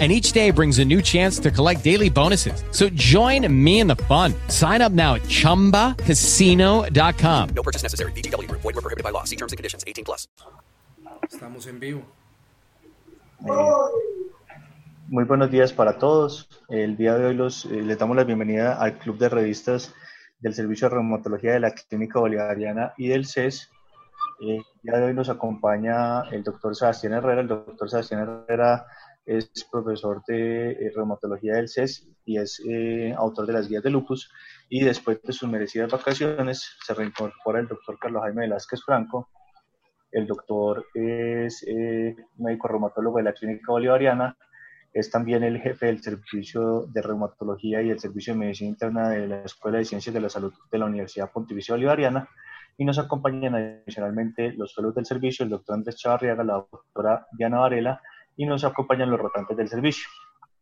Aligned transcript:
and 0.00 0.10
each 0.10 0.32
day 0.32 0.50
brings 0.50 0.80
a 0.80 0.84
new 0.84 1.00
chance 1.00 1.38
to 1.38 1.52
collect 1.52 1.84
daily 1.84 2.10
bonuses. 2.10 2.64
So 2.72 2.88
join 2.88 3.46
me 3.64 3.78
in 3.78 3.86
the 3.86 3.94
fun. 3.94 4.34
Sign 4.48 4.82
up 4.82 4.90
now 4.90 5.14
at 5.14 5.22
ChumbaCasino.com. 5.22 7.48
No 7.54 7.62
purchase 7.62 7.84
necessary. 7.84 8.10
BGW. 8.12 8.50
Void 8.50 8.64
were 8.64 8.72
prohibited 8.72 9.04
by 9.04 9.10
law. 9.10 9.22
See 9.22 9.36
terms 9.36 9.52
and 9.52 9.56
conditions. 9.56 9.84
18 9.86 10.04
plus. 10.04 10.26
Estamos 11.30 11.66
en 11.66 11.80
vivo. 11.80 12.02
Muy 15.08 15.24
buenos 15.24 15.50
días 15.50 15.72
para 15.72 15.98
todos. 15.98 16.48
El 16.68 16.96
día 16.96 17.18
de 17.18 17.26
hoy 17.26 17.34
los, 17.34 17.66
eh, 17.66 17.82
les 17.82 17.98
damos 17.98 18.16
la 18.16 18.24
bienvenida 18.24 18.80
al 18.80 18.98
Club 18.98 19.18
de 19.18 19.28
Revistas 19.28 19.92
del 20.40 20.54
Servicio 20.54 20.88
de 20.88 20.94
Reumatología 20.94 21.52
de 21.52 21.60
la 21.60 21.72
Clínica 21.72 22.20
Bolivariana 22.20 22.94
y 22.96 23.08
del 23.08 23.26
CES. 23.26 23.70
Eh, 24.40 24.56
el 24.56 24.64
día 24.82 24.98
de 24.98 25.06
hoy 25.06 25.14
nos 25.14 25.28
acompaña 25.28 26.22
el 26.30 26.42
doctor 26.42 26.74
Sebastián 26.74 27.12
Herrera. 27.12 27.42
El 27.42 27.48
doctor 27.48 27.90
Sebastián 27.90 28.44
Herrera 28.48 28.86
es 29.26 29.50
profesor 29.70 30.22
de 30.26 30.72
eh, 30.72 30.92
reumatología 30.94 31.54
del 31.54 31.68
CES 31.68 32.06
y 32.26 32.38
es 32.38 32.60
eh, 32.68 33.14
autor 33.16 33.46
de 33.46 33.54
las 33.54 33.68
guías 33.68 33.82
de 33.82 33.90
lupus. 33.90 34.30
Y 34.68 34.84
después 34.84 35.22
de 35.22 35.32
sus 35.32 35.48
merecidas 35.48 35.90
vacaciones 35.90 36.76
se 36.84 36.94
reincorpora 36.94 37.60
el 37.60 37.68
doctor 37.68 37.98
Carlos 37.98 38.22
Jaime 38.22 38.42
Velázquez 38.42 38.82
Franco. 38.84 39.28
El 40.10 40.26
doctor 40.26 40.86
es 40.94 41.64
eh, 41.66 42.14
médico 42.36 42.68
reumatólogo 42.68 43.18
de 43.18 43.24
la 43.24 43.32
Clínica 43.32 43.72
Bolivariana. 43.72 44.36
Es 44.92 45.10
también 45.10 45.42
el 45.42 45.58
jefe 45.58 45.86
del 45.86 46.02
servicio 46.02 46.86
de 46.86 47.02
reumatología 47.02 47.82
y 47.82 47.90
el 47.90 47.98
servicio 47.98 48.32
de 48.32 48.38
medicina 48.38 48.70
interna 48.70 49.08
de 49.08 49.26
la 49.26 49.42
Escuela 49.42 49.78
de 49.78 49.84
Ciencias 49.84 50.14
de 50.14 50.20
la 50.20 50.28
Salud 50.28 50.52
de 50.70 50.78
la 50.78 50.84
Universidad 50.84 51.32
Pontificia 51.32 51.74
Bolivariana. 51.74 52.28
Y 52.76 52.84
nos 52.84 52.98
acompañan 52.98 53.54
adicionalmente 53.54 54.52
los 54.52 54.74
fellows 54.74 54.94
del 54.94 55.06
servicio, 55.06 55.44
el 55.44 55.50
doctor 55.50 55.76
Andrés 55.76 55.96
Chavarriaga, 55.96 56.44
la 56.44 56.54
doctora 56.70 57.26
Diana 57.32 57.60
Varela 57.60 58.00
y 58.36 58.46
nos 58.46 58.64
acompañan 58.64 59.10
los 59.10 59.20
rotantes 59.20 59.56
del 59.56 59.68
servicio. 59.68 60.08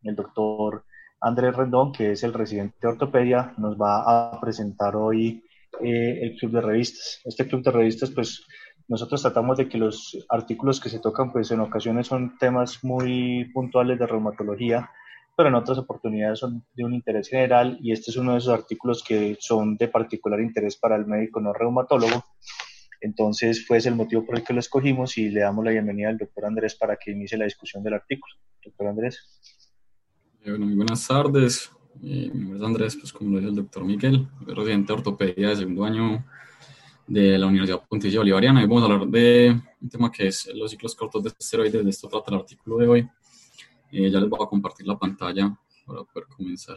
El 0.03 0.17
doctor 0.17 0.85
Andrés 1.21 1.55
Rendón, 1.55 1.93
que 1.93 2.13
es 2.13 2.25
el 2.25 2.35
residente 2.35 2.77
de 2.81 2.89
ortopedia, 2.89 3.55
nos 3.57 3.77
va 3.77 4.33
a 4.33 4.41
presentar 4.41 4.97
hoy 4.97 5.45
eh, 5.81 6.19
el 6.23 6.37
club 6.37 6.53
de 6.53 6.61
revistas. 6.61 7.21
Este 7.25 7.47
club 7.47 7.63
de 7.63 7.71
revistas, 7.71 8.11
pues 8.11 8.45
nosotros 8.89 9.23
tratamos 9.23 9.57
de 9.57 9.69
que 9.69 9.79
los 9.79 10.19
artículos 10.29 10.81
que 10.81 10.89
se 10.89 10.99
tocan, 10.99 11.33
pues 11.33 11.51
en 11.51 11.61
ocasiones 11.61 12.09
son 12.09 12.37
temas 12.39 12.83
muy 12.85 13.51
puntuales 13.55 13.99
de 13.99 14.07
reumatología, 14.07 14.91
pero 15.37 15.49
en 15.49 15.55
otras 15.55 15.79
oportunidades 15.79 16.41
son 16.41 16.65
de 16.75 16.85
un 16.85 16.93
interés 16.93 17.29
general 17.29 17.79
y 17.81 17.93
este 17.93 18.11
es 18.11 18.17
uno 18.17 18.33
de 18.33 18.39
esos 18.39 18.53
artículos 18.53 19.03
que 19.03 19.37
son 19.41 19.77
de 19.77 19.89
particular 19.89 20.41
interés 20.41 20.77
para 20.77 20.97
el 20.97 21.07
médico 21.07 21.41
no 21.41 21.53
reumatólogo. 21.53 22.25
Entonces 23.03 23.67
fue 23.67 23.79
ese 23.79 23.89
el 23.89 23.97
motivo 23.97 24.25
por 24.25 24.37
el 24.37 24.45
que 24.45 24.53
lo 24.53 24.61
escogimos 24.61 25.19
y 25.19 25.29
le 25.29 25.41
damos 25.41 25.65
la 25.65 25.73
bienvenida 25.73 26.09
al 26.09 26.19
doctor 26.19 26.45
Andrés 26.45 26.77
para 26.77 26.97
que 26.97 27.11
inicie 27.11 27.37
la 27.37 27.45
discusión 27.45 27.83
del 27.83 27.95
artículo. 27.95 28.33
Doctor 28.65 28.87
Andrés. 28.87 29.19
Eh, 30.45 30.51
bueno, 30.51 30.67
muy 30.67 30.77
buenas 30.77 31.07
tardes. 31.09 31.69
Eh, 32.01 32.31
mi 32.33 32.41
nombre 32.41 32.59
es 32.59 32.63
Andrés, 32.63 32.97
pues 32.97 33.13
como 33.13 33.31
lo 33.33 33.39
dice 33.39 33.51
el 33.51 33.57
doctor 33.57 33.85
Miguel, 33.85 34.29
residente 34.47 34.93
de 34.93 34.99
ortopedia 34.99 35.49
de 35.49 35.57
segundo 35.57 35.85
año 35.85 36.25
de 37.09 37.37
la 37.39 37.49
Universidad 37.49 37.83
Pontificia 37.89 38.21
Bolivariana 38.21 38.63
y 38.63 38.67
vamos 38.67 38.83
a 38.83 38.93
hablar 38.93 39.09
de 39.09 39.61
un 39.81 39.89
tema 39.89 40.11
que 40.13 40.29
es 40.29 40.49
los 40.55 40.71
ciclos 40.71 40.95
cortos 40.95 41.25
de 41.25 41.31
esteroides. 41.37 41.85
De 41.85 41.91
esto 41.91 42.09
trata 42.09 42.33
el 42.33 42.41
artículo 42.41 42.79
de 42.79 42.87
hoy. 42.87 43.09
Eh, 43.91 44.11
ya 44.11 44.21
les 44.21 44.29
voy 44.29 44.39
a 44.41 44.47
compartir 44.47 44.87
la 44.87 44.97
pantalla 44.97 45.53
para 45.85 46.05
poder 46.05 46.29
comenzar. 46.29 46.77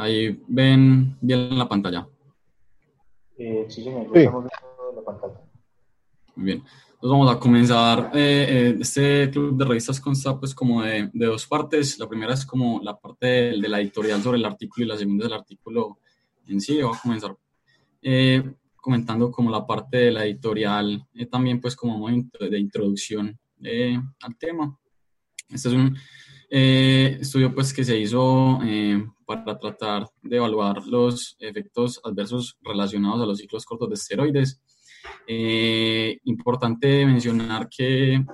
Ahí 0.00 0.40
ven 0.48 1.14
bien 1.20 1.58
la 1.58 1.68
pantalla. 1.68 2.08
Eh, 3.36 3.66
sí, 3.68 3.84
señor, 3.84 4.06
sí. 4.14 4.20
estamos 4.20 4.44
viendo 4.44 5.00
la 5.00 5.04
pantalla. 5.04 5.40
Muy 6.36 6.44
bien. 6.46 6.58
Entonces 6.58 7.10
vamos 7.10 7.30
a 7.30 7.38
comenzar. 7.38 8.10
Eh, 8.14 8.46
eh, 8.48 8.76
este 8.80 9.30
club 9.30 9.58
de 9.58 9.64
revistas 9.66 10.00
consta 10.00 10.38
pues 10.38 10.54
como 10.54 10.82
de, 10.82 11.10
de, 11.12 11.26
dos 11.26 11.46
partes. 11.46 11.98
La 11.98 12.08
primera 12.08 12.32
es 12.32 12.46
como 12.46 12.80
la 12.82 12.98
parte 12.98 13.26
de, 13.26 13.60
de, 13.60 13.68
la 13.68 13.78
editorial 13.78 14.22
sobre 14.22 14.38
el 14.38 14.44
artículo 14.46 14.86
y 14.86 14.88
la 14.88 14.96
segunda 14.96 15.26
es 15.26 15.32
el 15.32 15.38
artículo 15.38 15.98
en 16.48 16.62
sí. 16.62 16.80
Voy 16.80 16.94
a 16.94 16.98
comenzar 16.98 17.36
eh, 18.00 18.54
comentando 18.76 19.30
como 19.30 19.50
la 19.50 19.66
parte 19.66 19.98
de 19.98 20.12
la 20.12 20.24
editorial, 20.24 21.06
también 21.30 21.60
pues 21.60 21.76
como 21.76 22.08
de 22.08 22.58
introducción 22.58 23.38
al 24.22 24.38
tema. 24.38 24.78
Este 25.50 25.68
es 25.68 25.74
un 25.74 25.94
estudio 26.50 27.54
pues 27.54 27.72
que 27.72 27.84
se 27.84 27.96
hizo 27.96 28.58
para 29.24 29.58
tratar 29.58 30.08
de 30.22 30.36
evaluar 30.36 30.84
los 30.86 31.36
efectos 31.38 32.00
adversos 32.02 32.58
relacionados 32.62 33.22
a 33.22 33.26
los 33.26 33.38
ciclos 33.38 33.64
cortos 33.64 33.88
de 33.88 33.94
esteroides. 33.94 34.60
Eh, 35.26 36.18
importante 36.24 37.06
mencionar 37.06 37.68
que 37.68 38.24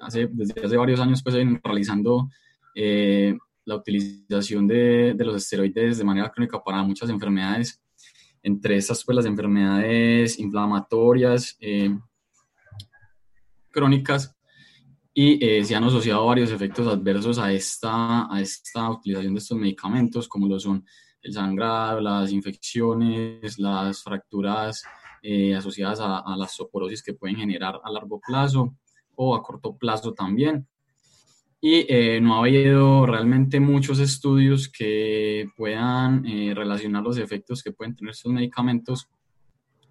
hace, 0.00 0.28
desde 0.30 0.64
hace 0.64 0.76
varios 0.76 1.00
años 1.00 1.22
pues 1.22 1.34
ven 1.34 1.58
realizando 1.62 2.28
eh, 2.74 3.34
la 3.64 3.76
utilización 3.76 4.66
de, 4.66 5.14
de, 5.16 5.24
los 5.24 5.36
esteroides 5.36 5.96
de 5.98 6.04
manera 6.04 6.30
crónica 6.30 6.62
para 6.62 6.82
muchas 6.82 7.08
enfermedades, 7.08 7.80
entre 8.42 8.76
estas 8.76 9.02
pues 9.04 9.16
las 9.16 9.26
enfermedades 9.26 10.38
inflamatorias 10.38 11.56
eh, 11.60 11.96
crónicas 13.70 14.36
y 15.14 15.44
eh, 15.44 15.64
se 15.64 15.76
han 15.76 15.84
asociado 15.84 16.26
varios 16.26 16.50
efectos 16.50 16.88
adversos 16.88 17.38
a 17.38 17.52
esta, 17.52 18.32
a 18.34 18.40
esta 18.40 18.90
utilización 18.90 19.34
de 19.34 19.38
estos 19.38 19.56
medicamentos, 19.56 20.28
como 20.28 20.48
lo 20.48 20.58
son 20.58 20.84
el 21.22 21.32
sangrado, 21.32 22.00
las 22.00 22.32
infecciones, 22.32 23.58
las 23.58 24.02
fracturas 24.02 24.84
eh, 25.22 25.54
asociadas 25.54 26.00
a, 26.00 26.18
a, 26.18 26.36
la 26.36 26.44
osteoporosis 26.44 27.02
que 27.02 27.14
pueden 27.14 27.36
generar 27.36 27.80
a 27.82 27.90
largo 27.90 28.20
plazo 28.20 28.76
o 29.14 29.34
a 29.34 29.42
corto 29.42 29.76
plazo 29.76 30.12
también. 30.12 30.66
Y 31.60 31.86
eh, 31.88 32.20
no 32.20 32.34
ha 32.34 32.40
habido 32.40 33.06
realmente 33.06 33.58
muchos 33.58 33.98
estudios 33.98 34.68
que 34.68 35.48
puedan 35.56 36.26
eh, 36.26 36.52
relacionar 36.54 37.02
los 37.02 37.16
efectos 37.16 37.62
que 37.62 37.72
pueden 37.72 37.96
tener 37.96 38.12
estos 38.12 38.32
medicamentos 38.32 39.08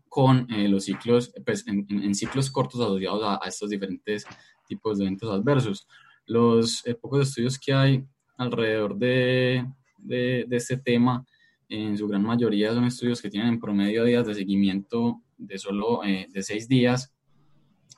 con 0.07 0.45
eh, 0.51 0.67
los 0.67 0.83
ciclos, 0.83 1.33
pues 1.43 1.65
en, 1.67 1.87
en, 1.89 2.13
ciclos 2.13 2.51
cortos 2.51 2.79
asociados 2.79 3.23
a, 3.23 3.43
a 3.43 3.47
estos 3.47 3.71
diferentes 3.71 4.23
tipos 4.67 4.97
de 4.97 5.05
eventos 5.05 5.31
adversos. 5.31 5.87
Los 6.25 6.85
eh, 6.85 6.95
pocos 6.95 7.27
estudios 7.27 7.59
que 7.59 7.73
hay 7.73 8.05
alrededor 8.37 8.95
de, 8.95 9.65
de, 9.97 10.45
de, 10.47 10.57
este 10.57 10.77
tema, 10.77 11.25
en 11.69 11.97
su 11.97 12.07
gran 12.07 12.23
mayoría 12.23 12.73
son 12.73 12.85
estudios 12.85 13.21
que 13.21 13.29
tienen 13.29 13.53
en 13.53 13.59
promedio 13.59 14.03
días 14.03 14.25
de 14.25 14.33
seguimiento 14.33 15.21
de 15.37 15.57
solo 15.57 16.03
eh, 16.03 16.27
de 16.29 16.43
seis 16.43 16.67
días. 16.67 17.13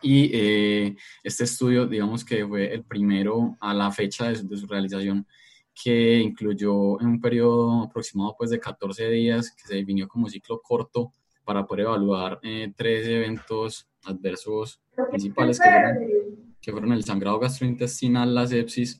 Y 0.01 0.29
eh, 0.33 0.95
este 1.23 1.45
estudio, 1.45 1.87
digamos 1.87 2.25
que 2.25 2.45
fue 2.45 2.73
el 2.73 2.83
primero 2.83 3.55
a 3.59 3.73
la 3.73 3.91
fecha 3.91 4.31
de, 4.31 4.43
de, 4.43 4.57
su 4.57 4.67
realización, 4.67 5.25
que 5.73 6.19
incluyó 6.19 6.99
en 7.01 7.07
un 7.07 7.21
periodo 7.21 7.83
aproximado 7.83 8.35
pues, 8.37 8.49
de 8.49 8.59
14 8.59 9.09
días, 9.09 9.51
que 9.51 9.67
se 9.67 9.75
definió 9.75 10.07
como 10.07 10.29
ciclo 10.29 10.61
corto, 10.61 11.11
para 11.45 11.65
poder 11.65 11.85
evaluar 11.85 12.39
eh, 12.41 12.73
tres 12.75 13.07
eventos 13.07 13.87
adversos 14.03 14.81
principales 15.11 15.59
que 15.59 15.69
fueron, 15.69 16.54
que 16.65 16.71
fueron 16.71 16.93
el 16.93 17.03
sangrado 17.03 17.37
gastrointestinal, 17.39 18.33
la 18.33 18.47
sepsis 18.47 18.99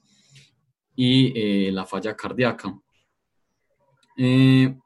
y 0.96 1.34
eh, 1.36 1.72
la 1.72 1.84
falla 1.84 2.16
cardíaca. 2.16 2.80
Eh, 4.18 4.78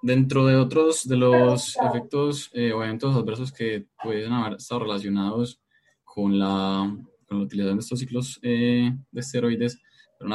dentro 0.00 0.46
de 0.46 0.56
otros 0.56 1.06
de 1.06 1.16
los 1.18 1.76
efectos 1.76 2.50
eh, 2.54 2.72
o 2.72 2.82
eventos 2.82 3.14
adversos 3.14 3.52
que 3.52 3.88
pueden 4.02 4.32
haber 4.32 4.54
estado 4.54 4.84
relacionados 4.84 5.60
con 6.02 6.38
la, 6.38 6.96
con 7.28 7.38
la 7.38 7.44
utilización 7.44 7.76
de 7.76 7.82
estos 7.82 7.98
ciclos 7.98 8.40
de 8.40 8.96
esteroides, 9.12 9.82
fue 10.18 10.30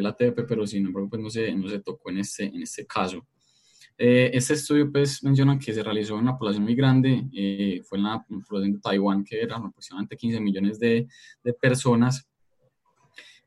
la 0.00 0.10
ATP, 0.10 0.46
pero 0.46 0.64
sin 0.64 0.86
embargo 0.86 1.08
pues 1.10 1.22
no 1.22 1.28
se, 1.28 1.52
no 1.56 1.68
se 1.68 1.80
tocó 1.80 2.10
en 2.10 2.18
este, 2.18 2.44
en 2.44 2.62
este 2.62 2.86
caso. 2.86 3.26
Eh, 4.02 4.30
este 4.32 4.54
estudio 4.54 4.90
pues, 4.90 5.22
menciona 5.22 5.58
que 5.58 5.74
se 5.74 5.82
realizó 5.82 6.14
en 6.14 6.22
una 6.22 6.38
población 6.38 6.64
muy 6.64 6.74
grande, 6.74 7.22
eh, 7.34 7.82
fue 7.84 7.98
en 7.98 8.04
la 8.04 8.24
población 8.48 8.72
de 8.72 8.80
Taiwán, 8.80 9.22
que 9.22 9.42
eran 9.42 9.66
aproximadamente 9.66 10.16
15 10.16 10.40
millones 10.40 10.80
de, 10.80 11.06
personas, 11.60 12.26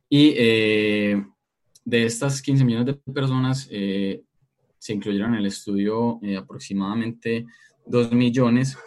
y 0.08 0.36
eh, 0.38 1.26
de 1.84 2.06
estas 2.06 2.40
15 2.40 2.66
millones 2.66 2.86
de 2.86 2.94
personas 3.12 3.68
eh, 3.72 4.22
se 4.78 4.94
incluyeron 4.94 5.34
en 5.34 5.40
el 5.40 5.48
estudio 5.48 6.20
eh, 6.22 6.38
aproximadamente 6.38 7.48
2 7.88 8.12
millones, 8.12 8.78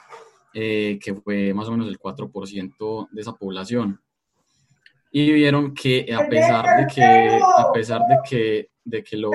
que 0.52 1.20
fue 1.24 1.52
más 1.52 1.66
o 1.66 1.72
menos 1.72 1.88
el 1.88 1.98
4% 1.98 3.08
de 3.10 3.20
esa 3.20 3.32
población. 3.32 4.00
Y 5.10 5.32
vieron 5.32 5.74
que 5.74 6.06
a 6.14 6.28
pesar 6.28 6.64
de 6.78 6.86
que, 6.94 7.02
a 7.02 7.72
pesar 7.74 8.02
de 8.08 8.18
que, 8.26 8.70
de 8.84 9.02
que 9.02 9.16
los 9.16 9.32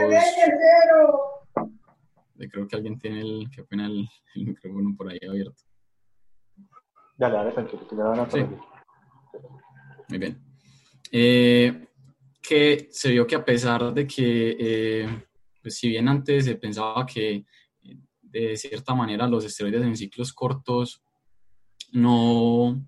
creo 2.49 2.67
que 2.67 2.75
alguien 2.75 2.97
tiene 2.97 3.21
el, 3.21 3.49
que 3.53 3.63
pena 3.63 3.87
el, 3.87 4.07
el 4.35 4.45
micrófono 4.45 4.95
por 4.95 5.09
ahí 5.09 5.19
abierto. 5.27 5.63
Dale, 7.17 7.35
dale, 7.35 7.51
tranquilo, 7.51 7.87
que 7.87 7.95
le 7.95 8.03
van 8.03 8.19
a 8.19 8.29
Sí. 8.29 8.39
Muy 10.09 10.17
bien. 10.17 10.41
Eh, 11.11 11.87
que 12.41 12.87
se 12.91 13.11
vio 13.11 13.27
que 13.27 13.35
a 13.35 13.45
pesar 13.45 13.93
de 13.93 14.07
que, 14.07 14.57
eh, 14.59 15.25
pues 15.61 15.77
si 15.77 15.89
bien 15.89 16.07
antes 16.07 16.45
se 16.45 16.55
pensaba 16.55 17.05
que 17.05 17.45
eh, 17.83 17.97
de 18.21 18.57
cierta 18.57 18.95
manera 18.95 19.27
los 19.27 19.45
esteroides 19.45 19.83
en 19.83 19.95
ciclos 19.95 20.33
cortos 20.33 21.03
no, 21.91 22.81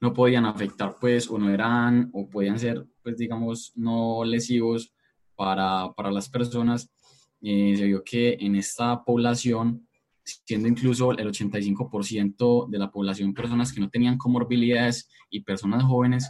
no 0.00 0.12
podían 0.12 0.46
afectar, 0.46 0.96
pues, 1.00 1.30
o 1.30 1.38
no 1.38 1.50
eran, 1.50 2.10
o 2.12 2.28
podían 2.28 2.58
ser, 2.58 2.84
pues, 3.02 3.16
digamos, 3.16 3.72
no 3.76 4.24
lesivos 4.24 4.92
para, 5.34 5.92
para 5.94 6.10
las 6.10 6.28
personas, 6.28 6.90
eh, 7.48 7.76
se 7.76 7.84
vio 7.84 8.02
que 8.02 8.36
en 8.40 8.56
esta 8.56 9.04
población, 9.04 9.86
siendo 10.24 10.66
incluso 10.66 11.12
el 11.12 11.28
85% 11.28 12.68
de 12.68 12.76
la 12.76 12.90
población 12.90 13.32
personas 13.32 13.72
que 13.72 13.78
no 13.78 13.88
tenían 13.88 14.18
comorbilidades 14.18 15.08
y 15.30 15.42
personas 15.42 15.84
jóvenes, 15.84 16.28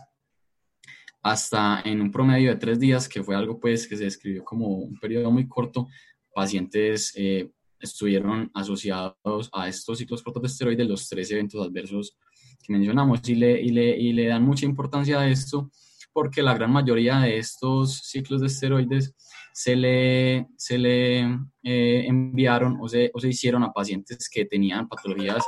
hasta 1.22 1.80
en 1.86 2.02
un 2.02 2.10
promedio 2.10 2.50
de 2.50 2.56
tres 2.56 2.78
días, 2.78 3.08
que 3.08 3.22
fue 3.22 3.34
algo 3.34 3.58
pues 3.58 3.88
que 3.88 3.96
se 3.96 4.04
describió 4.04 4.44
como 4.44 4.66
un 4.68 4.98
periodo 4.98 5.30
muy 5.30 5.48
corto, 5.48 5.88
pacientes 6.34 7.14
eh, 7.16 7.50
estuvieron 7.80 8.50
asociados 8.52 9.48
a 9.54 9.68
estos 9.70 9.96
ciclos 9.96 10.22
cortos 10.22 10.42
de 10.42 10.48
esteroides, 10.48 10.86
los 10.86 11.08
tres 11.08 11.30
eventos 11.30 11.66
adversos 11.66 12.14
que 12.62 12.74
mencionamos, 12.74 13.26
y 13.26 13.36
le, 13.36 13.58
y 13.62 13.70
le, 13.70 13.98
y 13.98 14.12
le 14.12 14.26
dan 14.26 14.42
mucha 14.42 14.66
importancia 14.66 15.18
a 15.18 15.30
esto 15.30 15.70
porque 16.16 16.40
la 16.40 16.54
gran 16.54 16.72
mayoría 16.72 17.18
de 17.18 17.36
estos 17.36 17.98
ciclos 17.98 18.40
de 18.40 18.46
esteroides 18.46 19.14
se 19.52 19.76
le, 19.76 20.46
se 20.56 20.78
le 20.78 21.20
eh, 21.62 22.06
enviaron 22.06 22.78
o 22.80 22.88
se, 22.88 23.10
o 23.12 23.20
se 23.20 23.28
hicieron 23.28 23.62
a 23.64 23.70
pacientes 23.70 24.30
que 24.30 24.46
tenían 24.46 24.88
patologías 24.88 25.44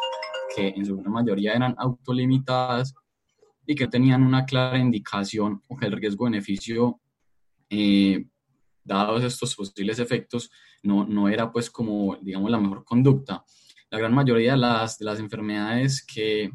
que 0.54 0.68
en 0.68 0.84
su 0.84 0.98
gran 0.98 1.10
mayoría 1.10 1.54
eran 1.54 1.74
autolimitadas 1.78 2.94
y 3.64 3.74
que 3.74 3.86
tenían 3.86 4.22
una 4.22 4.44
clara 4.44 4.76
indicación 4.76 5.62
o 5.68 5.76
que 5.78 5.86
el 5.86 5.92
riesgo-beneficio, 5.92 7.00
eh, 7.70 8.26
dados 8.84 9.24
estos 9.24 9.56
posibles 9.56 9.98
efectos, 9.98 10.50
no, 10.82 11.06
no 11.06 11.30
era 11.30 11.50
pues 11.50 11.70
como, 11.70 12.18
digamos, 12.20 12.50
la 12.50 12.60
mejor 12.60 12.84
conducta. 12.84 13.42
La 13.88 13.96
gran 13.96 14.12
mayoría 14.12 14.52
de 14.52 14.58
las, 14.58 14.98
de 14.98 15.06
las 15.06 15.18
enfermedades 15.18 16.04
que, 16.04 16.50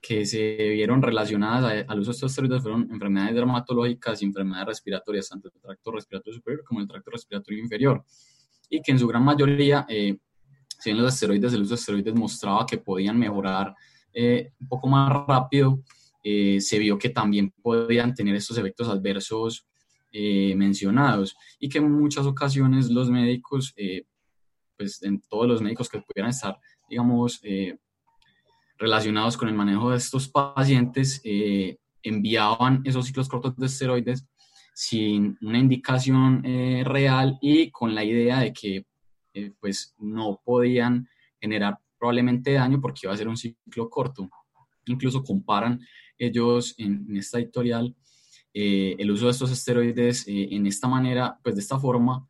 que 0.00 0.24
se 0.26 0.56
vieron 0.70 1.02
relacionadas 1.02 1.84
al 1.88 2.00
uso 2.00 2.10
de 2.10 2.14
estos 2.14 2.32
esteroides 2.32 2.62
fueron 2.62 2.88
enfermedades 2.90 3.34
dermatológicas 3.34 4.22
y 4.22 4.26
enfermedades 4.26 4.68
respiratorias, 4.68 5.28
tanto 5.28 5.48
el 5.48 5.60
tracto 5.60 5.92
respiratorio 5.92 6.34
superior 6.34 6.64
como 6.64 6.80
el 6.80 6.88
tracto 6.88 7.10
respiratorio 7.10 7.60
inferior, 7.60 8.04
y 8.70 8.80
que 8.80 8.92
en 8.92 8.98
su 8.98 9.06
gran 9.08 9.24
mayoría, 9.24 9.86
eh, 9.88 10.16
si 10.78 10.90
bien 10.90 11.02
los 11.02 11.12
esteroides, 11.12 11.52
el 11.52 11.62
uso 11.62 11.74
de 11.74 11.80
esteroides 11.80 12.14
mostraba 12.14 12.64
que 12.64 12.78
podían 12.78 13.18
mejorar 13.18 13.74
eh, 14.12 14.52
un 14.60 14.68
poco 14.68 14.88
más 14.88 15.12
rápido, 15.26 15.82
eh, 16.22 16.60
se 16.60 16.78
vio 16.78 16.98
que 16.98 17.10
también 17.10 17.52
podían 17.62 18.14
tener 18.14 18.34
estos 18.34 18.58
efectos 18.58 18.88
adversos 18.88 19.66
eh, 20.12 20.54
mencionados. 20.56 21.36
Y 21.58 21.68
que 21.68 21.78
en 21.78 21.92
muchas 21.92 22.26
ocasiones 22.26 22.90
los 22.90 23.10
médicos, 23.10 23.72
eh, 23.76 24.04
pues 24.76 25.02
en 25.02 25.20
todos 25.20 25.46
los 25.46 25.60
médicos 25.60 25.88
que 25.88 26.00
pudieran 26.00 26.30
estar, 26.30 26.58
digamos, 26.88 27.40
eh, 27.42 27.78
relacionados 28.78 29.36
con 29.36 29.48
el 29.48 29.54
manejo 29.54 29.90
de 29.90 29.96
estos 29.96 30.28
pacientes, 30.28 31.20
eh, 31.24 31.78
enviaban 32.02 32.80
esos 32.84 33.06
ciclos 33.06 33.28
cortos 33.28 33.56
de 33.56 33.66
esteroides 33.66 34.24
sin 34.72 35.36
una 35.42 35.58
indicación 35.58 36.42
eh, 36.44 36.84
real 36.84 37.36
y 37.42 37.70
con 37.72 37.94
la 37.94 38.04
idea 38.04 38.38
de 38.38 38.52
que 38.52 38.86
eh, 39.34 39.52
pues 39.58 39.94
no 39.98 40.40
podían 40.44 41.08
generar 41.40 41.78
probablemente 41.98 42.52
daño 42.52 42.80
porque 42.80 43.00
iba 43.04 43.12
a 43.12 43.16
ser 43.16 43.26
un 43.26 43.36
ciclo 43.36 43.90
corto. 43.90 44.30
Incluso 44.86 45.24
comparan 45.24 45.80
ellos 46.16 46.74
en, 46.78 47.16
esta 47.16 47.38
editorial 47.38 47.94
el 48.54 49.10
uso 49.10 49.26
de 49.26 49.32
estos 49.32 49.52
esteroides 49.52 50.24
en 50.26 50.66
esta 50.66 50.88
manera, 50.88 51.38
pues 51.44 51.54
de 51.54 51.60
esta 51.60 51.78
forma, 51.78 52.26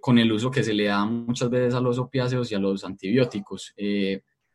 con 0.00 0.18
el 0.18 0.32
uso 0.32 0.50
que 0.50 0.62
se 0.62 0.72
le 0.72 0.84
da 0.84 1.04
muchas 1.04 1.50
veces 1.50 1.74
a 1.74 1.80
los 1.80 1.98
opiáceos 1.98 2.50
y 2.50 2.54
a 2.54 2.58
los 2.58 2.84
antibióticos, 2.84 3.74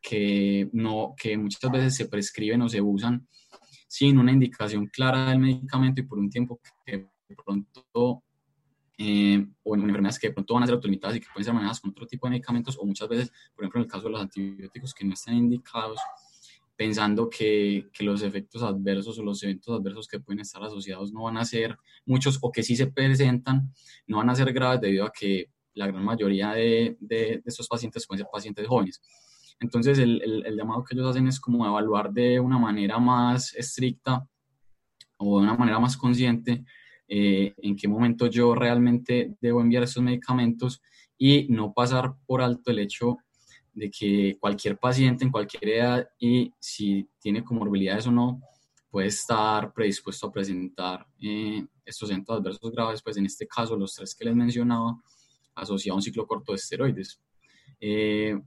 que, 0.07 0.69
no, 0.73 1.15
que 1.17 1.35
muchas 1.35 1.71
veces 1.71 1.95
se 1.95 2.07
prescriben 2.07 2.61
o 2.61 2.69
se 2.69 2.79
usan 2.79 3.27
sin 3.87 4.19
una 4.19 4.31
indicación 4.31 4.85
clara 4.87 5.31
del 5.31 5.39
medicamento 5.39 6.01
y 6.01 6.03
por 6.03 6.19
un 6.19 6.29
tiempo 6.29 6.59
que 6.85 7.07
de 7.27 7.35
pronto, 7.43 8.23
eh, 8.99 9.47
o 9.63 9.75
en 9.75 9.81
enfermedades 9.81 10.19
que 10.19 10.27
de 10.27 10.33
pronto 10.33 10.53
van 10.53 10.63
a 10.63 10.65
ser 10.67 10.75
autolimitadas 10.75 11.17
y 11.17 11.19
que 11.21 11.27
pueden 11.33 11.45
ser 11.45 11.53
manejadas 11.55 11.79
con 11.79 11.89
otro 11.89 12.05
tipo 12.05 12.27
de 12.27 12.31
medicamentos, 12.31 12.77
o 12.77 12.85
muchas 12.85 13.09
veces, 13.09 13.31
por 13.55 13.63
ejemplo, 13.63 13.79
en 13.81 13.85
el 13.85 13.91
caso 13.91 14.03
de 14.03 14.09
los 14.11 14.21
antibióticos 14.21 14.93
que 14.93 15.05
no 15.05 15.13
están 15.13 15.35
indicados, 15.35 15.99
pensando 16.75 17.29
que, 17.29 17.89
que, 17.91 18.03
los 18.03 18.21
efectos 18.21 18.61
adversos 18.61 19.17
o 19.17 19.23
los 19.23 19.41
eventos 19.41 19.79
adversos 19.79 20.07
que 20.07 20.19
pueden 20.19 20.41
estar 20.41 20.61
asociados 20.61 21.11
no 21.13 21.23
van 21.23 21.37
a 21.37 21.45
ser 21.45 21.77
muchos 22.05 22.37
o 22.41 22.51
que 22.51 22.63
sí 22.63 22.75
se 22.75 22.87
presentan, 22.87 23.73
no 24.05 24.17
van 24.17 24.29
a 24.29 24.35
ser 24.35 24.51
graves 24.53 24.81
debido 24.81 25.05
a 25.05 25.11
que 25.11 25.49
la 25.73 25.87
gran 25.87 26.03
mayoría 26.03 26.51
de, 26.51 26.97
de, 26.99 27.17
de 27.17 27.43
estos 27.45 27.67
pacientes 27.67 28.05
pueden 28.05 28.23
ser 28.23 28.31
pacientes 28.31 28.67
jóvenes. 28.67 29.01
Entonces, 29.59 29.97
el, 29.99 30.21
el, 30.45 30.55
llamado 30.55 30.83
que 30.83 30.95
ellos 30.95 31.07
hacen 31.07 31.27
es 31.27 31.39
como 31.39 31.65
evaluar 31.65 32.11
de 32.11 32.39
una 32.39 32.59
manera 32.59 32.99
más 32.99 33.55
estricta 33.55 34.27
o 35.17 35.39
de 35.39 35.45
una 35.45 35.55
manera 35.55 35.79
más 35.79 35.95
consciente 35.95 36.65
eh, 37.07 37.53
en 37.57 37.75
qué 37.75 37.87
momento 37.87 38.27
yo 38.27 38.55
realmente 38.55 39.35
debo 39.39 39.61
enviar 39.61 39.83
estos 39.83 40.01
medicamentos 40.01 40.81
y 41.17 41.47
no 41.49 41.73
pasar 41.73 42.15
por 42.25 42.41
alto 42.41 42.71
el 42.71 42.79
hecho 42.79 43.17
de 43.73 43.91
que 43.91 44.37
cualquier 44.39 44.77
paciente 44.77 45.23
en 45.23 45.31
cualquier 45.31 45.69
edad 45.69 46.09
y 46.17 46.51
si 46.59 47.07
tiene 47.19 47.43
comorbilidades 47.43 48.07
o 48.07 48.11
no, 48.11 48.41
puede 48.89 49.07
estar 49.07 49.73
predispuesto 49.73 50.27
a 50.27 50.31
presentar 50.31 51.05
eh, 51.21 51.65
estos 51.85 52.09
eventos 52.09 52.39
adversos 52.39 52.71
graves, 52.71 53.01
pues 53.03 53.17
en 53.17 53.25
este 53.25 53.45
caso 53.47 53.75
los 53.75 53.93
tres 53.93 54.15
que 54.15 54.25
les 54.25 54.35
mencionaba, 54.35 54.99
asociado 55.53 55.95
a 55.95 55.97
un 55.97 56.01
ciclo 56.01 56.25
corto 56.25 56.53
de 56.53 56.55
esteroides. 56.55 57.21
Eh, 57.79 58.39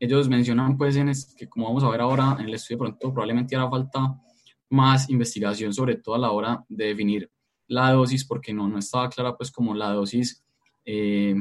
ellos 0.00 0.28
mencionan 0.28 0.76
pues 0.76 0.96
que 1.36 1.48
como 1.48 1.66
vamos 1.66 1.84
a 1.84 1.90
ver 1.90 2.00
ahora 2.00 2.36
en 2.40 2.46
el 2.46 2.54
estudio 2.54 2.78
pronto 2.78 3.12
probablemente 3.12 3.54
hará 3.54 3.70
falta 3.70 4.20
más 4.70 5.08
investigación 5.10 5.72
sobre 5.72 5.96
todo 5.96 6.16
a 6.16 6.18
la 6.18 6.32
hora 6.32 6.64
de 6.68 6.86
definir 6.86 7.30
la 7.68 7.92
dosis 7.92 8.24
porque 8.24 8.52
no, 8.52 8.68
no 8.68 8.78
estaba 8.78 9.08
clara 9.08 9.36
pues 9.36 9.52
como 9.52 9.74
la 9.74 9.90
dosis 9.90 10.42
eh, 10.84 11.36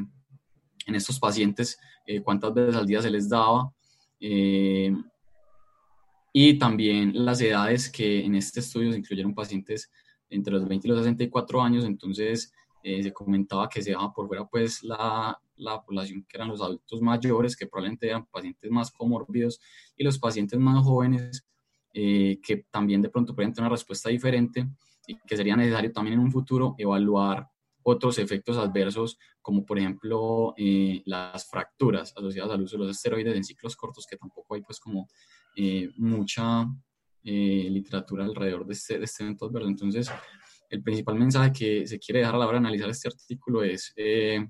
en 0.86 0.96
estos 0.96 1.20
pacientes 1.20 1.80
eh, 2.06 2.22
cuántas 2.22 2.54
veces 2.54 2.76
al 2.76 2.86
día 2.86 3.02
se 3.02 3.10
les 3.10 3.30
daba 3.30 3.72
eh, 4.20 4.94
y 6.34 6.60
también 6.60 7.12
las 7.26 7.42
edades 7.42 7.90
que 7.90 8.24
en 8.24 8.36
este 8.36 8.60
estudio 8.60 8.92
se 8.92 9.00
incluyeron 9.00 9.34
pacientes 9.34 9.92
entre 10.30 10.54
los 10.54 10.68
20 10.68 10.88
y 10.88 10.90
los 10.90 11.00
64 11.00 11.62
años, 11.62 11.86
entonces 11.86 12.54
eh, 12.84 13.02
se 13.02 13.12
comentaba 13.12 13.68
que 13.68 13.82
se 13.82 13.92
daba 13.92 14.14
por 14.14 14.28
fuera 14.28 14.46
pues 14.46 14.84
la, 14.84 15.40
la, 15.60 15.82
población 15.84 16.26
que 16.28 16.38
eran 16.38 16.50
los 16.50 16.62
adultos 16.62 17.02
mayores, 17.02 17.56
que 17.56 17.68
probablemente 17.68 18.08
eran 18.08 18.26
pacientes 18.26 18.70
más 18.72 18.92
comórbidos 18.92 19.60
y 19.96 20.04
los 20.04 20.18
pacientes 20.18 20.60
más 20.60 20.84
jóvenes 20.84 21.46
eh, 21.94 22.40
que 22.42 22.66
también 22.70 23.02
de 23.02 23.10
pronto 23.10 23.36
pueden 23.36 23.54
tener 23.54 23.68
una 23.68 23.76
respuesta 23.76 24.10
diferente 24.10 24.68
y 25.08 25.18
que 25.28 25.38
sería 25.38 25.56
necesario 25.56 25.92
también 25.92 26.16
en 26.16 26.20
un 26.20 26.32
futuro 26.32 26.76
evaluar 26.78 27.48
otros 27.82 28.20
efectos 28.20 28.58
adversos, 28.58 29.18
como 29.42 29.66
por 29.66 29.80
ejemplo 29.80 30.54
eh, 30.58 31.02
las 31.06 31.50
fracturas 31.50 32.14
asociadas 32.16 32.52
al 32.52 32.62
uso 32.62 32.78
de 32.78 32.86
los 32.86 32.96
esteroides 32.96 33.36
en 33.36 33.44
ciclos 33.44 33.76
cortos, 33.76 34.06
que 34.06 34.18
tampoco 34.18 34.54
hay 34.54 34.62
pues 34.62 34.80
como 34.80 35.08
eh, 35.56 35.90
mucha 35.98 36.68
eh, 37.24 37.68
literatura 37.70 38.24
alrededor 38.24 38.66
de 38.66 38.74
este, 38.74 38.98
de 38.98 39.06
este 39.06 39.24
evento 39.24 39.46
adverso. 39.46 39.68
Entonces, 39.68 40.12
el 40.70 40.82
principal 40.84 41.16
mensaje 41.16 41.52
que 41.52 41.88
se 41.88 42.00
quiere 42.00 42.20
dejar 42.20 42.36
a 42.36 42.38
la 42.38 42.48
hora 42.48 42.60
de 42.60 42.68
analizar 42.68 42.90
este 42.90 43.10
artículo 43.10 43.64
es 43.64 43.92
eh, 43.98 44.48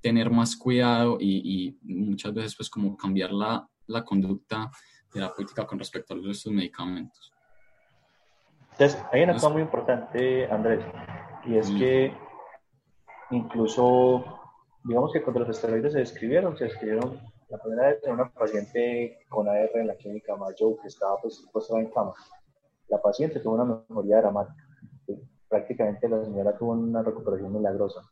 tener 0.00 0.30
más 0.30 0.56
cuidado 0.56 1.18
y, 1.20 1.76
y, 1.82 1.94
muchas 1.94 2.32
veces 2.32 2.56
pues 2.56 2.70
como 2.70 2.96
cambiar 2.96 3.32
la, 3.32 3.68
la 3.86 4.04
conducta 4.04 4.70
terapéutica 5.12 5.66
con 5.66 5.78
respecto 5.78 6.14
al 6.14 6.20
uso 6.20 6.28
de 6.28 6.32
estos 6.32 6.52
medicamentos. 6.52 7.32
Entonces, 8.72 9.02
hay 9.10 9.22
una 9.24 9.32
cosa 9.32 9.48
muy 9.48 9.62
importante, 9.62 10.46
Andrés, 10.46 10.84
y 11.44 11.56
es 11.56 11.70
mm. 11.70 11.78
que 11.78 12.12
incluso, 13.30 14.24
digamos 14.84 15.12
que 15.12 15.22
cuando 15.22 15.40
los 15.40 15.48
esteroides 15.48 15.92
se 15.92 15.98
describieron, 15.98 16.56
se 16.56 16.64
describieron 16.64 17.18
la 17.48 17.58
primera 17.58 17.88
vez 17.88 18.04
en 18.04 18.12
una 18.12 18.30
paciente 18.30 19.18
con 19.28 19.48
AR 19.48 19.70
en 19.74 19.86
la 19.86 19.96
clínica 19.96 20.36
Mayo 20.36 20.76
que 20.80 20.88
estaba 20.88 21.16
pues 21.20 21.44
postrada 21.52 21.82
en 21.82 21.90
cama. 21.90 22.12
La 22.88 23.00
paciente 23.00 23.40
tuvo 23.40 23.54
una 23.54 23.64
mejoría 23.64 24.18
dramática. 24.18 24.64
Prácticamente 25.48 26.08
la 26.08 26.24
señora 26.24 26.56
tuvo 26.56 26.72
una 26.72 27.02
recuperación 27.02 27.52
milagrosa. 27.52 28.02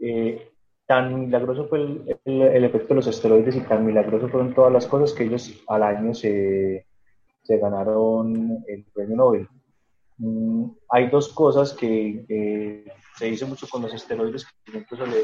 Eh, 0.00 0.51
tan 0.92 1.20
milagroso 1.20 1.68
fue 1.68 1.78
el, 1.78 2.18
el, 2.26 2.42
el, 2.42 2.64
efecto 2.64 2.88
de 2.88 2.96
los 2.96 3.06
esteroides 3.06 3.56
y 3.56 3.62
tan 3.62 3.86
milagroso 3.86 4.28
fueron 4.28 4.52
todas 4.52 4.70
las 4.70 4.86
cosas 4.86 5.14
que 5.14 5.24
ellos 5.24 5.64
al 5.66 5.82
año 5.82 6.12
se, 6.12 6.86
se 7.42 7.56
ganaron 7.56 8.62
el 8.68 8.84
premio 8.92 9.16
Nobel. 9.16 9.48
Mm, 10.18 10.66
hay 10.90 11.08
dos 11.08 11.32
cosas 11.32 11.72
que 11.72 12.26
eh, 12.28 12.84
se 13.16 13.24
dice 13.24 13.46
mucho 13.46 13.66
con 13.70 13.80
los 13.80 13.94
esteroides, 13.94 14.46
que 14.66 14.76
incluso 14.76 15.06
le, 15.06 15.22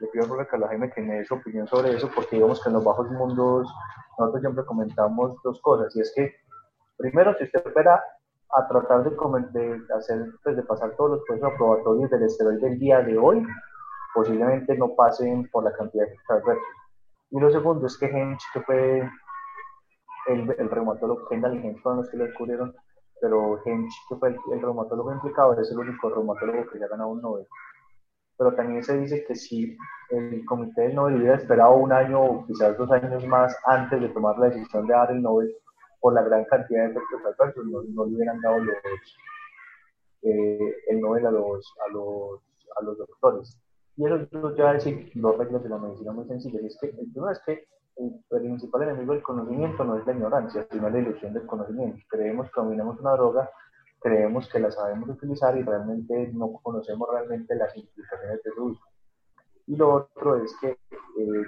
le 0.00 0.06
pido 0.12 0.24
a 0.24 0.46
Carlos 0.48 0.68
Jaime 0.70 0.90
que 0.90 1.02
me 1.02 1.18
dé 1.18 1.24
su 1.24 1.34
opinión 1.34 1.68
sobre 1.68 1.94
eso, 1.94 2.10
porque 2.12 2.34
digamos 2.34 2.60
que 2.60 2.68
en 2.68 2.74
los 2.74 2.82
bajos 2.82 3.08
mundos 3.12 3.72
nosotros 4.18 4.40
siempre 4.40 4.64
comentamos 4.64 5.40
dos 5.44 5.60
cosas, 5.60 5.94
y 5.94 6.00
es 6.00 6.12
que, 6.16 6.34
primero, 6.96 7.32
si 7.38 7.44
usted 7.44 7.64
espera 7.64 8.02
a 8.56 8.66
tratar 8.66 9.04
de, 9.04 9.10
de 9.52 9.94
hacer, 9.96 10.32
pues, 10.42 10.56
de 10.56 10.64
pasar 10.64 10.96
todos 10.96 11.12
los 11.12 11.20
procesos 11.28 11.52
aprobatorios 11.54 12.10
del 12.10 12.24
esteroide 12.24 12.70
del 12.70 12.78
día 12.80 13.02
de 13.02 13.16
hoy, 13.16 13.46
posiblemente 14.14 14.76
no 14.76 14.94
pasen 14.94 15.48
por 15.50 15.64
la 15.64 15.72
cantidad 15.72 16.06
de 16.06 16.16
adversos. 16.28 16.64
Y 17.30 17.38
lo 17.38 17.50
segundo 17.50 17.86
es 17.86 17.96
que 17.96 18.06
Hench, 18.06 18.42
que 18.52 18.60
fue 18.60 19.08
el, 20.26 20.54
el 20.58 20.70
reumatólogo, 20.70 21.28
Kendall 21.28 21.56
y 21.56 21.66
Hench 21.66 21.84
los 21.84 22.10
que 22.10 22.16
lo 22.16 22.24
descubrieron, 22.24 22.74
pero 23.20 23.60
Hench, 23.64 23.92
que 24.08 24.16
fue 24.16 24.30
el, 24.30 24.60
reumatólogo 24.60 25.12
implicado, 25.12 25.58
es 25.60 25.70
el 25.70 25.78
único 25.78 26.08
reumatólogo 26.08 26.68
que 26.70 26.78
ya 26.78 26.86
ha 26.86 26.88
ganado 26.88 27.10
un 27.10 27.20
Nobel. 27.20 27.46
Pero 28.36 28.54
también 28.54 28.82
se 28.82 28.98
dice 28.98 29.24
que 29.26 29.34
si 29.36 29.76
el 30.08 30.44
comité 30.46 30.82
del 30.82 30.94
Nobel 30.94 31.16
hubiera 31.16 31.36
esperado 31.36 31.74
un 31.74 31.92
año 31.92 32.22
o 32.22 32.46
quizás 32.46 32.76
dos 32.78 32.90
años 32.90 33.24
más 33.26 33.54
antes 33.66 34.00
de 34.00 34.08
tomar 34.08 34.38
la 34.38 34.46
decisión 34.46 34.86
de 34.86 34.94
dar 34.94 35.10
el 35.10 35.20
Nobel, 35.22 35.54
por 36.00 36.14
la 36.14 36.22
gran 36.22 36.44
cantidad 36.46 36.84
de 36.84 36.92
efectos 36.92 37.20
adversos, 37.26 37.66
no, 37.66 37.82
no 37.82 38.06
le 38.06 38.16
hubieran 38.16 38.40
dado 38.40 38.56
eh, 40.22 40.76
el 40.88 41.00
Nobel 41.00 41.26
a 41.26 41.30
los, 41.30 41.74
a, 41.86 41.92
los, 41.92 42.40
a 42.80 42.84
los 42.84 42.96
doctores. 42.96 43.58
Y 44.00 44.06
eso 44.06 44.56
ya 44.56 44.72
decir 44.72 45.12
dos 45.14 45.36
reglas 45.36 45.62
de 45.62 45.68
la 45.68 45.76
medicina 45.76 46.12
muy 46.12 46.26
sencillas. 46.26 46.62
Es 46.62 46.78
que 46.80 46.86
el 46.86 47.12
primero 47.12 47.30
es 47.32 47.40
que 47.44 47.66
el 47.96 48.24
principal 48.30 48.84
enemigo 48.84 49.12
del 49.12 49.22
conocimiento 49.22 49.84
no 49.84 49.98
es 49.98 50.06
la 50.06 50.14
ignorancia, 50.14 50.66
sino 50.70 50.88
la 50.88 50.98
ilusión 50.98 51.34
del 51.34 51.44
conocimiento. 51.44 51.98
Creemos 52.08 52.46
que 52.46 52.62
dominamos 52.62 52.98
una 52.98 53.12
droga, 53.12 53.50
creemos 54.00 54.48
que 54.48 54.58
la 54.58 54.70
sabemos 54.70 55.10
utilizar 55.10 55.54
y 55.58 55.64
realmente 55.64 56.30
no 56.32 56.50
conocemos 56.62 57.10
realmente 57.12 57.54
las 57.56 57.76
implicaciones 57.76 58.42
de 58.42 58.50
su 58.52 58.64
uso. 58.64 58.80
Y 59.66 59.76
lo 59.76 59.92
otro 59.96 60.42
es 60.42 60.56
que 60.62 60.70
eh, 60.70 61.44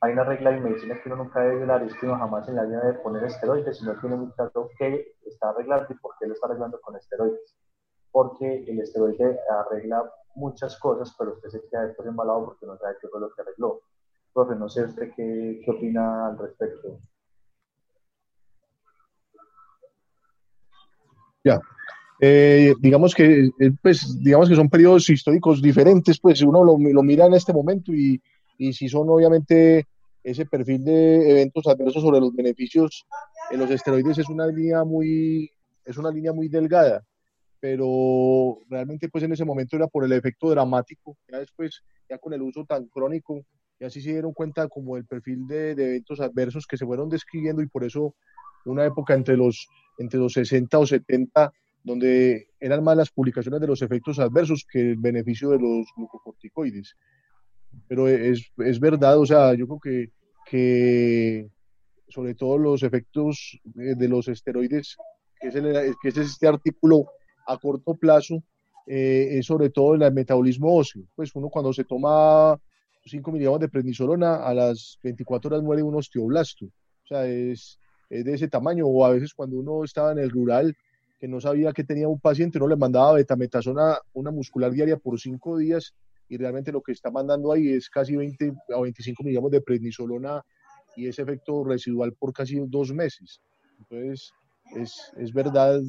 hay 0.00 0.12
una 0.14 0.24
regla 0.24 0.52
de 0.52 0.60
medicina 0.60 0.98
que 1.02 1.08
uno 1.10 1.24
nunca 1.24 1.40
debe 1.40 1.56
violar, 1.56 1.82
es 1.82 1.92
que 1.96 2.06
uno 2.06 2.16
jamás 2.16 2.48
en 2.48 2.56
la 2.56 2.64
vida 2.64 2.80
debe 2.80 2.98
poner 3.00 3.24
esteroides, 3.24 3.76
sino 3.76 4.00
tiene 4.00 4.16
muy 4.16 4.32
claro 4.32 4.70
qué 4.78 5.16
está 5.26 5.50
arreglando 5.50 5.86
y 5.90 5.98
por 5.98 6.12
qué 6.18 6.28
lo 6.28 6.32
está 6.32 6.46
arreglando 6.46 6.80
con 6.80 6.96
esteroides. 6.96 7.58
Porque 8.10 8.64
el 8.66 8.80
esteroide 8.80 9.38
arregla 9.50 10.10
muchas 10.34 10.78
cosas, 10.78 11.14
pero 11.18 11.34
usted 11.34 11.48
se 11.48 11.68
queda 11.70 11.86
después 11.86 12.08
embalado 12.08 12.46
porque 12.46 12.66
no 12.66 12.76
sabe 12.78 12.96
qué 13.00 13.08
fue 13.08 13.20
lo 13.20 13.32
que 13.32 13.42
arregló. 13.42 13.82
Profe, 14.32 14.54
no 14.54 14.68
sé 14.68 14.84
usted 14.84 15.10
qué, 15.16 15.60
qué 15.64 15.70
opina 15.70 16.28
al 16.28 16.38
respecto. 16.38 17.00
Ya. 21.44 21.60
Eh, 22.20 22.74
digamos 22.80 23.14
que 23.14 23.50
eh, 23.58 23.72
pues 23.82 24.22
digamos 24.22 24.48
que 24.48 24.54
son 24.54 24.68
periodos 24.68 25.08
históricos 25.08 25.62
diferentes 25.62 26.20
pues 26.20 26.42
uno 26.42 26.62
lo, 26.62 26.76
lo 26.78 27.02
mira 27.02 27.24
en 27.24 27.32
este 27.32 27.54
momento 27.54 27.94
y, 27.94 28.20
y 28.58 28.74
si 28.74 28.90
son 28.90 29.08
obviamente 29.08 29.86
ese 30.22 30.44
perfil 30.44 30.84
de 30.84 31.30
eventos 31.30 31.66
adversos 31.66 32.02
sobre 32.02 32.20
los 32.20 32.36
beneficios 32.36 33.06
en 33.50 33.60
los 33.60 33.70
esteroides 33.70 34.18
es 34.18 34.28
una 34.28 34.46
línea 34.46 34.84
muy 34.84 35.50
es 35.82 35.96
una 35.96 36.10
línea 36.10 36.34
muy 36.34 36.48
delgada 36.48 37.02
pero 37.60 38.58
realmente 38.68 39.08
pues 39.08 39.24
en 39.24 39.32
ese 39.32 39.44
momento 39.44 39.76
era 39.76 39.86
por 39.86 40.04
el 40.04 40.12
efecto 40.12 40.48
dramático 40.50 41.16
ya 41.30 41.38
después 41.38 41.82
ya 42.08 42.18
con 42.18 42.32
el 42.32 42.42
uso 42.42 42.64
tan 42.64 42.86
crónico 42.86 43.44
ya 43.78 43.90
sí 43.90 44.00
se 44.00 44.12
dieron 44.12 44.32
cuenta 44.32 44.68
como 44.68 44.96
el 44.96 45.06
perfil 45.06 45.46
de, 45.46 45.74
de 45.74 45.88
eventos 45.88 46.20
adversos 46.20 46.66
que 46.66 46.76
se 46.76 46.86
fueron 46.86 47.08
describiendo 47.08 47.62
y 47.62 47.68
por 47.68 47.84
eso 47.84 48.14
una 48.64 48.84
época 48.84 49.14
entre 49.14 49.36
los 49.36 49.68
entre 49.98 50.18
los 50.18 50.32
60 50.32 50.78
o 50.78 50.86
70 50.86 51.52
donde 51.82 52.48
eran 52.58 52.84
más 52.84 52.96
las 52.96 53.10
publicaciones 53.10 53.60
de 53.60 53.66
los 53.66 53.82
efectos 53.82 54.18
adversos 54.18 54.66
que 54.70 54.80
el 54.80 54.96
beneficio 54.96 55.50
de 55.50 55.58
los 55.58 55.86
glucocorticoides. 55.96 56.96
Pero 57.88 58.08
es, 58.08 58.50
es 58.58 58.80
verdad, 58.80 59.18
o 59.18 59.26
sea, 59.26 59.54
yo 59.54 59.66
creo 59.66 59.80
que, 59.80 60.12
que 60.46 61.48
sobre 62.08 62.34
todo 62.34 62.58
los 62.58 62.82
efectos 62.82 63.60
eh, 63.78 63.94
de 63.96 64.08
los 64.08 64.28
esteroides, 64.28 64.96
que 65.40 65.48
es, 65.48 65.54
el, 65.54 65.94
que 66.02 66.08
es 66.08 66.16
este 66.16 66.48
artículo 66.48 67.06
a 67.46 67.58
corto 67.58 67.94
plazo, 67.94 68.42
eh, 68.86 69.38
es 69.38 69.46
sobre 69.46 69.70
todo 69.70 69.94
el 69.94 70.12
metabolismo 70.12 70.74
óseo. 70.74 71.02
Pues 71.14 71.34
uno 71.34 71.48
cuando 71.48 71.72
se 71.72 71.84
toma 71.84 72.58
5 73.04 73.32
miligramos 73.32 73.60
de 73.60 73.68
prednisolona, 73.68 74.36
a 74.36 74.54
las 74.54 74.98
24 75.02 75.48
horas 75.48 75.62
muere 75.62 75.82
un 75.82 75.94
osteoblasto. 75.94 76.66
O 76.66 77.06
sea, 77.06 77.26
es, 77.26 77.78
es, 78.08 78.24
de 78.24 78.34
ese 78.34 78.48
tamaño. 78.48 78.86
O 78.86 79.04
a 79.04 79.10
veces 79.10 79.34
cuando 79.34 79.58
uno 79.58 79.84
estaba 79.84 80.12
en 80.12 80.18
el 80.18 80.30
rural, 80.30 80.76
que 81.18 81.28
no 81.28 81.40
sabía 81.40 81.72
que 81.72 81.84
tenía 81.84 82.08
un 82.08 82.20
paciente, 82.20 82.58
uno 82.58 82.68
le 82.68 82.76
mandaba 82.76 83.14
betametasona, 83.14 83.98
una 84.14 84.30
muscular 84.30 84.72
diaria 84.72 84.96
por 84.96 85.20
5 85.20 85.58
días 85.58 85.94
y 86.28 86.36
realmente 86.36 86.72
lo 86.72 86.80
que 86.80 86.92
está 86.92 87.10
mandando 87.10 87.52
ahí 87.52 87.68
es 87.70 87.90
casi 87.90 88.16
20 88.16 88.54
o 88.74 88.82
25 88.82 89.22
miligramos 89.24 89.50
de 89.50 89.60
prednisolona 89.60 90.42
y 90.96 91.08
ese 91.08 91.22
efecto 91.22 91.64
residual 91.64 92.12
por 92.14 92.32
casi 92.32 92.60
dos 92.66 92.92
meses. 92.92 93.40
Entonces, 93.78 94.32
es, 94.76 95.12
es 95.16 95.32
verdad 95.32 95.80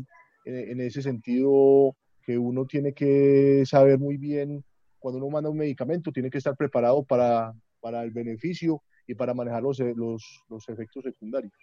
en, 0.46 0.72
en, 0.72 0.82
ese 0.82 1.02
sentido 1.02 1.96
que 2.24 2.38
uno 2.38 2.66
tiene 2.66 2.94
que 2.94 3.64
saber 3.66 3.98
muy 3.98 4.18
bien, 4.18 4.64
cuando 5.00 5.18
uno 5.20 5.30
manda 5.30 5.50
un 5.50 5.58
medicamento, 5.58 6.12
tiene 6.12 6.30
que 6.30 6.38
estar 6.38 6.56
preparado 6.56 7.04
para, 7.04 7.54
para 7.80 8.04
el 8.04 8.12
beneficio 8.12 8.84
y 9.08 9.16
para 9.16 9.34
manejar 9.34 9.64
los, 9.64 9.80
los, 9.80 10.44
los 10.48 10.70
efectos 10.70 11.04
secundarios. 11.04 11.54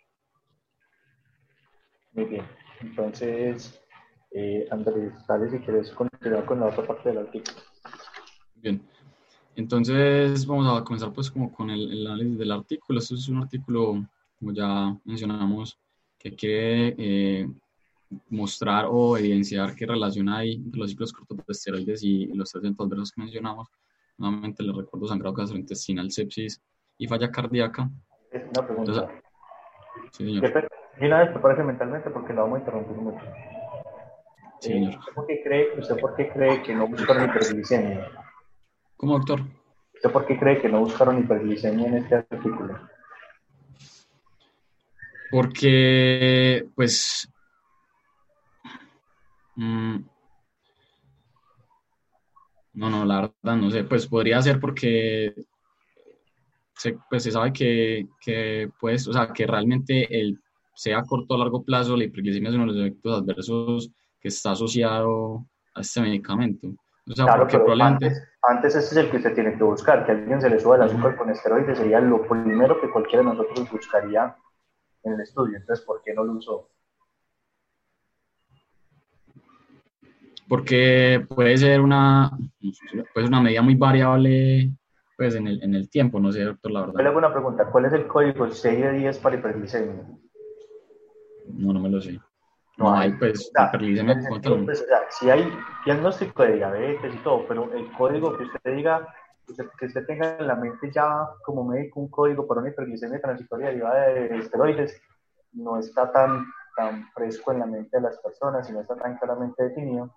Muy 2.13 2.25
bien, 2.25 2.45
entonces, 2.81 3.81
eh, 4.33 4.67
Andrés, 4.71 5.13
dale 5.27 5.51
si 5.51 5.59
quieres 5.59 5.91
continuar 5.93 6.45
con 6.45 6.61
la 6.61 6.67
otra 6.67 6.87
parte 6.87 7.11
del 7.11 7.19
artículo. 7.19 7.59
Bien, 8.57 8.83
entonces 9.55 10.45
vamos 10.47 10.67
a 10.81 10.85
comenzar 10.85 11.13
pues 11.13 11.31
como 11.31 11.53
con 11.53 11.71
el, 11.71 11.93
el 11.93 12.07
análisis 12.07 12.39
del 12.39 12.51
artículo. 12.51 12.99
Esto 12.99 13.15
es 13.15 13.29
un 13.29 13.43
artículo, 13.43 14.05
como 14.39 14.53
ya 14.53 14.99
mencionamos, 15.05 15.79
que 16.19 16.35
quiere 16.35 16.95
eh, 16.99 17.49
mostrar 18.31 18.87
o 18.89 19.17
evidenciar 19.17 19.75
qué 19.75 19.87
relación 19.87 20.29
hay 20.29 20.55
entre 20.55 20.81
los 20.81 20.91
ciclos 20.91 21.13
cortos 21.13 21.37
de 21.39 21.45
esteroides 21.49 22.03
y 22.03 22.27
los 22.35 22.51
tres 22.51 22.73
adversos 22.79 23.13
que 23.13 23.21
mencionamos. 23.23 23.69
Nuevamente 24.17 24.63
les 24.63 24.75
recuerdo 24.75 25.07
sangrado 25.07 25.35
gastrointestinal, 25.35 26.11
sepsis 26.11 26.61
y 26.97 27.07
falla 27.07 27.31
cardíaca. 27.31 27.91
Es 28.33 28.43
una 28.57 28.67
pregunta. 28.67 28.93
Entonces, 28.93 29.23
sí, 30.13 30.25
señor. 30.25 30.71
Y 31.01 31.05
una 31.07 31.21
vez 31.21 31.31
prepárese 31.31 31.63
mentalmente 31.63 32.11
porque 32.11 32.33
la 32.33 32.43
vamos 32.43 32.57
a 32.57 32.61
interrumpir 32.61 32.97
mucho. 32.97 33.25
Sí, 34.61 34.73
Eh, 34.73 34.75
señor. 34.75 34.99
¿usted, 34.99 35.13
por 35.15 35.27
qué 35.27 35.43
cree, 35.45 35.69
¿Usted 35.79 36.01
por 36.01 36.17
qué 36.17 36.29
cree 36.31 36.63
que 36.63 36.75
no 36.75 36.89
buscaron 36.89 37.29
hiperglicemia? 37.29 38.11
¿Cómo, 38.97 39.13
doctor? 39.15 39.43
¿Usted 39.95 40.11
por 40.11 40.27
qué 40.27 40.39
cree 40.39 40.61
que 40.61 40.69
no 40.69 40.81
buscaron 40.81 41.19
hiperglicemia 41.21 41.87
en 41.87 41.95
este 41.99 42.15
artículo? 42.17 42.81
Porque, 45.31 46.67
pues, 46.75 47.31
mm, 49.59 50.05
no, 52.75 52.91
no, 52.91 53.05
la 53.05 53.21
verdad, 53.21 53.57
no 53.57 53.71
sé, 53.71 53.85
pues 53.85 54.07
podría 54.07 54.41
ser 54.41 54.61
porque 54.61 55.35
se, 56.77 56.97
pues 57.11 57.25
se 57.25 57.33
sabe 57.33 57.53
que, 57.53 58.07
que, 58.21 58.71
pues, 58.81 59.09
o 59.09 59.13
sea, 59.13 59.33
que 59.33 59.47
realmente 59.47 60.07
el, 60.21 60.39
sea 60.75 60.99
a 61.01 61.05
corto 61.05 61.35
o 61.35 61.39
largo 61.39 61.65
plazo, 61.65 61.97
la 61.97 62.05
hiperglicemia 62.05 62.51
es 62.51 62.55
uno 62.55 62.67
de 62.67 62.73
los 62.73 62.87
efectos 62.87 63.21
adversos 63.21 63.91
que 64.21 64.29
está 64.29 64.53
asociado 64.53 65.45
a 65.75 65.81
este 65.81 66.01
medicamento. 66.01 66.69
O 67.11 67.15
sea, 67.15 67.25
Claro, 67.25 67.41
porque 67.41 67.55
pero 67.55 67.65
probablemente... 67.65 68.07
antes, 68.07 68.29
antes 68.43 68.75
ese 68.77 68.87
es 68.87 68.97
el 68.97 69.11
que 69.11 69.17
usted 69.17 69.35
tiene 69.35 69.57
que 69.57 69.65
buscar, 69.65 70.07
que 70.07 70.13
a 70.13 70.15
alguien 70.15 70.41
se 70.41 70.51
le 70.51 70.61
suba 70.61 70.77
el 70.77 70.83
azúcar 70.83 71.17
con 71.17 71.31
esteroides 71.31 71.79
sería 71.79 72.01
lo 72.01 72.23
primero 72.29 72.81
que 72.81 72.91
cualquiera 72.91 73.25
de 73.25 73.31
nosotros 73.31 73.69
buscaría 73.73 74.37
en 75.03 75.15
el 75.15 75.21
estudio. 75.21 75.57
Entonces, 75.57 75.85
¿por 75.85 76.01
qué 76.03 76.15
no 76.15 76.23
lo 76.23 76.35
usó? 76.35 76.69
Porque 80.49 81.25
puede 81.29 81.57
ser 81.59 81.81
una, 81.81 82.31
pues 83.15 83.27
una 83.29 83.41
medida 83.41 83.63
muy 83.63 83.75
variable 83.75 84.71
pues 85.17 85.35
en 85.35 85.49
el, 85.49 85.63
en 85.65 85.75
el 85.75 85.91
tiempo, 85.91 86.21
no 86.21 86.31
sé, 86.31 86.45
doctor, 86.45 86.71
la 86.71 86.81
Yo 86.81 86.87
le 86.87 86.93
verdad. 86.93 87.09
hago 87.11 87.19
una 87.19 87.33
pregunta, 87.33 87.67
¿cuál 87.73 87.87
es 87.87 87.93
el 87.93 88.07
código 88.07 88.49
6 88.49 88.81
de 88.81 88.93
10 88.93 89.19
para 89.19 89.37
hiperglicemia? 89.37 90.05
No, 91.55 91.73
no 91.73 91.81
me 91.81 91.89
lo 91.89 92.01
sé. 92.01 92.21
No 92.77 92.95
hay. 92.95 93.13
pues, 93.15 93.51
O 93.59 93.65
hiperglicemia 93.65 94.21
sentido, 94.23 94.65
pues, 94.65 94.83
o 94.83 94.87
sea, 94.87 95.01
si 95.11 95.29
hay 95.29 95.53
diagnóstico 95.85 96.45
de 96.45 96.57
diabetes 96.57 97.13
y 97.13 97.19
todo, 97.19 97.45
pero 97.49 97.73
el 97.73 97.91
código 97.93 98.37
que 98.39 98.45
usted 98.45 98.77
diga, 98.77 99.13
que 99.45 99.53
usted, 99.53 99.67
que 99.77 99.87
usted 99.87 100.07
tenga 100.07 100.37
en 100.39 100.47
la 100.47 100.55
mente 100.55 100.89
ya 100.93 101.27
como 101.45 101.65
médico 101.65 101.99
un 101.99 102.09
código 102.09 102.47
para 102.47 102.61
una 102.61 102.71
hiperglicemia 102.71 103.21
transitoria 103.21 103.69
derivada 103.71 104.07
de 104.11 104.39
esteroides, 104.39 105.03
no 105.53 105.79
está 105.79 106.13
tan, 106.13 106.47
tan 106.77 107.09
fresco 107.13 107.51
en 107.51 107.59
la 107.59 107.67
mente 107.67 107.97
de 107.97 108.03
las 108.03 108.21
personas 108.21 108.71
y 108.71 108.73
no 108.73 108.83
está 108.83 108.95
tan 108.95 109.19
claramente 109.19 109.65
definido. 109.65 110.15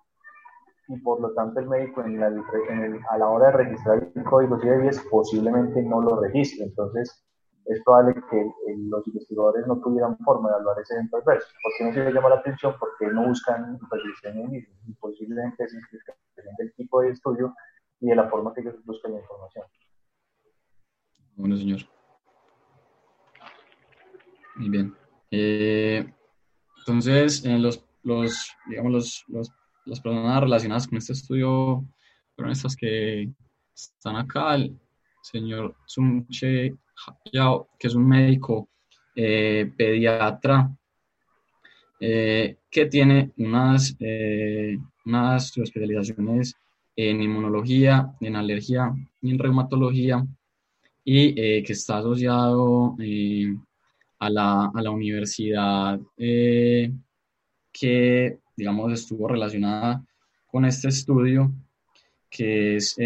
Y 0.88 0.96
por 0.98 1.20
lo 1.20 1.32
tanto, 1.34 1.60
el 1.60 1.68
médico 1.68 2.02
en 2.02 2.18
la, 2.18 2.28
en 2.28 2.78
el, 2.82 3.00
a 3.10 3.18
la 3.18 3.28
hora 3.28 3.46
de 3.46 3.52
registrar 3.52 4.10
el 4.14 4.24
código 4.24 4.56
10 4.56 5.06
posiblemente 5.10 5.82
no 5.82 6.00
lo 6.00 6.20
registre. 6.20 6.64
Entonces, 6.64 7.24
es 7.66 7.82
probable 7.84 8.14
que 8.30 8.40
eh, 8.40 8.76
los 8.88 9.06
investigadores 9.06 9.66
no 9.66 9.80
tuvieran 9.80 10.18
forma 10.18 10.48
de 10.48 10.56
evaluar 10.56 10.80
ese 10.80 10.94
evento 10.94 11.18
adverso. 11.18 11.46
¿Por 11.62 11.72
qué 11.78 11.84
no 11.84 11.92
se 11.92 12.04
les 12.04 12.14
llama 12.14 12.28
la 12.30 12.36
atención? 12.36 12.74
Porque 12.78 13.06
no 13.06 13.28
buscan 13.28 13.78
hiperglicemia 13.80 14.48
mismo. 14.48 14.74
Y 14.88 14.92
posiblemente 14.94 15.64
es 15.64 15.74
explicación 15.74 16.56
del 16.58 16.74
tipo 16.74 17.00
de 17.00 17.10
estudio 17.10 17.54
y 18.00 18.08
de 18.08 18.16
la 18.16 18.28
forma 18.28 18.52
que 18.52 18.62
ellos 18.62 18.74
buscan 18.84 19.12
la 19.12 19.20
información. 19.20 19.64
Bueno, 21.36 21.56
señor. 21.56 21.80
Muy 24.56 24.68
bien. 24.68 24.94
Eh, 25.30 26.12
entonces, 26.78 27.44
en 27.44 27.62
los, 27.62 27.84
los, 28.02 28.52
digamos, 28.68 28.92
los, 28.92 29.24
los, 29.28 29.52
las 29.84 30.00
personas 30.00 30.40
relacionadas 30.40 30.86
con 30.86 30.98
este 30.98 31.12
estudio 31.12 31.84
fueron 32.34 32.52
estas 32.52 32.76
que 32.76 33.30
están 33.74 34.16
acá, 34.16 34.54
el 34.54 34.78
señor 35.22 35.76
Sun 35.86 36.26
Che 36.28 36.74
Yao, 37.32 37.68
que 37.78 37.88
es 37.88 37.94
un 37.94 38.06
médico 38.06 38.68
eh, 39.14 39.70
pediatra 39.76 40.74
eh, 42.00 42.56
que 42.70 42.86
tiene 42.86 43.32
unas, 43.36 43.94
eh, 44.00 44.78
unas 45.04 45.56
especializaciones 45.56 46.54
en 46.96 47.22
inmunología, 47.22 48.14
en 48.20 48.36
alergia 48.36 48.92
y 49.20 49.30
en 49.30 49.38
reumatología, 49.38 50.26
y 51.04 51.34
que 51.34 51.72
está 51.72 51.98
asociado 51.98 52.96
a 54.18 54.30
la, 54.30 54.70
a, 54.74 54.82
la, 54.82 54.90
universidad 54.90 56.00
que, 56.16 56.92
digamos, 58.56 58.92
estuvo 58.92 59.28
relacionada 59.28 60.04
con 60.50 60.64
este 60.64 60.88
estudio, 60.88 61.52
que 62.28 62.76
es 62.76 62.96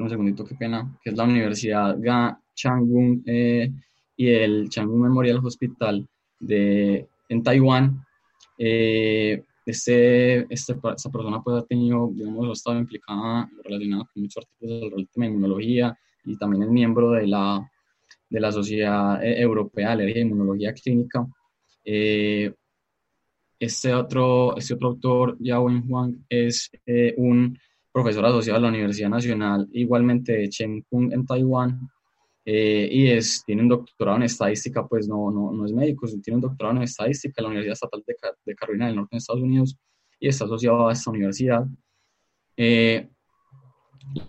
un 0.00 0.08
segundito, 0.08 0.44
qué 0.44 0.54
pena, 0.54 0.98
que 1.02 1.10
es 1.10 1.16
la 1.16 1.24
Universidad 1.24 1.96
Ga 1.98 2.38
Changung 2.54 3.22
eh, 3.26 3.70
y 4.16 4.28
el 4.28 4.68
Changung 4.68 5.02
Memorial 5.02 5.40
Hospital 5.44 6.06
de, 6.38 7.06
en 7.28 7.42
Taiwán. 7.42 8.04
Eh, 8.56 9.42
este, 9.64 10.52
este, 10.52 10.72
esta 10.72 11.10
persona 11.10 11.42
pues, 11.42 11.62
ha 11.62 11.66
tenido, 11.66 12.10
digamos, 12.12 12.48
ha 12.48 12.52
estado 12.52 12.78
implicada, 12.78 13.50
relacionada 13.62 14.08
con 14.12 14.22
muchos 14.22 14.44
artículos 14.44 14.90
del 14.96 15.08
tema 15.08 15.26
de 15.26 15.32
inmunología 15.32 15.98
y 16.24 16.36
también 16.36 16.64
es 16.64 16.70
miembro 16.70 17.10
de 17.10 17.26
la, 17.26 17.70
de 18.30 18.40
la 18.40 18.50
Sociedad 18.50 19.22
eh, 19.22 19.40
Europea 19.40 19.88
de 19.88 19.92
Alergia 19.92 20.22
y 20.22 20.26
Inmunología 20.26 20.72
Clínica. 20.72 21.26
Este, 23.64 23.94
otro, 23.94 24.56
este 24.56 24.74
otro 24.74 24.88
autor, 24.88 25.36
Yao 25.40 25.64
Huang, 25.64 26.24
es 26.28 26.70
un 27.16 27.58
profesor 27.92 28.24
asociado 28.24 28.58
a 28.58 28.62
la 28.62 28.68
Universidad 28.68 29.10
Nacional, 29.10 29.68
igualmente 29.72 30.32
de 30.32 30.48
Cheng 30.48 30.82
Kung 30.88 31.12
en 31.12 31.26
Taiwán, 31.26 31.80
eh, 32.44 32.88
y 32.90 33.08
es, 33.08 33.44
tiene 33.44 33.62
un 33.62 33.68
doctorado 33.68 34.16
en 34.16 34.24
estadística, 34.24 34.86
pues 34.86 35.06
no, 35.06 35.30
no, 35.30 35.52
no, 35.52 35.64
es 35.64 35.72
médico, 35.72 36.06
tiene 36.22 36.36
un 36.36 36.40
doctorado 36.40 36.76
en 36.76 36.82
estadística 36.82 37.34
en 37.36 37.42
la 37.44 37.48
Universidad 37.50 37.74
Estatal 37.74 38.02
de, 38.04 38.16
de 38.46 38.54
Carolina 38.54 38.86
del 38.86 38.96
Norte 38.96 39.14
en 39.14 39.18
Estados 39.18 39.42
Unidos 39.42 39.76
y 40.18 40.28
está 40.28 40.46
asociado 40.46 40.88
a 40.88 40.92
esta 40.92 41.10
universidad. 41.10 41.64
Eh, 42.56 43.08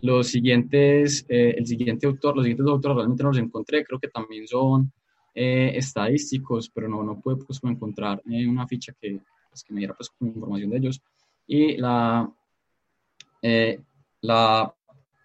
los 0.02 0.28
siguientes, 0.28 1.26
eh, 1.28 1.56
el 1.58 1.66
siguiente 1.66 2.06
autor, 2.06 2.36
los 2.36 2.44
siguientes 2.44 2.68
autores 2.68 2.98
realmente 2.98 3.24
no 3.24 3.30
los 3.30 3.40
encontré, 3.40 3.84
creo 3.84 4.00
que 4.00 4.10
también 4.10 4.48
son 4.48 4.92
estadísticos, 5.34 6.70
pero 6.70 6.88
no, 6.88 7.04
no 7.04 7.20
pude 7.20 7.38
pues, 7.38 7.60
encontrar 7.64 8.22
una 8.26 8.68
ficha 8.68 8.94
que, 9.00 9.20
pues, 9.50 9.64
que 9.64 9.74
me 9.74 9.80
diera 9.80 9.94
pues, 9.94 10.12
información 10.20 10.70
de 10.70 10.78
ellos. 10.78 11.02
Y 11.48 11.78
la, 11.78 12.30
eh, 13.42 13.80
la 14.22 14.74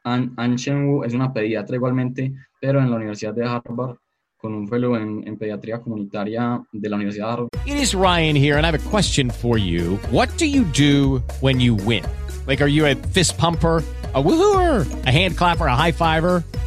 es 0.04 1.14
una 1.14 1.32
pediatra 1.32 1.76
igualmente, 1.76 2.32
pero 2.60 2.80
en 2.80 2.90
la 2.90 2.96
Universidad 2.96 3.34
de 3.34 3.44
Harvard 3.44 3.96
con 4.38 4.54
un 4.54 4.68
fellow 4.68 4.94
en, 4.94 5.26
en 5.26 5.36
pediatría 5.36 5.80
comunitaria 5.80 6.62
de 6.72 6.88
la 6.88 6.96
Universidad 6.96 7.26
de 7.26 7.32
Harvard. 7.32 7.48
It 7.66 7.76
is 7.76 7.94
Ryan 7.94 8.36
here 8.36 8.56
and 8.56 8.64
I 8.64 8.70
have 8.70 8.86
a 8.86 8.90
question 8.90 9.30
for 9.30 9.58
you. 9.58 9.98
What 10.10 10.28
do 10.38 10.46
you 10.46 10.64
do 10.64 11.22
when 11.40 11.60
you 11.60 11.74
win? 11.74 12.04
Like, 12.46 12.62
are 12.62 12.70
you 12.70 12.86
a 12.86 12.94
fist 12.94 13.36
pumper? 13.36 13.82
a 14.14 14.22
woohooer, 14.22 14.86
a 15.06 15.10
hand 15.10 15.36
clapper, 15.36 15.66
a 15.66 15.76
high 15.76 15.92
fiver. 15.92 16.42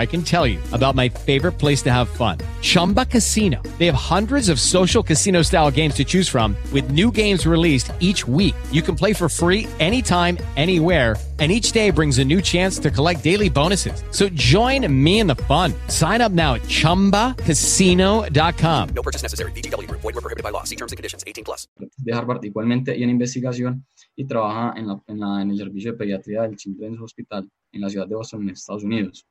I 0.00 0.06
can 0.06 0.22
tell 0.22 0.46
you 0.46 0.58
about 0.72 0.94
my 0.94 1.10
favorite 1.10 1.58
place 1.58 1.82
to 1.82 1.92
have 1.92 2.08
fun 2.08 2.38
Chumba 2.62 3.04
Casino. 3.04 3.60
They 3.78 3.84
have 3.86 3.94
hundreds 3.94 4.48
of 4.48 4.58
social 4.58 5.02
casino 5.02 5.42
style 5.42 5.70
games 5.70 5.92
to 5.94 6.04
choose 6.04 6.28
from, 6.28 6.56
with 6.72 6.90
new 6.90 7.10
games 7.10 7.46
released 7.46 7.92
each 8.00 8.26
week. 8.26 8.54
You 8.70 8.82
can 8.82 8.96
play 8.96 9.12
for 9.12 9.28
free 9.28 9.68
anytime, 9.78 10.38
anywhere. 10.56 11.16
And 11.38 11.50
each 11.50 11.72
day 11.72 11.90
brings 11.90 12.18
a 12.18 12.24
new 12.24 12.42
chance 12.42 12.78
to 12.80 12.90
collect 12.90 13.24
daily 13.24 13.48
bonuses. 13.48 14.04
So 14.10 14.28
join 14.28 14.86
me 14.92 15.20
in 15.20 15.26
the 15.26 15.36
fun. 15.48 15.72
Sign 15.88 16.20
up 16.20 16.32
now 16.32 16.56
at 16.56 16.62
chumbacasino.com. 16.68 18.88
No 18.90 19.02
purchase 19.02 19.22
necessary. 19.22 19.52
BGW. 19.52 19.90
Void 19.90 20.04
were 20.04 20.20
prohibited 20.20 20.42
by 20.42 20.50
law. 20.50 20.64
See 20.64 20.76
terms 20.76 20.92
and 20.92 20.98
conditions 20.98 21.24
18 21.26 21.44
plus. 21.44 21.66
De 21.96 22.12
Harvard 22.12 22.44
igualmente 22.44 22.94
y 22.94 23.04
en 23.04 23.08
investigación 23.08 23.86
y 24.16 24.26
trabaja 24.26 24.74
en, 24.76 24.88
la, 24.88 25.02
en, 25.06 25.18
la, 25.18 25.40
en 25.40 25.50
el 25.50 25.56
servicio 25.56 25.92
de 25.92 25.98
pediatría 25.98 26.42
del 26.42 26.56
Children's 26.56 27.00
Hospital 27.00 27.48
en 27.72 27.80
la 27.80 27.88
ciudad 27.88 28.06
de 28.06 28.16
Boston, 28.16 28.42
en 28.42 28.50
Estados 28.50 28.84
Unidos. 28.84 29.24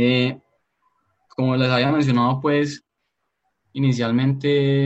Eh, 0.00 0.38
como 1.28 1.56
les 1.56 1.68
había 1.68 1.90
mencionado, 1.90 2.40
pues 2.40 2.84
inicialmente 3.72 4.84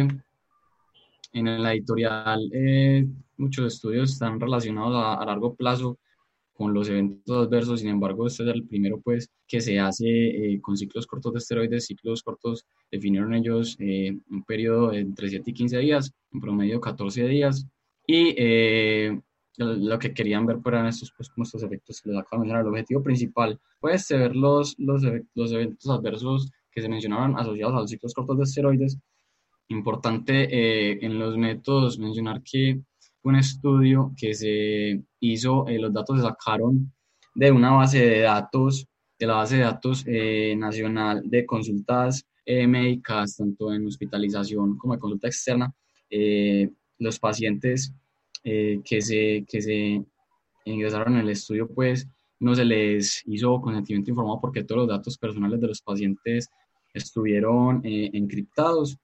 en 1.35 1.63
la 1.63 1.75
editorial 1.75 2.51
eh, 2.55 3.07
muchos 3.37 3.75
estudios 3.75 4.13
están 4.13 4.41
relacionados 4.41 4.95
a, 4.97 5.17
a, 5.17 5.27
largo 5.27 5.55
plazo 5.55 5.99
con 6.55 6.73
los 6.73 6.89
eventos 6.89 7.47
adversos, 7.47 7.81
sin 7.81 7.91
embargo, 7.91 8.27
este 8.27 8.45
es 8.45 8.49
el 8.55 8.67
primero 8.67 9.03
pues 9.03 9.29
que 9.47 9.61
se 9.61 9.79
hace 9.79 10.07
eh, 10.07 10.61
con 10.63 10.79
ciclos 10.79 11.07
cortos 11.07 11.35
de 11.35 11.41
esteroides, 11.41 11.85
ciclos 11.85 12.23
cortos 12.23 12.65
definieron 12.91 13.35
ellos 13.35 13.77
eh, 13.81 14.17
un 14.31 14.45
periodo 14.45 14.95
entre 14.95 15.29
7 15.29 15.51
y 15.51 15.53
15 15.53 15.79
días, 15.79 16.11
en 16.33 16.41
promedio 16.41 16.81
14 16.81 17.29
días, 17.29 17.67
y 18.07 18.35
eh, 18.39 19.21
lo 19.57 19.99
que 19.99 20.15
querían 20.15 20.47
ver 20.47 20.59
eran 20.67 20.87
estos, 20.87 21.13
pues, 21.17 21.29
como 21.29 21.45
estos 21.45 21.63
efectos 21.63 22.01
que 22.01 22.11
les 22.11 22.19
acabo 22.19 22.43
de 22.43 22.47
mencionar. 22.47 22.63
El 22.63 22.71
objetivo 22.71 23.03
principal 23.03 23.61
fue 23.81 23.95
este, 23.95 24.17
ver 24.17 24.35
los, 24.35 24.75
los, 24.79 25.03
los 25.35 25.53
eventos 25.53 25.91
adversos 25.91 26.51
que 26.71 26.81
se 26.81 26.89
mencionaban 26.89 27.37
asociados 27.39 27.75
a 27.75 27.81
los 27.81 27.91
ciclos 27.91 28.15
cortos 28.15 28.39
de 28.39 28.45
esteroides. 28.45 28.99
Importante 29.69 30.49
eh, 30.51 30.99
en 31.03 31.19
los 31.19 31.37
métodos 31.37 31.99
mencionar 31.99 32.43
que 32.43 32.81
un 33.25 33.37
estudio 33.37 34.13
que 34.17 34.35
se 34.35 35.03
hizo, 35.21 35.67
eh, 35.69 35.79
los 35.79 35.93
datos 35.93 36.19
se 36.19 36.27
sacaron 36.27 36.93
de 37.35 37.51
una 37.51 37.71
base 37.73 37.99
de 37.99 38.21
datos, 38.21 38.87
de 39.19 39.27
la 39.27 39.35
base 39.35 39.57
de 39.57 39.63
datos 39.63 40.05
eh, 40.07 40.55
nacional 40.57 41.23
de 41.25 41.47
consultas 41.47 42.27
eh, 42.45 42.67
médicas, 42.67 43.37
tanto 43.37 43.73
en 43.73 43.87
hospitalización 43.87 44.77
como 44.77 44.95
en 44.95 45.01
consulta 45.01 45.29
externa. 45.29 45.73
los 46.99 47.19
pacientes 47.19 47.93
eh, 48.45 48.81
que, 48.85 49.01
se, 49.01 49.45
que 49.49 49.63
se 49.63 50.05
ingresaron 50.65 51.15
en 51.15 51.21
el 51.21 51.29
estudio, 51.31 51.69
pues 51.69 52.09
no 52.41 52.57
se 52.57 52.65
les 52.65 53.23
hizo 53.27 53.61
consentimiento 53.61 54.11
informado 54.11 54.41
porque 54.41 54.65
todos 54.65 54.81
los 54.81 54.89
datos 54.89 55.17
personales 55.17 55.61
de 55.61 55.69
los 55.69 55.81
pacientes 55.81 56.51
estuvieron 56.93 57.83
eh, 57.85 58.11
encriptados. 58.13 58.99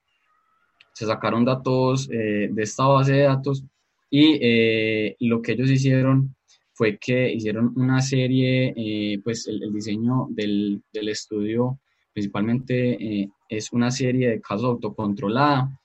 Se 0.93 1.07
sacaron 1.07 1.45
datos 1.45 2.11
eh, 2.11 2.49
de 2.51 2.63
esta 2.63 2.85
base 2.87 3.13
de 3.13 3.23
datos 3.23 3.63
y 4.11 5.17
lo 5.21 5.41
que 5.41 5.53
ellos 5.53 5.71
hicieron 5.71 6.35
fue 6.73 6.99
que 6.99 7.33
hicieron 7.33 7.73
una 7.77 8.01
serie, 8.01 9.21
pues 9.23 9.47
el, 9.47 9.63
el 9.63 9.73
diseño 9.73 10.27
del, 10.31 10.83
del, 10.93 11.09
estudio 11.11 11.79
principalmente 12.13 13.29
es 13.49 13.73
una 13.73 13.91
serie 13.91 14.31
de 14.31 14.41
casos 14.41 14.65
autocontrolada. 14.65 15.79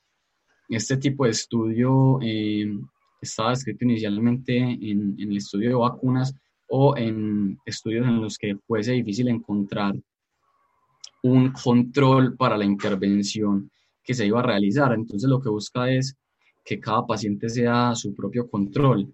Este 0.70 0.98
tipo 0.98 1.26
de 1.26 1.32
estudio 1.32 2.20
estaba 3.24 3.54
escrito 3.54 3.86
inicialmente 3.86 4.58
en, 4.58 5.16
en, 5.20 5.32
el 5.32 5.38
estudio 5.38 5.70
de 5.70 5.76
vacunas 5.76 6.36
o 6.68 6.96
en 6.98 7.58
estudios 7.66 8.08
en 8.08 8.22
los 8.22 8.38
que 8.38 8.56
fuese 8.68 8.94
difícil 8.94 9.28
encontrar 9.28 9.96
un 11.24 11.52
control 11.52 12.36
para 12.36 12.58
la 12.58 12.66
intervención 12.66 13.72
que 14.04 14.14
se 14.14 14.26
iba 14.26 14.40
a 14.40 14.44
realizar. 14.44 14.94
Entonces 14.94 15.30
lo 15.30 15.40
que 15.40 15.50
busca 15.50 15.90
es 15.90 16.18
que 16.64 16.80
cada 16.80 17.06
paciente 17.06 17.50
sea 17.50 17.96
su 17.96 18.14
propio 18.14 18.50
control. 18.50 19.14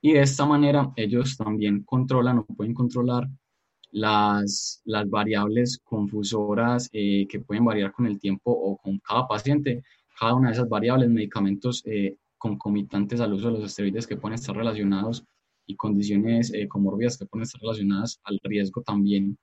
Y 0.00 0.12
de 0.12 0.22
esta 0.22 0.46
manera 0.46 0.92
ellos 0.96 1.36
también 1.36 1.82
controlan 1.84 2.38
o 2.38 2.44
pueden 2.44 2.74
controlar 2.74 3.28
las, 3.92 4.80
las 4.84 5.08
variables 5.08 5.78
confusoras 5.82 6.88
eh, 6.92 7.26
que 7.28 7.40
pueden 7.40 7.64
variar 7.64 7.92
con 7.92 8.06
el 8.06 8.18
tiempo 8.18 8.50
o 8.50 8.76
con 8.76 8.98
cada 8.98 9.26
paciente. 9.26 9.82
Cada 10.18 10.34
una 10.34 10.48
de 10.48 10.54
esas 10.54 10.68
variables, 10.68 11.10
medicamentos 11.10 11.82
eh, 11.86 12.16
concomitantes 12.40 13.20
al 13.20 13.34
uso 13.34 13.46
de 13.52 13.58
los 13.58 13.70
esteroides 13.70 14.08
que 14.08 14.16
pueden 14.16 14.34
estar 14.34 14.56
relacionados 14.56 15.24
y 15.66 15.76
condiciones 15.76 16.52
eh, 16.52 16.66
comorbidas 16.66 17.16
que 17.16 17.26
pueden 17.26 17.44
estar 17.44 17.60
relacionadas 17.60 18.18
al 18.24 18.40
riesgo 18.42 18.82
también 18.82 19.38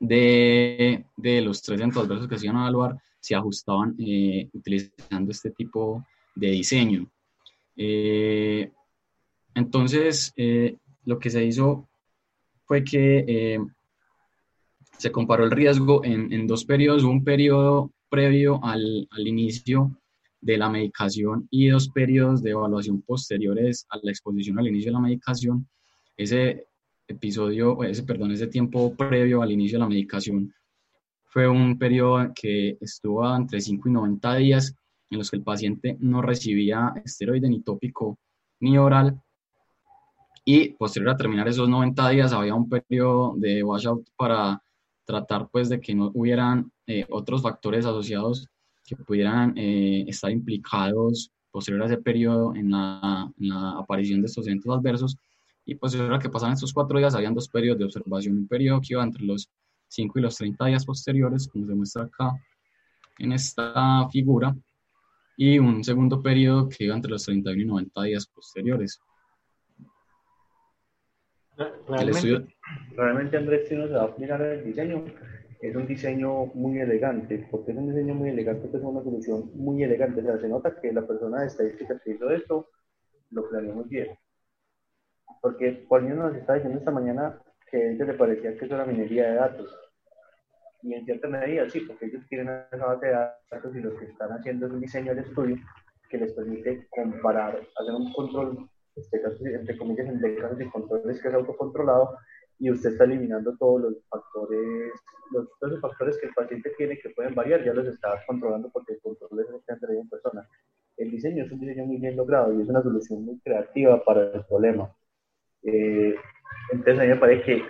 de, 0.00 1.04
de 1.16 1.40
los 1.42 1.60
tres 1.60 1.82
adversos 1.82 2.28
que 2.28 2.38
se 2.38 2.46
iban 2.46 2.56
a 2.56 2.62
evaluar 2.62 2.98
se 3.20 3.34
ajustaban 3.34 3.94
eh, 3.98 4.48
utilizando 4.52 5.30
este 5.30 5.50
tipo 5.50 6.04
de 6.34 6.50
diseño. 6.50 7.10
Eh, 7.76 8.70
entonces, 9.54 10.32
eh, 10.36 10.76
lo 11.04 11.18
que 11.18 11.30
se 11.30 11.44
hizo 11.44 11.88
fue 12.64 12.84
que 12.84 13.58
se 14.98 15.12
comparó 15.12 15.44
el 15.44 15.50
riesgo 15.50 16.04
en, 16.04 16.46
dos 16.46 16.64
periodos, 16.64 17.04
un 17.04 17.24
periodo 17.24 17.90
previo 18.08 18.60
al, 18.62 19.08
inicio 19.16 19.90
de 20.40 20.56
la 20.56 20.68
medicación 20.68 21.48
y 21.50 21.68
dos 21.68 21.88
periodos 21.88 22.42
de 22.42 22.50
evaluación 22.50 23.02
posteriores 23.02 23.86
a 23.90 23.98
la 24.02 24.10
exposición 24.10 24.58
al 24.58 24.68
inicio 24.68 24.90
de 24.90 24.94
la 24.94 25.00
medicación. 25.00 25.68
Ese 26.16 26.66
episodio, 27.06 27.82
ese, 27.82 28.02
perdón, 28.02 28.32
ese 28.32 28.46
tiempo 28.46 28.94
previo 28.94 29.42
al 29.42 29.50
inicio 29.50 29.78
de 29.78 29.80
la 29.80 29.88
medicación 29.88 30.52
fue 31.24 31.48
un 31.48 31.78
periodo 31.78 32.32
que 32.34 32.78
estuvo 32.80 33.34
entre 33.34 33.60
5 33.60 33.88
y 33.88 33.92
90 33.92 34.34
días 34.36 34.74
en 35.10 35.18
los 35.18 35.30
que 35.30 35.36
el 35.36 35.42
paciente 35.42 35.96
no 36.00 36.22
recibía 36.22 36.92
esteroide 37.04 37.48
ni 37.48 37.60
tópico 37.60 38.18
ni 38.60 38.78
oral. 38.78 39.20
Y 40.44 40.70
posterior 40.70 41.10
a 41.10 41.16
terminar 41.16 41.48
esos 41.48 41.68
90 41.68 42.08
días 42.10 42.32
había 42.32 42.54
un 42.54 42.68
periodo 42.68 43.34
de 43.36 43.62
washout 43.62 44.08
para 44.16 44.62
tratar 45.04 45.48
pues 45.50 45.68
de 45.68 45.80
que 45.80 45.94
no 45.94 46.10
hubieran 46.14 46.70
eh, 46.86 47.06
otros 47.10 47.42
factores 47.42 47.84
asociados 47.84 48.48
que 48.88 49.04
pudieran 49.04 49.52
eh, 49.56 50.04
estar 50.08 50.30
implicados 50.30 51.30
posterior 51.50 51.82
a 51.82 51.86
ese 51.86 51.98
periodo 51.98 52.54
en 52.54 52.70
la, 52.70 53.30
en 53.38 53.48
la 53.48 53.78
aparición 53.78 54.20
de 54.20 54.26
estos 54.26 54.46
eventos 54.46 54.76
adversos 54.76 55.16
y 55.68 55.74
pues 55.74 55.94
era 55.94 56.18
que 56.18 56.30
pasaban 56.30 56.54
estos 56.54 56.72
cuatro 56.72 56.98
días, 56.98 57.14
habían 57.14 57.34
dos 57.34 57.46
periodos 57.46 57.78
de 57.78 57.84
observación, 57.84 58.38
un 58.38 58.48
periodo 58.48 58.80
que 58.80 58.94
iba 58.94 59.02
entre 59.02 59.22
los 59.22 59.50
5 59.88 60.18
y 60.18 60.22
los 60.22 60.36
30 60.36 60.64
días 60.64 60.86
posteriores, 60.86 61.46
como 61.46 61.66
se 61.66 61.74
muestra 61.74 62.04
acá 62.04 62.32
en 63.18 63.32
esta 63.32 64.08
figura, 64.08 64.56
y 65.36 65.58
un 65.58 65.84
segundo 65.84 66.22
periodo 66.22 66.70
que 66.70 66.84
iba 66.84 66.96
entre 66.96 67.10
los 67.10 67.22
31 67.24 67.60
y 67.60 67.66
90 67.66 68.02
días 68.02 68.26
posteriores. 68.26 68.98
Realmente, 71.86 72.56
realmente 72.96 73.36
Andrés, 73.36 73.68
si 73.68 73.74
uno 73.74 73.88
se 73.88 73.92
va 73.92 74.04
a 74.04 74.14
mirar 74.16 74.40
el 74.40 74.64
diseño, 74.64 75.04
es 75.60 75.74
un 75.74 75.86
diseño 75.86 76.46
muy 76.54 76.78
elegante, 76.78 77.46
porque 77.50 77.72
es 77.72 77.78
un 77.78 77.88
diseño 77.88 78.14
muy 78.14 78.30
elegante, 78.30 78.68
es 78.68 78.82
una 78.82 79.02
solución 79.02 79.50
muy 79.54 79.82
elegante, 79.82 80.20
o 80.20 80.24
sea, 80.24 80.38
se 80.38 80.48
nota 80.48 80.80
que 80.80 80.92
la 80.92 81.06
persona 81.06 81.40
de 81.40 81.48
estadística 81.48 81.98
que 81.98 82.12
hizo 82.12 82.30
esto 82.30 82.68
lo 83.30 83.48
planeó 83.48 83.74
muy 83.74 83.84
bien. 83.84 84.16
Porque 85.40 85.84
Paulino 85.88 86.28
nos 86.28 86.36
está 86.36 86.54
diciendo 86.54 86.78
esta 86.78 86.90
mañana 86.90 87.40
que 87.70 87.76
a 87.76 87.90
él 87.90 87.98
le 87.98 88.14
parecía 88.14 88.56
que 88.56 88.64
eso 88.64 88.74
era 88.74 88.84
minería 88.84 89.30
de 89.30 89.34
datos. 89.34 89.76
Y 90.82 90.94
en 90.94 91.04
cierta 91.04 91.28
medida 91.28 91.68
sí, 91.68 91.80
porque 91.80 92.06
ellos 92.06 92.24
quieren 92.28 92.48
esa 92.70 92.86
base 92.86 93.06
de 93.06 93.12
datos 93.12 93.74
y 93.74 93.80
lo 93.80 93.96
que 93.96 94.06
están 94.06 94.30
haciendo 94.30 94.66
es 94.66 94.72
un 94.72 94.80
diseño 94.80 95.14
del 95.14 95.24
estudio 95.24 95.56
que 96.08 96.18
les 96.18 96.32
permite 96.32 96.86
comparar, 96.90 97.60
hacer 97.76 97.94
un 97.94 98.12
control, 98.12 98.68
este 98.94 99.20
caso, 99.20 99.36
entre 99.44 99.76
comillas, 99.76 100.20
de 100.20 100.36
casos 100.36 100.60
y 100.60 100.70
controles 100.70 101.20
que 101.20 101.28
es 101.28 101.34
autocontrolado 101.34 102.16
y 102.58 102.70
usted 102.70 102.90
está 102.90 103.04
eliminando 103.04 103.56
todos 103.56 103.82
los 103.82 103.94
factores, 104.08 104.92
los, 105.32 105.48
todos 105.58 105.72
los 105.74 105.80
factores 105.80 106.18
que 106.18 106.26
el 106.26 106.34
paciente 106.34 106.70
tiene 106.76 106.98
que 106.98 107.10
pueden 107.10 107.34
variar, 107.34 107.64
ya 107.64 107.72
los 107.72 107.86
está 107.86 108.22
controlando 108.26 108.70
porque 108.70 108.94
el 108.94 109.00
control 109.00 109.40
es 109.40 109.68
han 109.68 109.96
en 109.96 110.08
persona. 110.08 110.48
El 110.96 111.10
diseño 111.10 111.44
es 111.44 111.52
un 111.52 111.60
diseño 111.60 111.84
muy 111.86 111.98
bien 111.98 112.16
logrado 112.16 112.52
y 112.52 112.62
es 112.62 112.68
una 112.68 112.82
solución 112.82 113.24
muy 113.24 113.38
creativa 113.40 114.02
para 114.04 114.32
el 114.32 114.44
problema. 114.44 114.90
Eh, 115.62 116.14
entonces 116.72 116.98
a 116.98 117.02
mí 117.02 117.08
me 117.08 117.16
parece 117.16 117.44
que 117.44 117.62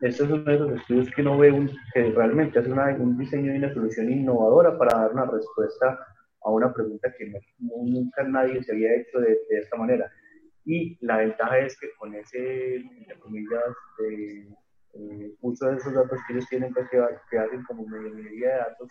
este 0.00 0.24
es 0.24 0.30
uno 0.30 0.44
de 0.44 0.54
esos 0.54 0.72
estudios 0.72 1.10
que 1.14 1.22
uno 1.22 1.38
ve 1.38 1.50
un, 1.50 1.70
que 1.94 2.10
realmente 2.10 2.58
hace 2.58 2.70
un 2.70 3.16
diseño 3.16 3.54
y 3.54 3.56
una 3.56 3.72
solución 3.72 4.12
innovadora 4.12 4.76
para 4.76 4.98
dar 4.98 5.12
una 5.12 5.24
respuesta 5.24 5.98
a 6.42 6.50
una 6.50 6.72
pregunta 6.72 7.12
que 7.16 7.32
nunca 7.58 8.22
nadie 8.24 8.62
se 8.62 8.72
había 8.72 8.94
hecho 8.94 9.18
de, 9.20 9.38
esta 9.48 9.76
manera. 9.76 10.10
Y 10.66 10.98
la 11.00 11.18
ventaja 11.18 11.58
es 11.60 11.78
que 11.78 11.86
con 11.96 12.12
ese, 12.14 12.76
entre 12.76 13.18
comillas, 13.20 13.74
de, 13.98 14.48
eh, 14.94 15.32
de 15.40 15.76
esos 15.76 15.94
datos 15.94 16.18
que 16.26 16.32
ellos 16.34 16.48
tienen 16.48 16.74
pues, 16.74 16.90
que, 16.90 17.00
que 17.30 17.38
hacen 17.38 17.62
como 17.64 17.86
medida 17.86 18.50
de 18.50 18.58
datos, 18.58 18.90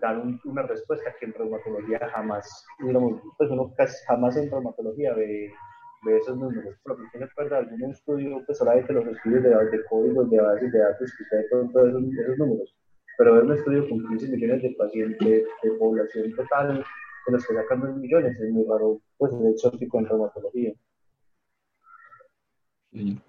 dan 0.00 0.40
una 0.44 0.62
respuesta 0.62 1.12
que 1.18 1.26
en 1.26 1.34
reumatología 1.34 1.98
jamás, 2.14 2.64
pues 2.78 3.50
uno 3.50 3.74
jamás 4.06 4.36
en 4.36 4.48
reumatología 4.48 5.12
ve 5.14 5.52
de 6.04 6.16
esos 6.16 6.36
números. 6.36 6.76
Si 6.76 7.10
tiene 7.10 7.26
pues, 7.34 7.52
algún 7.52 7.90
estudio, 7.90 8.42
pues 8.46 8.58
solamente 8.58 8.92
los 8.92 9.06
estudios 9.06 9.42
de, 9.42 9.48
de 9.50 9.84
códigos, 9.90 10.30
de 10.30 10.40
bases 10.40 10.72
de 10.72 10.78
datos 10.78 11.12
que 11.16 11.22
usted 11.24 11.50
con 11.50 11.72
todos 11.72 11.88
esos, 11.88 12.38
números. 12.38 12.76
Pero 13.16 13.34
ver 13.34 13.44
un 13.44 13.52
estudio 13.54 13.88
con 13.88 14.06
15 14.06 14.28
millones 14.28 14.62
de 14.62 14.76
pacientes, 14.78 15.46
de 15.62 15.70
población 15.78 16.32
total, 16.36 16.84
de 17.26 17.32
los 17.32 17.44
que 17.44 17.54
sacan 17.54 17.80
2 17.80 17.96
millones, 17.96 18.38
es 18.40 18.50
muy 18.52 18.64
raro, 18.68 19.00
pues 19.16 19.32
es 19.34 19.44
exótico 19.54 19.98
en 19.98 20.06
reumatología. 20.06 20.72
Muy 22.92 23.20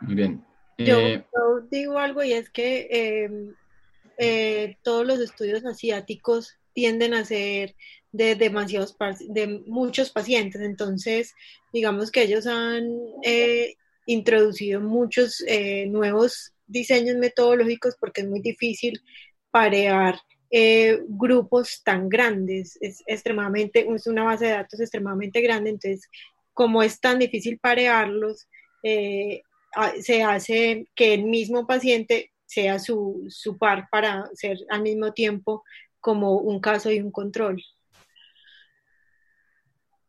bien. 0.00 0.44
Yo, 0.78 0.98
eh, 0.98 1.24
yo, 1.34 1.60
digo 1.70 1.98
algo 1.98 2.22
y 2.22 2.32
es 2.32 2.50
que 2.50 2.88
eh, 2.90 3.30
eh, 4.18 4.76
todos 4.82 5.06
los 5.06 5.20
estudios 5.20 5.64
asiáticos 5.64 6.58
tienden 6.72 7.14
a 7.14 7.24
ser 7.24 7.74
de 8.10 8.34
demasiados 8.34 8.96
de 9.28 9.62
muchos 9.66 10.10
pacientes. 10.10 10.60
Entonces, 10.60 11.34
digamos 11.72 12.10
que 12.10 12.22
ellos 12.22 12.46
han 12.46 12.88
eh, 13.22 13.74
introducido 14.06 14.80
muchos 14.80 15.44
nuevos 15.88 16.52
diseños 16.66 17.16
metodológicos 17.16 17.96
porque 18.00 18.22
es 18.22 18.28
muy 18.28 18.40
difícil 18.40 19.00
parear 19.50 20.18
eh, 20.54 21.00
grupos 21.08 21.82
tan 21.82 22.10
grandes. 22.10 22.76
Es 22.82 23.02
extremadamente, 23.06 23.86
es 23.88 24.06
una 24.06 24.22
base 24.22 24.44
de 24.44 24.50
datos 24.52 24.80
extremadamente 24.80 25.40
grande. 25.40 25.70
Entonces, 25.70 26.10
como 26.54 26.82
es 26.82 27.00
tan 27.00 27.18
difícil 27.18 27.58
parearlos, 27.58 28.48
se 28.82 30.22
hace 30.22 30.86
que 30.94 31.14
el 31.14 31.24
mismo 31.24 31.66
paciente 31.66 32.32
sea 32.44 32.78
su, 32.78 33.24
su 33.28 33.56
par 33.56 33.88
para 33.90 34.26
ser 34.34 34.58
al 34.68 34.82
mismo 34.82 35.12
tiempo 35.12 35.62
como 36.00 36.36
un 36.36 36.60
caso 36.60 36.90
y 36.90 37.00
un 37.00 37.10
control. 37.10 37.62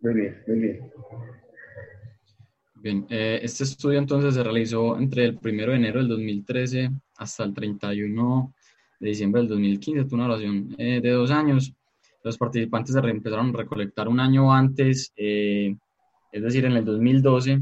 Muy 0.01 0.13
bien, 0.15 0.43
muy 0.47 0.59
bien. 0.59 0.91
Bien, 2.75 3.05
eh, 3.09 3.39
este 3.41 3.63
estudio 3.63 3.97
entonces 3.97 4.33
se 4.33 4.43
realizó 4.43 4.97
entre 4.99 5.23
el 5.23 5.39
1 5.41 5.67
de 5.67 5.75
enero 5.75 5.99
del 5.99 6.09
2013 6.09 6.89
hasta 7.15 7.45
el 7.45 7.53
31 7.53 8.53
de 8.99 9.07
diciembre 9.07 9.39
del 9.39 9.47
2015, 9.51 10.03
tuvo 10.03 10.15
una 10.15 10.25
duración 10.25 10.75
eh, 10.77 10.99
de 11.01 11.11
dos 11.11 11.31
años. 11.31 11.73
Los 12.25 12.37
participantes 12.37 12.93
se 12.93 12.99
empezaron 12.99 13.49
a 13.49 13.57
recolectar 13.57 14.09
un 14.09 14.19
año 14.19 14.53
antes, 14.53 15.13
eh, 15.15 15.77
es 16.33 16.43
decir, 16.43 16.65
en 16.65 16.73
el 16.73 16.83
2012, 16.83 17.61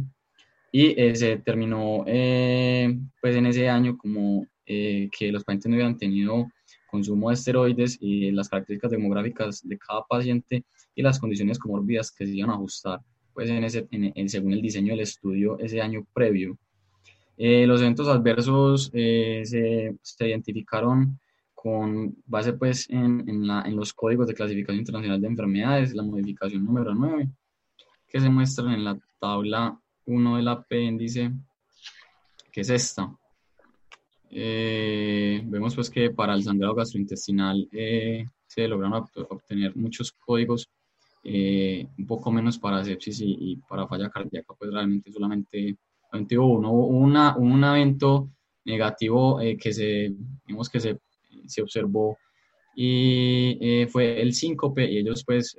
y 0.71 0.95
se 1.15 1.37
terminó 1.37 2.03
pues 2.05 3.35
en 3.35 3.45
ese 3.45 3.69
año 3.69 3.97
como 3.97 4.47
que 4.65 5.31
los 5.31 5.43
pacientes 5.43 5.69
no 5.69 5.75
habían 5.75 5.97
tenido 5.97 6.47
consumo 6.91 7.29
de 7.29 7.35
esteroides 7.35 7.97
y 7.99 8.31
las 8.31 8.49
características 8.49 8.91
demográficas 8.91 9.67
de 9.67 9.77
cada 9.77 10.03
paciente 10.07 10.65
y 10.93 11.01
las 11.01 11.19
condiciones 11.19 11.57
comórbidas 11.57 12.11
que 12.11 12.25
se 12.25 12.35
iban 12.35 12.51
a 12.51 12.53
ajustar 12.53 12.99
pues 13.33 13.49
en 13.49 13.63
ese, 13.63 13.87
en, 13.91 14.29
según 14.29 14.51
el 14.51 14.61
diseño 14.61 14.91
del 14.93 15.01
estudio 15.01 15.57
ese 15.59 15.81
año 15.81 16.05
previo. 16.13 16.57
Eh, 17.37 17.65
los 17.65 17.81
eventos 17.81 18.07
adversos 18.09 18.91
eh, 18.93 19.41
se, 19.45 19.95
se, 20.01 20.27
identificaron 20.27 21.17
con 21.53 22.15
base 22.25 22.53
pues 22.53 22.89
en, 22.89 23.27
en, 23.27 23.47
la, 23.47 23.63
en, 23.65 23.75
los 23.75 23.93
códigos 23.93 24.27
de 24.27 24.33
clasificación 24.33 24.79
internacional 24.79 25.21
de 25.21 25.27
enfermedades, 25.27 25.95
la 25.95 26.03
modificación 26.03 26.65
número 26.65 26.93
9, 26.93 27.29
que 28.11 28.19
se 28.19 28.29
muestran 28.29 28.73
en 28.73 28.83
la 28.83 28.99
tabla 29.19 29.79
1 30.05 30.37
del 30.37 30.47
apéndice, 30.49 31.31
que 32.51 32.61
es 32.61 32.69
esta. 32.69 33.09
Eh, 34.29 35.41
vemos 35.45 35.75
pues 35.75 35.89
que 35.89 36.09
para 36.11 36.33
el 36.33 36.43
sangrado 36.43 36.75
gastrointestinal 36.75 37.67
eh, 37.71 38.25
se 38.47 38.67
lograron 38.67 39.05
obtener 39.29 39.75
muchos 39.77 40.11
códigos, 40.11 40.69
eh, 41.23 41.87
un 41.97 42.05
poco 42.05 42.31
menos 42.31 42.57
para 42.57 42.83
sepsis 42.83 43.21
y, 43.21 43.57
para 43.69 43.87
falla 43.87 44.09
cardíaca, 44.09 44.53
pues 44.57 44.71
realmente 44.71 45.11
solamente, 45.11 45.77
uno. 46.37 46.71
Una, 46.73 47.37
un 47.37 47.63
evento 47.63 48.29
negativo 48.65 49.39
que 49.39 49.71
se, 49.71 50.13
vimos 50.45 50.69
que 50.69 50.81
se, 50.81 50.99
se 51.45 51.61
observó 51.61 52.17
y 52.75 53.85
fue 53.89 54.21
el 54.21 54.33
síncope 54.33 54.91
y 54.91 54.97
ellos 54.97 55.23
pues 55.25 55.55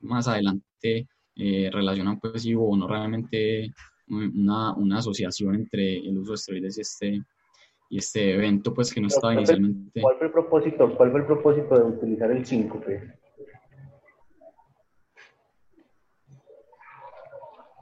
más 0.00 0.26
adelante 0.26 1.08
relacionan 1.72 2.20
pues 2.20 2.42
si 2.42 2.54
hubo 2.54 2.76
no 2.76 2.86
realmente 2.86 3.72
una, 4.08 4.74
una 4.74 4.98
asociación 4.98 5.54
entre 5.54 5.98
el 5.98 6.18
uso 6.18 6.32
de 6.32 6.34
esteroides 6.34 6.78
y 6.78 6.80
este 6.80 7.22
y 7.90 7.98
este 7.98 8.34
evento 8.34 8.72
pues 8.72 8.94
que 8.94 9.00
no 9.00 9.08
estaba 9.08 9.34
inicialmente... 9.34 10.00
¿Cuál 10.00 10.16
fue 10.16 10.26
el 10.28 10.32
propósito, 10.32 10.96
cuál 10.96 11.10
fue 11.10 11.20
el 11.20 11.26
propósito 11.26 11.76
de 11.76 11.82
utilizar 11.82 12.30
el 12.30 12.46
síncope? 12.46 13.14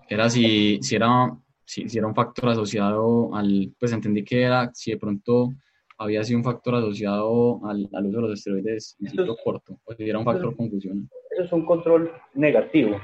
Era 0.08 0.30
si, 0.30 0.78
si 0.80 0.96
era 0.96 1.36
si, 1.66 1.86
si, 1.86 1.98
era 1.98 2.06
un 2.06 2.14
factor 2.14 2.48
asociado 2.48 3.34
al, 3.34 3.74
pues 3.78 3.92
entendí 3.92 4.24
que 4.24 4.40
era, 4.40 4.70
si 4.72 4.92
de 4.92 4.96
pronto 4.96 5.52
había 5.98 6.24
sido 6.24 6.38
un 6.38 6.44
factor 6.44 6.76
asociado 6.76 7.60
al, 7.66 7.90
al 7.92 8.06
uso 8.06 8.16
de 8.16 8.22
los 8.22 8.38
esteroides 8.38 8.96
en 9.00 9.10
ciclo 9.10 9.36
corto, 9.44 9.78
o 9.84 9.92
si 9.92 10.08
era 10.08 10.18
un 10.18 10.24
factor 10.24 10.56
confusión. 10.56 11.10
Eso 11.32 11.42
es 11.42 11.52
un 11.52 11.66
control 11.66 12.10
negativo. 12.32 12.98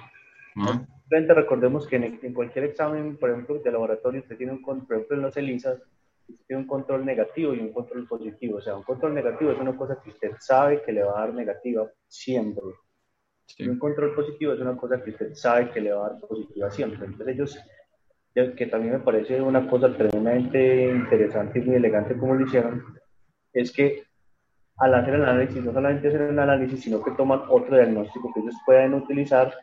Frente, 1.08 1.34
recordemos 1.34 1.86
que 1.86 1.96
en, 1.96 2.34
cualquier 2.34 2.66
examen, 2.66 3.16
por 3.16 3.30
ejemplo, 3.30 3.58
de 3.58 3.72
laboratorio, 3.72 4.20
usted 4.20 4.36
tiene 4.36 4.52
un 4.52 4.62
control, 4.62 4.86
por 4.86 4.96
ejemplo, 4.96 5.16
en 5.16 5.22
los 5.22 5.36
ELISAs, 5.36 5.82
tiene 6.46 6.62
un 6.62 6.68
control 6.68 7.04
negativo 7.04 7.52
y 7.52 7.60
un 7.60 7.72
control 7.72 8.06
positivo. 8.06 8.58
O 8.58 8.60
sea, 8.60 8.76
un 8.76 8.82
control 8.82 9.14
negativo 9.14 9.50
es 9.50 9.58
una 9.58 9.76
cosa 9.76 10.00
que 10.02 10.10
usted 10.10 10.32
sabe 10.38 10.82
que 10.82 10.92
le 10.92 11.02
va 11.02 11.18
a 11.18 11.26
dar 11.26 11.34
negativa 11.34 11.90
siempre. 12.06 12.62
Y 13.58 13.68
un 13.68 13.78
control 13.78 14.14
positivo 14.14 14.54
es 14.54 14.60
una 14.60 14.76
cosa 14.76 15.02
que 15.02 15.10
usted 15.10 15.34
sabe 15.34 15.70
que 15.70 15.80
le 15.80 15.92
va 15.92 16.06
a 16.06 16.10
dar 16.10 16.20
positiva 16.20 16.70
siempre. 16.70 17.04
Entonces 17.04 17.34
ellos, 17.34 18.56
que 18.56 18.66
también 18.66 18.94
me 18.94 19.00
parece 19.00 19.40
una 19.42 19.68
cosa 19.68 19.94
tremendamente 19.94 20.86
interesante 20.88 21.58
y 21.58 21.62
muy 21.62 21.76
elegante 21.76 22.16
como 22.16 22.34
lo 22.34 22.46
hicieron, 22.46 22.82
es 23.52 23.70
que 23.70 24.04
al 24.78 24.94
hacer 24.94 25.14
el 25.14 25.22
análisis, 25.22 25.62
no 25.62 25.72
solamente 25.72 26.08
hacen 26.08 26.22
el 26.22 26.38
análisis, 26.38 26.82
sino 26.82 27.02
que 27.02 27.12
toman 27.12 27.42
otro 27.48 27.76
diagnóstico 27.76 28.32
que 28.32 28.40
ellos 28.40 28.56
pueden 28.66 28.94
utilizar 28.94 29.54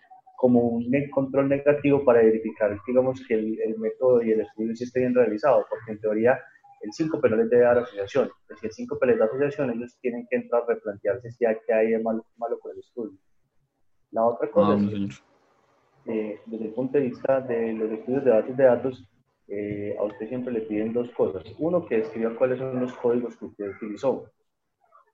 como 0.41 0.59
un 0.61 0.91
control 1.11 1.49
negativo 1.49 2.03
para 2.03 2.23
verificar, 2.23 2.75
digamos, 2.87 3.23
que 3.27 3.35
el, 3.35 3.77
método 3.77 4.23
y 4.23 4.31
el 4.31 4.41
estudio 4.41 4.75
sí 4.75 4.85
esté 4.85 5.01
bien 5.01 5.13
realizado, 5.13 5.63
porque 5.69 5.91
en 5.91 5.99
teoría 5.99 6.41
el 6.81 6.91
5 6.91 7.19
no 7.29 7.35
les 7.35 7.49
debe 7.51 7.61
dar 7.61 7.77
asociación. 7.77 8.31
Pues 8.47 8.59
si 8.59 8.65
el 8.65 8.71
5 8.71 8.97
les 9.05 9.19
da 9.19 9.25
asociación, 9.25 9.69
ellos 9.69 9.95
tienen 10.01 10.25
que 10.27 10.37
entrar 10.37 10.63
a 10.63 10.65
replantearse 10.65 11.29
si 11.29 11.45
hay, 11.45 11.57
que 11.63 11.71
hay 11.71 11.95
malo, 12.01 12.25
malo 12.37 12.59
con 12.59 12.71
el 12.71 12.79
estudio. 12.79 13.19
La 14.09 14.25
otra 14.25 14.49
cosa 14.49 14.81
ah, 14.81 14.89
es, 14.91 15.23
eh, 16.07 16.39
desde 16.47 16.65
el 16.65 16.73
punto 16.73 16.97
de 16.97 17.03
vista 17.03 17.39
de 17.41 17.73
los 17.73 17.91
estudios 17.91 18.25
de 18.25 18.31
bases 18.31 18.57
de 18.57 18.63
datos, 18.63 19.07
eh, 19.47 19.95
a 19.99 20.03
usted 20.05 20.27
siempre 20.27 20.53
le 20.53 20.61
piden 20.61 20.91
dos 20.91 21.11
cosas. 21.11 21.43
Uno, 21.59 21.85
que 21.85 21.97
describa 21.97 22.35
cuáles 22.35 22.57
son 22.57 22.79
los 22.79 22.93
códigos 22.93 23.37
que 23.37 23.45
usted 23.45 23.75
utilizó. 23.75 24.25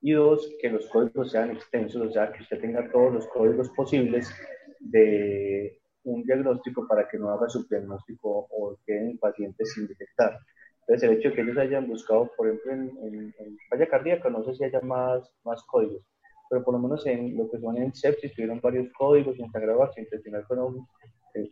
Y 0.02 0.14
dos, 0.14 0.56
que 0.62 0.70
los 0.70 0.88
códigos 0.88 1.32
sean 1.32 1.52
extensos, 1.52 2.02
o 2.02 2.12
sea, 2.14 2.32
que 2.32 2.44
usted 2.44 2.62
tenga 2.62 2.90
todos 2.92 3.14
los 3.14 3.28
códigos 3.28 3.70
posibles 3.72 4.34
de 4.80 5.80
un 6.04 6.24
diagnóstico 6.24 6.88
para 6.88 7.08
que 7.08 7.18
no 7.18 7.30
haga 7.30 7.50
su 7.50 7.68
diagnóstico 7.68 8.48
o 8.50 8.78
quede 8.86 9.12
el 9.12 9.20
paciente 9.20 9.66
sin 9.66 9.88
detectar. 9.88 10.40
Entonces, 10.82 11.10
el 11.10 11.18
hecho 11.18 11.30
de 11.30 11.36
que 11.36 11.42
ellos 11.42 11.58
hayan 11.58 11.86
buscado, 11.86 12.32
por 12.38 12.48
ejemplo, 12.48 12.72
en, 12.72 13.34
en, 13.40 13.58
falla 13.70 13.88
cardíaca, 13.90 14.30
no 14.30 14.44
sé 14.46 14.56
si 14.56 14.64
haya 14.64 14.80
más, 14.82 15.30
más 15.44 15.62
códigos, 15.64 16.02
pero 16.50 16.64
por 16.64 16.76
lo 16.76 16.80
menos 16.80 17.06
en 17.06 17.36
lo 17.36 17.50
que 17.52 17.60
son 17.60 17.78
en 17.78 17.94
sepsis 17.94 18.34
tuvieron 18.34 18.62
varios 18.62 18.88
códigos, 18.94 19.38
en 19.38 19.52
sagrado 19.52 19.90
intestinal 19.98 20.46
fueron 20.46 20.88
eh, 21.34 21.52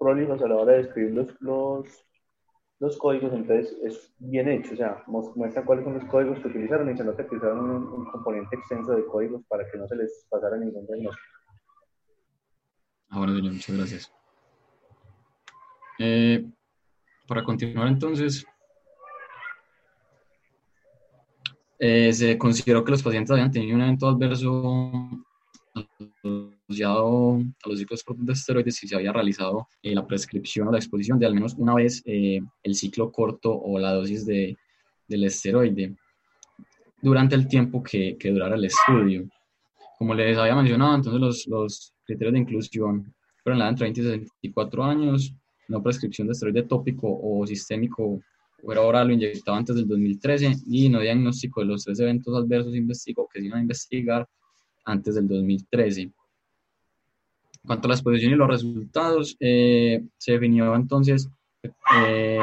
a 0.00 0.48
la 0.48 0.56
hora 0.56 0.72
de 0.72 0.80
escribir 0.80 1.12
los, 1.12 1.42
los, 1.42 2.06
los, 2.78 2.96
códigos, 2.96 3.34
entonces 3.34 3.76
es 3.82 4.14
bien 4.18 4.48
hecho, 4.48 4.72
o 4.72 4.76
sea, 4.76 5.04
muestran 5.06 5.66
cuáles 5.66 5.84
son 5.84 5.98
los 5.98 6.04
códigos 6.06 6.38
que 6.38 6.48
utilizaron 6.48 6.90
y 6.90 6.96
se 6.96 7.04
nota 7.04 7.26
que 7.26 7.36
utilizaron 7.36 7.68
un, 7.68 7.82
un 7.92 8.04
componente 8.06 8.56
extenso 8.56 8.96
de 8.96 9.04
códigos 9.04 9.44
para 9.48 9.70
que 9.70 9.76
no 9.76 9.86
se 9.86 9.96
les 9.96 10.26
pasara 10.30 10.56
ningún 10.56 10.86
diagnóstico. 10.86 11.39
Ah, 13.10 13.18
bueno, 13.18 13.34
señor, 13.34 13.52
muchas 13.52 13.76
gracias. 13.76 14.12
Eh, 15.98 16.46
para 17.26 17.42
continuar 17.42 17.88
entonces, 17.88 18.46
eh, 21.78 22.12
se 22.12 22.38
consideró 22.38 22.84
que 22.84 22.92
los 22.92 23.02
pacientes 23.02 23.32
habían 23.32 23.50
tenido 23.50 23.74
un 23.74 23.82
evento 23.82 24.08
adverso 24.08 25.10
asociado 25.74 27.40
a 27.64 27.68
los 27.68 27.78
ciclos 27.80 28.04
de 28.16 28.32
esteroides 28.32 28.82
y 28.84 28.88
se 28.88 28.94
había 28.94 29.12
realizado 29.12 29.66
eh, 29.82 29.94
la 29.94 30.06
prescripción 30.06 30.68
o 30.68 30.72
la 30.72 30.78
exposición 30.78 31.18
de 31.18 31.26
al 31.26 31.34
menos 31.34 31.54
una 31.58 31.74
vez 31.74 32.02
el 32.06 32.74
ciclo 32.74 33.10
corto 33.10 33.52
o 33.52 33.78
la 33.78 33.92
dosis 33.92 34.24
de, 34.24 34.56
del 35.08 35.24
esteroide 35.24 35.96
durante 37.02 37.34
el 37.34 37.48
tiempo 37.48 37.82
que, 37.82 38.16
que 38.16 38.30
durara 38.30 38.54
el 38.54 38.66
estudio. 38.66 39.28
Como 40.00 40.14
les 40.14 40.38
había 40.38 40.56
mencionado, 40.56 40.94
entonces 40.94 41.20
los, 41.20 41.46
los 41.46 41.94
criterios 42.06 42.32
de 42.32 42.38
inclusión 42.38 43.14
fueron 43.42 43.58
la 43.58 43.68
entre 43.68 43.84
20 43.84 44.00
y 44.00 44.04
64 44.04 44.82
años, 44.82 45.34
no 45.68 45.82
prescripción 45.82 46.26
de 46.26 46.32
esteroide 46.32 46.62
tópico 46.62 47.06
o 47.22 47.46
sistémico 47.46 48.18
o 48.62 48.72
era 48.72 48.80
oral 48.80 49.10
o 49.10 49.12
inyectado 49.12 49.58
antes 49.58 49.76
del 49.76 49.86
2013 49.86 50.52
y 50.68 50.88
no 50.88 51.00
diagnóstico 51.00 51.60
de 51.60 51.66
los 51.66 51.84
tres 51.84 52.00
eventos 52.00 52.34
adversos 52.34 52.74
investigó 52.74 53.28
que 53.30 53.40
se 53.40 53.46
iban 53.46 53.58
a 53.58 53.60
investigar 53.60 54.26
antes 54.86 55.16
del 55.16 55.28
2013. 55.28 56.00
En 56.00 56.12
cuanto 57.66 57.86
a 57.86 57.90
la 57.90 57.94
exposición 57.96 58.32
y 58.32 58.36
los 58.36 58.48
resultados, 58.48 59.36
eh, 59.38 60.02
se 60.16 60.32
definió 60.32 60.74
entonces 60.74 61.28
eh, 61.62 62.38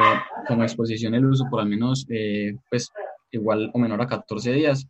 como 0.46 0.62
exposición 0.62 1.12
el 1.16 1.26
uso 1.26 1.44
por 1.50 1.58
al 1.58 1.68
menos 1.68 2.06
eh, 2.08 2.54
pues, 2.70 2.88
igual 3.32 3.68
o 3.74 3.80
menor 3.80 4.00
a 4.00 4.06
14 4.06 4.52
días 4.52 4.86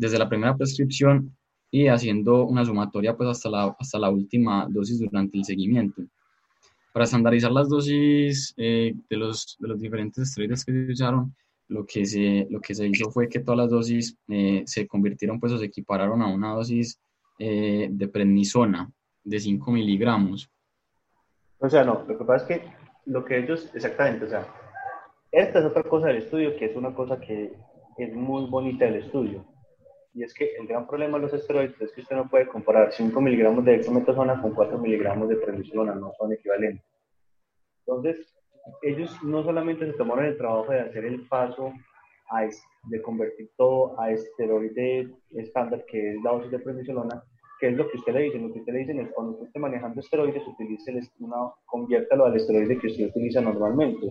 desde 0.00 0.18
la 0.18 0.30
primera 0.30 0.56
prescripción 0.56 1.36
y 1.70 1.86
haciendo 1.88 2.46
una 2.46 2.64
sumatoria 2.64 3.14
pues 3.14 3.28
hasta 3.28 3.50
la, 3.50 3.76
hasta 3.78 3.98
la 3.98 4.08
última 4.08 4.66
dosis 4.68 4.98
durante 4.98 5.36
el 5.36 5.44
seguimiento. 5.44 6.02
Para 6.92 7.04
estandarizar 7.04 7.52
las 7.52 7.68
dosis 7.68 8.54
eh, 8.56 8.94
de, 9.10 9.16
los, 9.16 9.58
de 9.60 9.68
los 9.68 9.78
diferentes 9.78 10.26
esteroides 10.26 10.64
que 10.64 10.72
se 10.72 10.92
usaron, 10.92 11.34
lo 11.68 11.84
que 11.84 12.06
se, 12.06 12.48
lo 12.50 12.60
que 12.60 12.74
se 12.74 12.86
hizo 12.86 13.10
fue 13.10 13.28
que 13.28 13.40
todas 13.40 13.58
las 13.58 13.70
dosis 13.70 14.16
eh, 14.28 14.62
se 14.64 14.88
convirtieron 14.88 15.38
pues 15.38 15.52
o 15.52 15.58
se 15.58 15.66
equipararon 15.66 16.22
a 16.22 16.28
una 16.28 16.54
dosis 16.54 16.98
eh, 17.38 17.88
de 17.90 18.08
prednisona 18.08 18.90
de 19.22 19.38
5 19.38 19.70
miligramos. 19.70 20.50
O 21.58 21.68
sea, 21.68 21.84
no, 21.84 22.04
lo 22.08 22.18
que 22.18 22.24
pasa 22.24 22.46
es 22.46 22.60
que 22.60 22.68
lo 23.04 23.22
que 23.22 23.38
ellos, 23.38 23.70
exactamente, 23.74 24.24
o 24.24 24.28
sea, 24.30 24.48
esta 25.30 25.58
es 25.58 25.64
otra 25.66 25.82
cosa 25.82 26.06
del 26.06 26.16
estudio 26.16 26.56
que 26.56 26.64
es 26.64 26.74
una 26.74 26.94
cosa 26.94 27.20
que 27.20 27.52
es 27.98 28.14
muy 28.14 28.46
bonita 28.46 28.86
del 28.86 29.04
estudio 29.04 29.49
y 30.12 30.24
es 30.24 30.34
que 30.34 30.56
el 30.56 30.66
gran 30.66 30.86
problema 30.86 31.18
de 31.18 31.22
los 31.22 31.34
esteroides 31.34 31.80
es 31.80 31.92
que 31.92 32.00
usted 32.00 32.16
no 32.16 32.28
puede 32.28 32.48
comparar 32.48 32.92
5 32.92 33.20
miligramos 33.20 33.64
de 33.64 33.72
dexametasona 33.72 34.40
con 34.42 34.54
4 34.54 34.78
miligramos 34.78 35.28
de 35.28 35.36
prednisolona, 35.36 35.94
no 35.94 36.12
son 36.18 36.32
equivalentes. 36.32 36.84
Entonces, 37.86 38.34
ellos 38.82 39.16
no 39.22 39.42
solamente 39.42 39.86
se 39.86 39.96
tomaron 39.96 40.26
el 40.26 40.36
trabajo 40.36 40.72
de 40.72 40.80
hacer 40.80 41.04
el 41.04 41.26
paso 41.28 41.72
a, 42.30 42.44
de 42.44 43.02
convertir 43.02 43.50
todo 43.56 43.98
a 44.00 44.10
esteroide 44.10 45.08
estándar, 45.30 45.84
que 45.86 46.14
es 46.14 46.22
la 46.22 46.32
dosis 46.32 46.50
de 46.50 46.58
prednisolona, 46.58 47.22
que 47.58 47.68
es 47.68 47.76
lo 47.76 47.88
que 47.88 47.98
usted 47.98 48.12
le 48.12 48.22
dice. 48.22 48.38
Lo 48.38 48.52
que 48.52 48.60
usted 48.60 48.72
le 48.72 48.78
dicen 48.80 49.00
es 49.00 49.12
cuando 49.12 49.32
usted 49.32 49.46
esté 49.46 49.58
manejando 49.58 50.00
esteroides, 50.00 50.46
utilice 50.46 51.00
una, 51.20 51.36
conviértalo 51.66 52.26
al 52.26 52.36
esteroide 52.36 52.78
que 52.78 52.88
usted 52.88 53.08
utiliza 53.08 53.40
normalmente. 53.40 54.10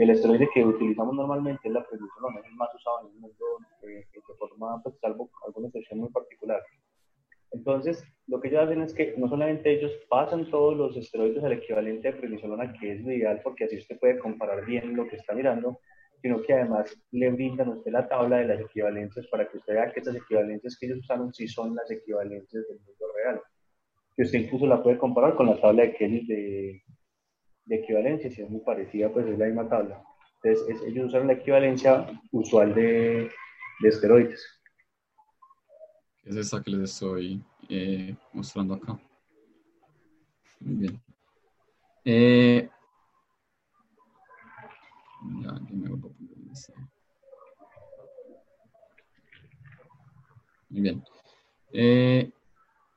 El 0.00 0.08
esteroide 0.08 0.48
que 0.54 0.64
utilizamos 0.64 1.14
normalmente 1.14 1.68
es 1.68 1.74
la 1.74 1.86
prednisolona, 1.86 2.40
es 2.40 2.46
el 2.46 2.54
más 2.54 2.74
usado 2.74 3.02
en 3.02 3.08
el 3.08 3.20
mundo 3.20 3.44
eh, 3.82 4.06
de 4.10 4.34
forma, 4.38 4.82
pues, 4.82 4.94
salvo 4.98 5.30
alguna 5.46 5.68
excepción 5.68 6.00
muy 6.00 6.08
particular. 6.08 6.62
Entonces, 7.50 8.02
lo 8.26 8.40
que 8.40 8.48
ellos 8.48 8.62
hacen 8.62 8.80
es 8.80 8.94
que 8.94 9.12
no 9.18 9.28
solamente 9.28 9.70
ellos 9.70 9.92
pasan 10.08 10.48
todos 10.48 10.74
los 10.74 10.96
esteroides 10.96 11.44
al 11.44 11.52
equivalente 11.52 12.12
de 12.12 12.18
prednisolona, 12.18 12.72
que 12.72 12.92
es 12.92 13.02
lo 13.02 13.12
ideal 13.12 13.42
porque 13.44 13.64
así 13.64 13.76
usted 13.76 13.98
puede 13.98 14.18
comparar 14.18 14.64
bien 14.64 14.96
lo 14.96 15.06
que 15.06 15.16
está 15.16 15.34
mirando, 15.34 15.80
sino 16.22 16.40
que 16.40 16.54
además 16.54 16.98
le 17.10 17.30
brindan 17.32 17.68
a 17.68 17.72
usted 17.72 17.92
la 17.92 18.08
tabla 18.08 18.38
de 18.38 18.46
las 18.46 18.60
equivalencias 18.60 19.26
para 19.26 19.50
que 19.50 19.58
usted 19.58 19.74
vea 19.74 19.92
que 19.92 20.00
estas 20.00 20.16
equivalencias 20.16 20.78
que 20.78 20.86
ellos 20.86 21.00
usaron 21.00 21.30
sí 21.34 21.46
son 21.46 21.74
las 21.74 21.90
equivalencias 21.90 22.66
del 22.68 22.78
mundo 22.78 23.04
real. 23.22 23.42
Que 24.16 24.22
usted 24.22 24.38
incluso 24.38 24.66
la 24.66 24.82
puede 24.82 24.96
comparar 24.96 25.36
con 25.36 25.44
la 25.44 25.60
tabla 25.60 25.82
de 25.82 25.94
Kelly 25.94 26.26
de, 26.26 26.82
de 27.70 27.76
equivalencia, 27.76 28.28
si 28.28 28.42
es 28.42 28.50
muy 28.50 28.60
parecida, 28.62 29.12
pues 29.12 29.26
es 29.26 29.38
la 29.38 29.46
misma 29.46 29.68
tabla. 29.68 30.02
Entonces, 30.42 30.82
ellos 30.88 31.06
usaron 31.06 31.28
la 31.28 31.34
equivalencia 31.34 32.04
usual 32.32 32.74
de, 32.74 33.30
de 33.80 33.88
esteroides. 33.88 34.60
Es 36.24 36.34
esta 36.34 36.60
que 36.60 36.72
les 36.72 36.90
estoy 36.90 37.40
eh, 37.68 38.16
mostrando 38.32 38.74
acá. 38.74 38.98
Muy 40.58 40.74
bien. 40.74 41.00
Eh, 42.04 42.68
ya, 45.40 45.52
Muy 50.70 50.80
bien. 50.80 51.04
Eh, 51.72 52.32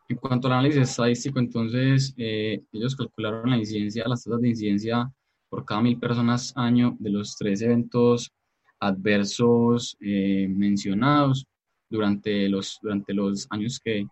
en 0.10 0.18
cuanto 0.18 0.48
al 0.48 0.54
análisis 0.54 0.90
estadístico, 0.90 1.40
entonces 1.40 2.14
eh, 2.18 2.62
ellos 2.72 2.96
calcularon 2.96 3.50
la 3.50 3.58
incidencia, 3.58 4.08
las 4.08 4.24
tasas 4.24 4.42
de 4.42 4.50
incidencia 4.50 5.12
por 5.50 5.66
cada 5.66 5.82
mil 5.82 6.00
personas 6.00 6.54
año 6.56 6.96
de 7.00 7.10
los 7.10 7.36
tres 7.38 7.62
eventos 7.62 8.32
adversos 8.80 9.96
eh, 10.02 10.48
mencionados 10.50 11.46
durante 11.90 12.50
los, 12.50 12.80
durante 12.82 13.14
los 13.14 13.48
años 13.50 13.80
que 13.80 14.06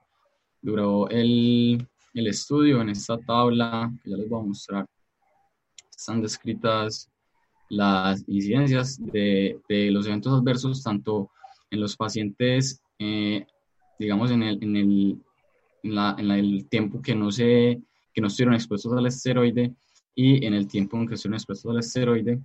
duró 0.62 1.10
el, 1.10 1.86
el, 2.14 2.28
estudio. 2.28 2.82
En 2.82 2.90
esta 2.90 3.18
tabla, 3.18 3.92
que 4.04 4.12
ya 4.12 4.18
les 4.18 4.30
voy 4.30 4.40
a 4.40 4.46
mostrar, 4.46 4.86
están 5.90 6.22
descritas 6.22 7.10
las 7.70 8.24
incidencias 8.28 9.00
de, 9.12 9.60
de 9.68 9.92
los 9.92 10.06
eventos 10.06 10.34
adversos, 10.40 10.84
tanto 10.84 11.30
en 11.70 11.80
los 11.80 11.96
pacientes, 11.96 12.82
eh, 13.00 13.46
digamos, 13.98 14.30
en 14.32 14.44
el, 14.44 14.64
en 14.64 14.76
el 14.76 15.22
en, 15.84 15.96
la, 15.96 16.16
en 16.18 16.32
el 16.32 16.68
tiempo 16.70 17.02
que 17.02 17.16
no, 17.16 17.32
se, 17.32 17.82
que 18.14 18.22
no 18.22 18.28
estuvieron 18.28 18.56
expuestos 18.56 18.94
al 18.94 19.06
esteroide 19.06 19.74
y 20.16 20.46
en 20.46 20.54
el 20.54 20.68
tiempo 20.68 20.98
en 20.98 21.08
que 21.08 21.16
estuvieron 21.16 21.38
expuestos 21.38 21.72
al 21.72 21.80
esteroide. 21.80 22.40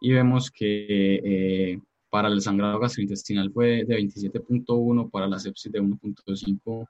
Y 0.00 0.12
vemos 0.12 0.50
que 0.50 1.20
eh, 1.22 1.80
para 2.10 2.28
el 2.28 2.40
sangrado 2.40 2.78
gastrointestinal 2.80 3.52
fue 3.52 3.84
de 3.84 3.98
27.1, 3.98 5.10
para 5.10 5.28
la 5.28 5.38
sepsis 5.38 5.70
de 5.70 5.80
1.5 5.80 6.88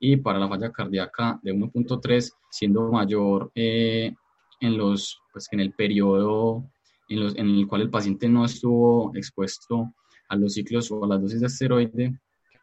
y 0.00 0.16
para 0.16 0.38
la 0.38 0.48
falla 0.48 0.70
cardíaca 0.70 1.38
de 1.42 1.52
1.3, 1.54 2.32
siendo 2.50 2.90
mayor 2.90 3.50
eh, 3.54 4.12
en, 4.60 4.78
los, 4.78 5.20
pues, 5.32 5.48
en 5.52 5.60
el 5.60 5.72
periodo 5.72 6.64
en, 7.08 7.20
los, 7.20 7.36
en, 7.36 7.48
el 7.48 7.66
cual 7.66 7.82
el 7.82 7.90
paciente 7.90 8.28
no 8.28 8.44
estuvo 8.44 9.12
expuesto 9.14 9.92
a 10.28 10.36
los 10.36 10.54
ciclos 10.54 10.90
o 10.90 11.04
a 11.04 11.08
las 11.08 11.22
dosis 11.22 11.40
de 11.40 11.46
esteroide, 11.46 12.18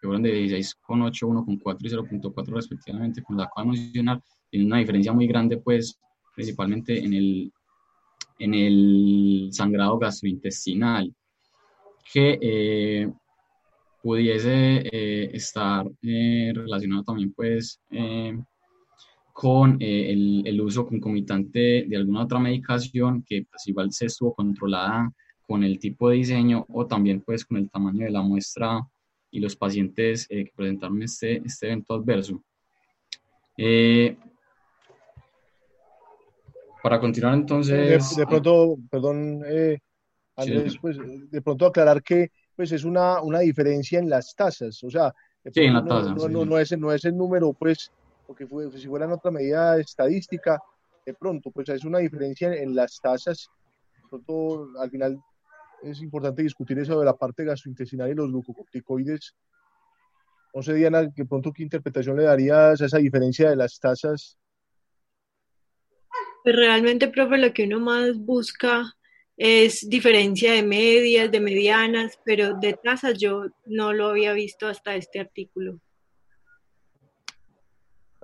fueron 0.06 0.24
de 0.24 0.46
16,8, 0.46 1.28
1,4 1.28 1.78
y 1.82 1.90
0,4 1.90 2.46
respectivamente, 2.54 3.24
con 3.24 3.38
la 3.38 3.48
cual 3.48 3.68
emocional, 3.68 4.22
tiene 4.50 4.66
una 4.66 4.78
diferencia 4.78 5.14
muy 5.14 5.28
grande, 5.28 5.58
pues, 5.58 6.00
principalmente 6.36 7.04
en 7.04 7.14
el, 7.14 7.54
en 8.40 8.54
el 8.54 9.50
sangrado 9.52 9.98
gastrointestinal, 9.98 11.14
que 12.12 12.38
eh, 12.42 13.12
pudiese 14.02 14.84
eh, 14.92 15.30
estar 15.34 15.86
eh, 16.02 16.52
relacionado 16.54 17.04
también, 17.04 17.34
pues, 17.34 17.82
con 19.34 19.78
el, 19.82 20.44
el, 20.46 20.62
uso 20.62 20.88
concomitante 20.88 21.86
de 21.90 21.98
alguna 21.98 22.24
otra 22.24 22.40
medicación 22.40 23.22
que 23.28 23.46
pues, 23.50 23.68
igual 23.68 23.92
se 23.92 24.06
estuvo 24.06 24.34
controlada 24.34 25.12
con 25.48 25.64
el 25.64 25.78
tipo 25.80 26.10
de 26.10 26.18
diseño 26.18 26.66
o 26.70 26.88
también 26.88 27.22
pues 27.22 27.46
con 27.46 27.58
el 27.58 27.70
tamaño 27.70 28.06
de 28.06 28.12
la 28.12 28.22
muestra 28.22 28.82
y 29.36 29.40
los 29.42 29.56
pacientes 29.56 30.28
que 30.28 30.50
presentaron 30.56 31.04
este, 31.04 31.42
este 31.46 31.68
evento 31.68 31.94
adverso. 31.96 32.42
Para 36.82 37.00
continuar 37.02 37.34
entonces... 37.34 38.16
De, 38.16 38.26
pronto, 38.26 38.78
perdón, 38.90 39.44
eh, 39.46 39.78
Andrés, 40.38 40.78
pues 40.80 40.98
de 41.30 41.42
pronto 41.42 41.66
aclarar 41.66 42.02
que 42.02 42.32
pues 42.56 42.72
es 42.72 42.86
una, 42.86 43.22
una 43.22 43.40
diferencia 43.40 44.00
en 44.00 44.10
las 44.10 44.34
tasas, 44.34 44.82
o 44.82 44.90
sea, 44.90 45.14
sí, 45.52 45.64
en 45.64 45.74
la 45.74 45.82
no, 45.82 45.88
tasa, 45.88 46.14
no, 46.14 46.20
sí, 46.22 46.28
no, 46.32 46.44
sí. 46.44 46.50
no, 46.50 46.60
es, 46.60 46.78
no 46.78 46.92
es 46.94 47.04
el 47.04 47.18
número, 47.18 47.52
pues, 47.52 47.92
porque 48.26 48.48
fue, 48.48 48.72
si 48.72 48.88
fuera 48.88 49.04
en 49.04 49.12
otra 49.12 49.32
medida 49.32 49.78
estadística, 49.78 50.62
de 51.06 51.14
pronto, 51.14 51.52
pues 51.52 51.68
es 51.68 51.84
una 51.84 52.00
diferencia 52.00 52.54
en 52.54 52.74
las 52.74 53.02
tasas, 53.02 53.50
de 54.02 54.08
pronto 54.10 54.70
al 54.80 54.90
final 54.90 55.20
es 55.84 56.02
importante 56.02 56.42
discutir 56.42 56.80
eso 56.80 57.00
de 57.00 57.06
la 57.06 57.16
parte 57.16 57.44
gastrointestinal 57.44 58.10
y 58.10 58.16
los 58.16 58.30
glucocorticoides. 58.30 59.36
No 60.54 60.62
sé, 60.62 60.74
Diana, 60.74 61.04
de 61.04 61.26
pronto 61.26 61.52
qué 61.52 61.64
interpretación 61.64 62.18
le 62.18 62.24
darías 62.24 62.82
a 62.82 62.86
esa 62.86 62.98
diferencia 62.98 63.50
de 63.50 63.56
las 63.56 63.80
tasas 63.80 64.38
pues 66.46 66.58
realmente, 66.58 67.08
profe, 67.08 67.40
lo 67.40 67.52
que 67.52 67.64
uno 67.64 67.80
más 67.80 68.20
busca 68.20 68.84
es 69.36 69.90
diferencia 69.90 70.54
de 70.54 70.62
medias, 70.62 71.32
de 71.32 71.40
medianas, 71.40 72.20
pero 72.24 72.54
de 72.54 72.74
tasas 72.74 73.18
yo 73.18 73.48
no 73.66 73.94
lo 73.94 74.10
había 74.10 74.32
visto 74.34 74.68
hasta 74.68 74.94
este 74.94 75.20
artículo. 75.20 75.80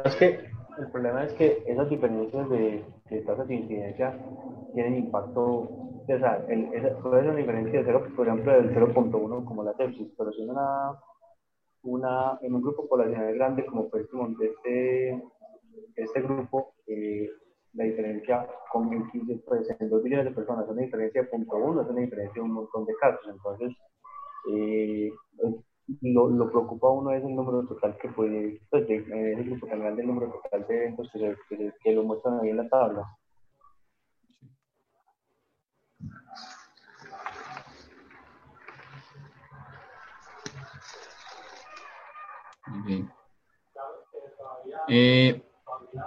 Es 0.05 0.15
que 0.17 0.51
el 0.77 0.91
problema 0.91 1.25
es 1.25 1.33
que 1.33 1.63
esas 1.65 1.89
diferencias 1.89 2.47
de, 2.51 2.85
de 3.09 3.21
tasas 3.21 3.47
de 3.47 3.55
incidencia 3.55 4.15
tienen 4.75 4.97
impacto, 4.97 6.00
o 6.13 6.19
sea, 6.19 6.45
el, 6.47 6.73
esa, 6.73 6.97
puede 6.99 7.21
ser 7.21 7.31
una 7.31 7.39
diferencia 7.39 7.79
de 7.79 7.85
0, 7.85 8.07
por 8.15 8.27
ejemplo, 8.27 8.51
del 8.51 8.73
0.1 8.73 9.45
como 9.45 9.63
la 9.63 9.73
sepsis, 9.73 10.07
pero 10.17 10.31
si 10.31 10.43
en, 10.43 10.49
una, 10.51 10.99
una, 11.83 12.39
en 12.41 12.55
un 12.55 12.61
grupo 12.61 12.87
poblacional 12.87 13.33
grande 13.35 13.65
como 13.65 13.89
fue 13.89 14.01
este, 14.01 15.23
este 15.95 16.21
grupo, 16.21 16.73
eh, 16.87 17.29
la 17.73 17.85
diferencia 17.85 18.47
con 18.71 18.91
el 18.93 19.09
15, 19.11 19.43
pues 19.47 19.75
en 19.79 19.89
2 19.89 20.03
millones 20.03 20.25
de 20.25 20.31
personas 20.31 20.65
es 20.65 20.71
una 20.71 20.81
diferencia 20.81 21.21
de 21.21 21.27
punto 21.27 21.55
uno, 21.57 21.81
es 21.81 21.89
una 21.89 22.01
diferencia 22.01 22.33
de 22.33 22.41
un 22.41 22.53
montón 22.53 22.85
de 22.85 22.93
casos. 22.95 23.25
Entonces, 23.29 23.73
eh, 24.53 25.11
lo, 26.01 26.29
lo 26.29 26.49
preocupa 26.49 26.87
a 26.87 26.91
uno 26.91 27.11
es 27.11 27.23
el 27.23 27.35
número 27.35 27.65
total 27.67 27.97
que 27.97 28.09
puede, 28.09 28.61
pues, 28.69 28.87
de, 28.87 28.95
eh, 28.95 29.33
el 29.37 29.45
grupo 29.45 29.67
tan 29.67 29.79
grande, 29.79 30.01
el 30.01 30.07
número 30.07 30.31
total 30.43 30.67
de 30.67 30.75
eventos 30.75 31.09
que, 31.11 31.19
se, 31.19 31.35
que, 31.49 31.73
que 31.81 31.93
lo 31.93 32.03
muestran 32.03 32.39
ahí 32.39 32.49
en 32.49 32.57
la 32.57 32.69
tabla. 32.69 33.03
Eh, 44.87 45.41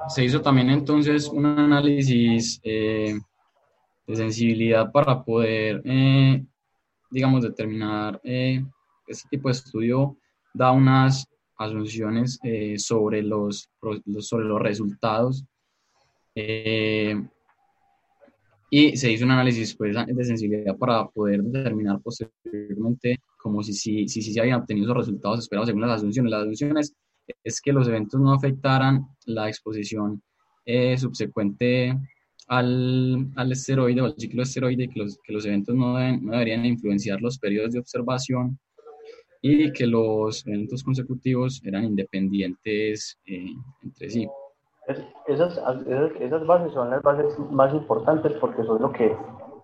se 0.09 0.25
hizo 0.25 0.41
también 0.41 0.71
entonces 0.71 1.29
un 1.29 1.47
análisis 1.47 2.61
eh, 2.63 3.19
de 4.07 4.17
sensibilidad 4.17 4.91
para 4.91 5.23
poder, 5.23 5.83
eh, 5.85 6.45
digamos, 7.11 7.43
determinar 7.43 8.21
este 8.25 9.29
tipo 9.31 9.49
de 9.49 9.53
estudio 9.53 10.17
da 10.53 10.73
unas 10.73 11.27
asunciones 11.57 12.39
sobre, 12.77 13.23
los, 13.23 13.71
sobre 14.21 14.45
los 14.47 14.61
resultados. 14.61 15.45
Y 18.71 18.97
se 18.97 19.13
hizo 19.13 19.25
un 19.25 19.31
análisis 19.31 19.75
pues, 19.77 19.95
de 20.07 20.25
sensibilidad 20.25 20.77
para 20.77 21.07
poder 21.09 21.43
determinar 21.43 22.01
posteriormente 22.01 23.21
como 23.45 23.63
si 23.63 23.75
sí 23.75 24.09
si, 24.09 24.23
si, 24.23 24.33
si 24.33 24.41
habían 24.41 24.63
obtenido 24.63 24.89
los 24.89 24.97
resultados 24.97 25.41
esperados 25.41 25.67
según 25.67 25.83
las 25.83 25.99
asunciones. 25.99 26.31
Las 26.31 26.41
asunciones 26.41 26.95
es 27.45 27.61
que 27.61 27.75
los 27.75 27.87
eventos 27.87 28.19
no 28.19 28.33
afectaran 28.33 29.07
la 29.27 29.49
exposición 29.49 30.23
eh, 30.65 30.97
subsecuente 30.97 31.95
al, 32.49 33.29
al, 33.37 33.53
esteroide 33.53 34.01
o 34.01 34.07
al 34.07 34.15
ciclo 34.17 34.43
esteroide, 34.43 34.89
que 34.89 34.99
los, 34.99 35.19
que 35.23 35.35
los 35.35 35.45
eventos 35.45 35.75
no, 35.75 35.95
deben, 35.99 36.25
no, 36.25 36.33
deberían 36.33 36.65
influenciar 36.65 37.21
los 37.21 37.39
periodos 37.39 37.73
de 37.73 37.81
observación 37.81 38.59
y 39.43 39.71
que 39.73 39.87
los 39.87 40.47
eventos 40.47 40.83
consecutivos 40.83 41.61
eran 41.67 41.85
independientes 41.85 43.19
eh, 43.27 43.53
entre 43.83 44.09
sí. 44.09 44.27
Es, 44.89 45.03
esas, 45.27 45.61
esas, 46.19 46.47
bases 46.47 46.73
son 46.73 46.89
las 46.89 47.03
bases 47.03 47.39
más 47.51 47.75
importantes 47.75 48.33
porque 48.41 48.65
son 48.65 48.81
lo 48.81 48.91
que 48.91 49.15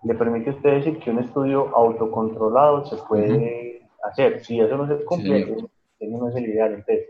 le 0.03 0.15
permite 0.15 0.51
a 0.51 0.53
usted 0.53 0.69
decir 0.69 0.99
que 0.99 1.09
un 1.09 1.19
estudio 1.19 1.75
autocontrolado 1.75 2.85
se 2.85 2.95
puede. 3.07 3.70
Hacer. 4.03 4.43
Si 4.43 4.59
eso 4.59 4.77
no 4.77 4.87
se 4.87 5.03
cumple, 5.05 5.45
sí, 5.45 5.69
eso 5.99 6.17
no 6.17 6.29
es 6.29 6.35
el 6.35 6.45
ideal. 6.45 6.73
Entonces, 6.73 7.09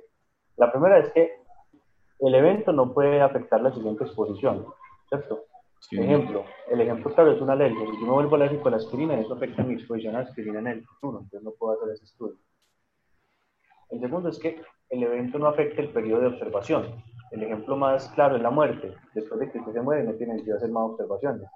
la 0.58 0.72
primera 0.72 1.00
es 1.00 1.12
que 1.12 1.42
el 2.20 2.36
evento 2.36 2.72
no 2.72 2.94
puede 2.94 3.22
afectar 3.22 3.62
la 3.62 3.74
siguiente 3.74 4.04
exposición, 4.04 4.66
¿cierto? 5.10 5.46
Sí. 5.80 6.00
Ejemplo, 6.00 6.46
el 6.70 6.82
ejemplo 6.82 7.14
claro 7.14 7.32
es 7.32 7.42
una 7.42 7.54
alergia. 7.54 7.86
Si 7.86 8.00
yo 8.00 8.06
me 8.06 8.12
vuelvo 8.12 8.36
alérgico 8.36 8.68
a 8.68 8.72
la 8.72 8.78
aspirina, 8.78 9.20
eso 9.20 9.34
afecta 9.34 9.64
mi 9.64 9.74
exposición 9.74 10.16
a 10.16 10.20
la 10.20 10.26
aspirina 10.26 10.60
en 10.60 10.68
el 10.68 10.86
futuro, 10.86 11.20
entonces 11.20 11.42
no 11.42 11.52
puedo 11.52 11.74
hacer 11.74 11.94
ese 11.94 12.06
estudio. 12.06 12.38
El 13.90 14.00
segundo 14.00 14.30
es 14.30 14.38
que 14.38 14.62
el 14.90 15.04
evento 15.04 15.40
no 15.40 15.48
afecta 15.48 15.82
el 15.82 15.90
periodo 15.90 16.22
de 16.22 16.28
observación. 16.28 17.04
El 17.32 17.44
ejemplo 17.44 17.76
más 17.76 18.10
claro 18.10 18.36
es 18.36 18.42
la 18.42 18.52
muerte. 18.52 18.94
Después 19.16 19.40
de 19.40 19.52
que 19.52 19.60
usted 19.60 19.74
se 19.74 19.82
muere, 19.82 20.04
no 20.04 20.14
tiene 20.14 20.42
de 20.42 20.54
hacer 20.54 20.70
más 20.70 20.84
observaciones. 20.84 21.50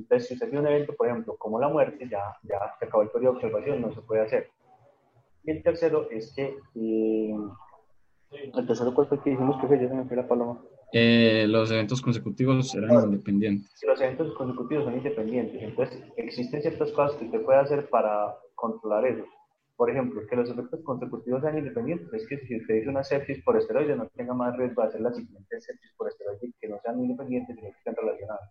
Entonces, 0.00 0.28
si 0.28 0.34
usted 0.34 0.48
tiene 0.48 0.60
un 0.60 0.66
evento, 0.66 0.94
por 0.96 1.08
ejemplo, 1.08 1.36
como 1.36 1.60
la 1.60 1.68
muerte, 1.68 2.08
ya, 2.10 2.22
ya 2.42 2.58
se 2.78 2.86
acabó 2.86 3.02
el 3.02 3.10
periodo 3.10 3.32
de 3.32 3.38
observación, 3.38 3.80
no 3.82 3.92
se 3.92 4.00
puede 4.00 4.22
hacer. 4.22 4.48
Y 5.44 5.50
el 5.50 5.62
tercero 5.62 6.08
es 6.10 6.32
que 6.34 6.56
eh, 6.74 7.34
el 8.54 8.66
tercero, 8.66 8.94
¿cuál 8.94 9.08
fue 9.08 9.20
que 9.22 9.30
dijimos 9.30 9.60
que 9.60 9.66
fue? 9.66 9.80
Ya 9.80 9.88
se 9.88 9.94
me 9.94 10.04
fue 10.04 10.16
la 10.16 10.26
paloma. 10.26 10.60
Eh, 10.92 11.46
los 11.48 11.70
eventos 11.70 12.02
consecutivos 12.02 12.74
eran 12.74 12.88
Bueno. 12.90 13.06
independientes. 13.06 13.72
Los 13.86 14.00
eventos 14.00 14.34
consecutivos 14.34 14.84
son 14.84 14.96
independientes. 14.96 15.62
Entonces, 15.62 16.02
existen 16.16 16.62
ciertas 16.62 16.90
cosas 16.92 17.16
que 17.16 17.26
usted 17.26 17.42
puede 17.42 17.58
hacer 17.60 17.88
para 17.90 18.34
controlar 18.54 19.06
eso. 19.06 19.24
Por 19.76 19.90
ejemplo, 19.90 20.20
que 20.28 20.36
los 20.36 20.50
efectos 20.50 20.80
consecutivos 20.82 21.42
sean 21.42 21.58
independientes. 21.58 22.12
Es 22.12 22.26
que 22.28 22.38
si 22.38 22.56
usted 22.56 22.74
hizo 22.74 22.90
una 22.90 23.04
sepsis 23.04 23.42
por 23.44 23.56
esteroide, 23.56 23.96
no 23.96 24.06
tenga 24.08 24.34
más 24.34 24.56
riesgo 24.56 24.82
de 24.82 24.88
hacer 24.88 25.00
la 25.00 25.12
siguiente 25.12 25.60
sepsis 25.60 25.92
por 25.96 26.08
esteroide 26.08 26.52
que 26.60 26.68
no 26.68 26.78
sean 26.82 27.00
independientes, 27.00 27.56
sino 27.56 27.68
que 27.70 27.78
estén 27.78 27.94
relacionadas. 27.96 28.50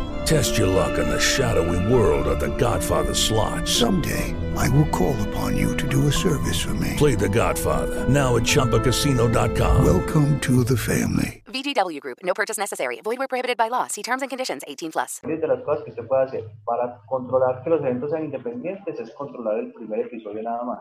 Test 0.25 0.57
your 0.57 0.67
luck 0.67 0.97
in 0.97 1.09
the 1.09 1.19
shadowy 1.19 1.79
world 1.93 2.25
of 2.27 2.39
The 2.39 2.55
Godfather 2.57 3.13
slot. 3.13 3.67
Someday, 3.67 4.33
I 4.55 4.69
will 4.69 4.87
call 4.89 5.15
upon 5.29 5.57
you 5.57 5.75
to 5.75 5.87
do 5.87 6.07
a 6.07 6.11
service 6.11 6.59
for 6.61 6.73
me. 6.75 6.95
Play 6.97 7.15
The 7.15 7.27
Godfather 7.29 8.07
now 8.07 8.37
at 8.37 8.43
ChumbaCasino.com. 8.43 9.83
Welcome 9.85 10.39
to 10.41 10.63
the 10.63 10.77
family. 10.77 11.43
VGW 11.47 11.99
Group. 11.99 12.19
No 12.23 12.33
purchase 12.33 12.57
necessary. 12.57 13.01
Void 13.03 13.17
where 13.19 13.27
prohibited 13.27 13.57
by 13.57 13.67
law. 13.69 13.87
See 13.87 14.01
terms 14.03 14.21
and 14.21 14.29
conditions. 14.29 14.61
18 14.67 14.91
plus. 14.91 15.19
de 15.23 15.47
las 15.47 15.63
cosas 15.63 15.83
que 15.83 15.91
usted 15.91 16.07
puede 16.07 16.23
hacer 16.23 16.43
para 16.65 17.01
controlar 17.07 17.61
que 17.63 17.69
los 17.69 17.81
eventos 17.81 18.11
sean 18.11 18.23
independientes 18.25 18.99
es 18.99 19.11
controlar 19.15 19.59
el 19.59 19.73
primer 19.73 19.99
episodio 20.01 20.41
nada 20.43 20.63
más. 20.63 20.79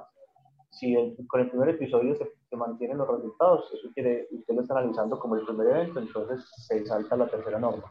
Si 0.70 0.95
el- 0.95 1.16
con 1.26 1.41
el 1.41 1.51
primer 1.51 1.70
episodio 1.70 2.14
se, 2.14 2.30
se 2.49 2.57
mantienen 2.57 2.99
los 2.99 3.09
resultados, 3.09 3.64
eso 3.74 3.88
quiere, 3.95 4.28
usted 4.30 4.55
lo 4.55 4.62
está 4.62 4.78
analizando 4.78 5.18
como 5.18 5.34
el 5.34 5.45
primer 5.45 5.66
evento, 5.66 5.99
entonces 5.99 6.45
se 6.68 6.86
salta 6.86 7.16
la 7.16 7.26
tercera 7.26 7.59
norma. 7.59 7.84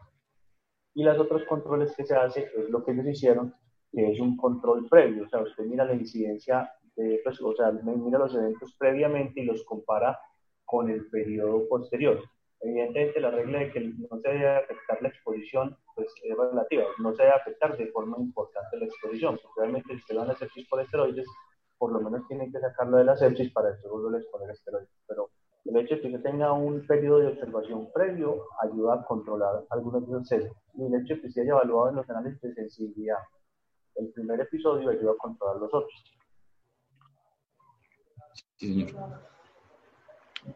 Y 1.00 1.02
los 1.02 1.18
otros 1.18 1.44
controles 1.44 1.96
que 1.96 2.04
se 2.04 2.14
hace 2.14 2.50
es 2.54 2.68
lo 2.68 2.84
que 2.84 2.92
ellos 2.92 3.06
hicieron, 3.06 3.54
que 3.90 4.12
es 4.12 4.20
un 4.20 4.36
control 4.36 4.86
previo, 4.86 5.24
o 5.24 5.28
sea, 5.30 5.40
usted 5.40 5.64
mira 5.64 5.86
la 5.86 5.94
incidencia, 5.94 6.70
de, 6.94 7.22
pues, 7.24 7.40
o 7.40 7.54
sea, 7.54 7.72
mira 7.72 8.18
los 8.18 8.34
eventos 8.34 8.76
previamente 8.78 9.40
y 9.40 9.46
los 9.46 9.64
compara 9.64 10.20
con 10.62 10.90
el 10.90 11.08
periodo 11.08 11.66
posterior. 11.70 12.22
Evidentemente, 12.60 13.18
la 13.18 13.30
regla 13.30 13.60
de 13.60 13.70
que 13.72 13.80
no 13.80 14.20
se 14.20 14.28
debe 14.28 14.46
afectar 14.46 15.00
la 15.00 15.08
exposición 15.08 15.74
pues, 15.94 16.12
es 16.22 16.36
relativa, 16.36 16.84
no 16.98 17.14
se 17.14 17.22
debe 17.22 17.34
afectar 17.34 17.78
de 17.78 17.86
forma 17.86 18.18
importante 18.18 18.76
la 18.76 18.84
exposición, 18.84 19.38
porque 19.42 19.60
realmente 19.62 19.94
si 19.94 20.00
usted 20.00 20.16
va 20.18 20.20
a 20.20 20.24
una 20.24 20.36
sepsis 20.36 20.68
por 20.68 20.82
esteroides, 20.82 21.26
por 21.78 21.92
lo 21.92 22.00
menos 22.02 22.28
tienen 22.28 22.52
que 22.52 22.60
sacarlo 22.60 22.98
de 22.98 23.04
la 23.04 23.16
sepsis 23.16 23.50
para 23.54 23.70
a 23.70 23.72
exponer 23.72 24.50
esteroides. 24.50 24.90
Pero 25.06 25.30
el 25.64 25.76
hecho 25.76 25.94
de 25.94 26.00
que 26.00 26.06
usted 26.08 26.22
tenga 26.22 26.52
un 26.52 26.86
periodo 26.86 27.18
de 27.18 27.26
observación 27.28 27.88
previo 27.92 28.44
ayuda 28.62 28.94
a 28.94 29.04
controlar 29.04 29.64
algunos 29.70 30.06
de 30.06 30.16
esos 30.16 30.28
sesgos. 30.28 30.56
Y 30.74 30.86
el 30.86 30.94
hecho 30.94 31.14
de 31.14 31.20
que 31.20 31.26
usted 31.28 31.42
haya 31.42 31.52
evaluado 31.52 31.90
en 31.90 31.96
los 31.96 32.10
análisis 32.10 32.40
de 32.40 32.54
sensibilidad 32.54 33.18
el 33.96 34.08
primer 34.12 34.40
episodio 34.40 34.88
ayuda 34.88 35.12
a 35.12 35.16
controlar 35.16 35.56
los 35.56 35.74
otros. 35.74 36.04
Sí, 38.56 38.84
señor. 38.86 39.20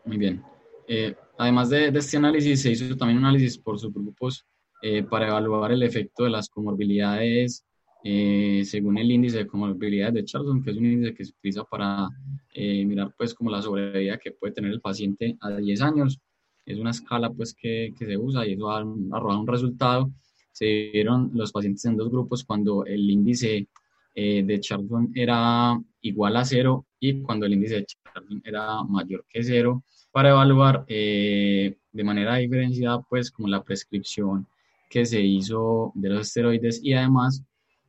Muy 0.04 0.16
bien. 0.16 0.42
Eh, 0.88 1.14
además 1.36 1.70
de, 1.70 1.90
de 1.90 1.98
este 1.98 2.16
análisis, 2.16 2.62
se 2.62 2.70
hizo 2.70 2.96
también 2.96 3.18
un 3.18 3.24
análisis 3.24 3.58
por 3.58 3.78
subgrupos 3.78 4.46
eh, 4.82 5.02
para 5.02 5.28
evaluar 5.28 5.72
el 5.72 5.82
efecto 5.82 6.24
de 6.24 6.30
las 6.30 6.48
comorbilidades 6.48 7.64
eh, 8.06 8.62
según 8.66 8.98
el 8.98 9.10
índice 9.10 9.38
de 9.38 9.46
comorbilidades 9.46 10.14
de 10.14 10.24
Charlson, 10.26 10.62
que 10.62 10.70
es 10.70 10.76
un 10.76 10.84
índice 10.84 11.14
que 11.14 11.24
se 11.24 11.32
utiliza 11.32 11.64
para 11.64 12.06
eh, 12.52 12.84
mirar 12.84 13.14
pues 13.16 13.32
como 13.32 13.50
la 13.50 13.62
sobrevida 13.62 14.18
que 14.18 14.32
puede 14.32 14.52
tener 14.52 14.72
el 14.72 14.82
paciente 14.82 15.38
a 15.40 15.56
10 15.56 15.80
años. 15.80 16.20
Es 16.66 16.78
una 16.78 16.90
escala 16.90 17.30
pues 17.30 17.54
que, 17.54 17.94
que 17.98 18.04
se 18.04 18.18
usa 18.18 18.46
y 18.46 18.52
eso 18.52 18.70
ha 18.70 18.80
arrojado 18.80 19.40
un 19.40 19.46
resultado. 19.46 20.12
Se 20.52 20.90
vieron 20.92 21.30
los 21.32 21.50
pacientes 21.50 21.84
en 21.86 21.96
dos 21.96 22.10
grupos 22.10 22.44
cuando 22.44 22.84
el 22.84 23.08
índice 23.10 23.68
eh, 24.14 24.42
de 24.44 24.60
Charlson 24.60 25.10
era 25.14 25.76
igual 26.02 26.36
a 26.36 26.44
cero 26.44 26.86
y 27.00 27.22
cuando 27.22 27.46
el 27.46 27.54
índice 27.54 27.76
de 27.76 27.86
Charlson 27.86 28.42
era 28.44 28.84
mayor 28.84 29.24
que 29.28 29.42
cero 29.42 29.82
para 30.12 30.30
evaluar 30.30 30.84
eh, 30.88 31.78
de 31.90 32.04
manera 32.04 32.36
diferenciada 32.36 33.00
pues 33.00 33.30
como 33.30 33.48
la 33.48 33.64
prescripción 33.64 34.46
que 34.88 35.04
se 35.04 35.20
hizo 35.20 35.90
de 35.96 36.10
los 36.10 36.28
esteroides 36.28 36.80
y 36.84 36.92
además 36.92 37.42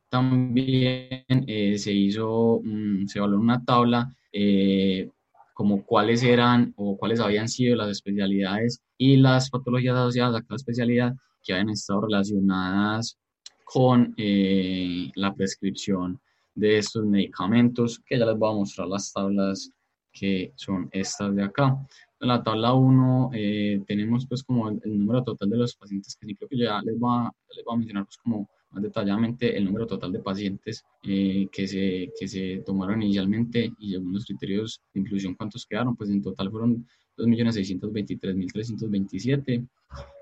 también 0.08 1.24
eh, 1.28 1.78
se 1.78 1.92
hizo, 1.92 2.60
mm, 2.62 3.06
se 3.06 3.18
evaluó 3.18 3.40
una 3.40 3.64
tabla 3.64 4.14
eh, 4.32 5.10
como 5.54 5.84
cuáles 5.84 6.22
eran 6.22 6.74
o 6.76 6.96
cuáles 6.98 7.20
habían 7.20 7.48
sido 7.48 7.76
las 7.76 7.88
especialidades 7.88 8.82
y 8.98 9.16
las 9.16 9.50
patologías 9.50 9.96
asociadas 9.96 10.36
a 10.36 10.42
cada 10.42 10.56
especialidad 10.56 11.14
que 11.42 11.52
habían 11.52 11.70
estado 11.70 12.02
relacionadas 12.02 13.18
con 13.64 14.14
eh, 14.16 15.10
la 15.14 15.34
prescripción 15.34 16.20
de 16.54 16.78
estos 16.78 17.04
medicamentos, 17.04 18.00
que 18.06 18.18
ya 18.18 18.26
les 18.26 18.36
voy 18.38 18.50
a 18.50 18.54
mostrar 18.54 18.88
las 18.88 19.12
tablas 19.12 19.70
que 20.12 20.52
son 20.56 20.88
estas 20.92 21.34
de 21.34 21.44
acá. 21.44 21.76
En 22.20 22.28
la 22.28 22.42
tabla 22.42 22.72
1 22.72 23.30
eh, 23.34 23.82
tenemos 23.86 24.26
pues 24.26 24.42
como 24.42 24.68
el, 24.68 24.80
el, 24.84 24.98
número 24.98 25.22
total 25.22 25.50
de 25.50 25.56
los 25.58 25.76
pacientes, 25.76 26.16
que 26.16 26.26
sí 26.26 26.34
creo 26.34 26.48
que 26.48 26.58
ya 26.58 26.80
les 26.82 26.96
va, 26.96 27.30
les 27.54 27.64
va 27.66 27.74
a 27.74 27.76
mencionar 27.76 28.04
pues 28.04 28.16
como 28.18 28.48
más 28.76 28.82
detalladamente 28.82 29.56
el 29.56 29.64
número 29.64 29.86
total 29.86 30.12
de 30.12 30.18
pacientes 30.20 30.84
eh, 31.02 31.48
que, 31.50 31.66
se, 31.66 32.12
que 32.18 32.28
se 32.28 32.62
tomaron 32.64 33.02
inicialmente 33.02 33.72
y 33.78 33.92
según 33.92 34.12
los 34.12 34.26
criterios 34.26 34.82
de 34.92 35.00
inclusión 35.00 35.34
cuántos 35.34 35.64
quedaron, 35.66 35.96
pues 35.96 36.10
en 36.10 36.20
total 36.22 36.50
fueron 36.50 36.86
2.623.327. 37.16 39.66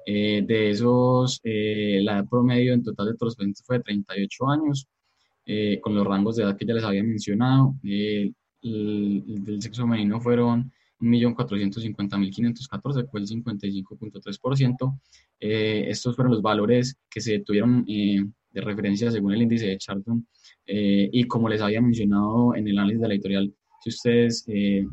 Eh, 0.06 0.44
de 0.46 0.70
esos, 0.70 1.40
eh, 1.42 2.00
la 2.02 2.18
edad 2.18 2.28
promedio 2.28 2.74
en 2.74 2.84
total 2.84 3.06
de 3.06 3.14
todos 3.14 3.30
los 3.30 3.36
pacientes 3.36 3.64
fue 3.66 3.78
de 3.78 3.84
38 3.84 4.48
años, 4.48 4.86
eh, 5.46 5.80
con 5.80 5.94
los 5.94 6.06
rangos 6.06 6.36
de 6.36 6.42
edad 6.44 6.56
que 6.56 6.66
ya 6.66 6.74
les 6.74 6.84
había 6.84 7.02
mencionado. 7.02 7.74
Eh, 7.82 8.30
el, 8.62 9.24
el 9.26 9.44
del 9.44 9.60
sexo 9.60 9.82
femenino 9.82 10.20
fueron 10.20 10.70
1.450.514, 11.00 13.10
fue 13.10 13.20
el 13.20 13.26
55.3%. 13.26 15.00
Eh, 15.40 15.84
estos 15.88 16.16
fueron 16.16 16.32
los 16.32 16.42
valores 16.42 16.96
que 17.10 17.20
se 17.20 17.40
tuvieron 17.40 17.84
eh, 17.88 18.24
de 18.54 18.60
referencia 18.60 19.10
según 19.10 19.34
el 19.34 19.42
índice 19.42 19.66
de 19.66 19.78
Charlton. 19.78 20.24
Eh, 20.66 21.10
y 21.12 21.24
como 21.24 21.48
les 21.48 21.60
había 21.60 21.82
mencionado 21.82 22.54
en 22.54 22.68
el 22.68 22.78
análisis 22.78 23.02
de 23.02 23.08
la 23.08 23.14
editorial, 23.14 23.52
si 23.82 23.90
ustedes 23.90 24.44
eh, 24.46 24.86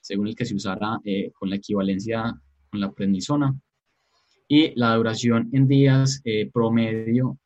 según 0.03 0.27
el 0.27 0.35
que 0.35 0.45
se 0.45 0.53
usara 0.53 0.99
eh, 1.03 1.31
con 1.33 1.49
la 1.49 1.55
equivalencia 1.55 2.35
con 2.69 2.79
la 2.79 2.91
prednisona. 2.91 3.55
Y 4.47 4.77
la 4.77 4.95
duración 4.95 5.49
en 5.53 5.67
días 5.67 6.21
eh, 6.25 6.49
promedio 6.51 7.39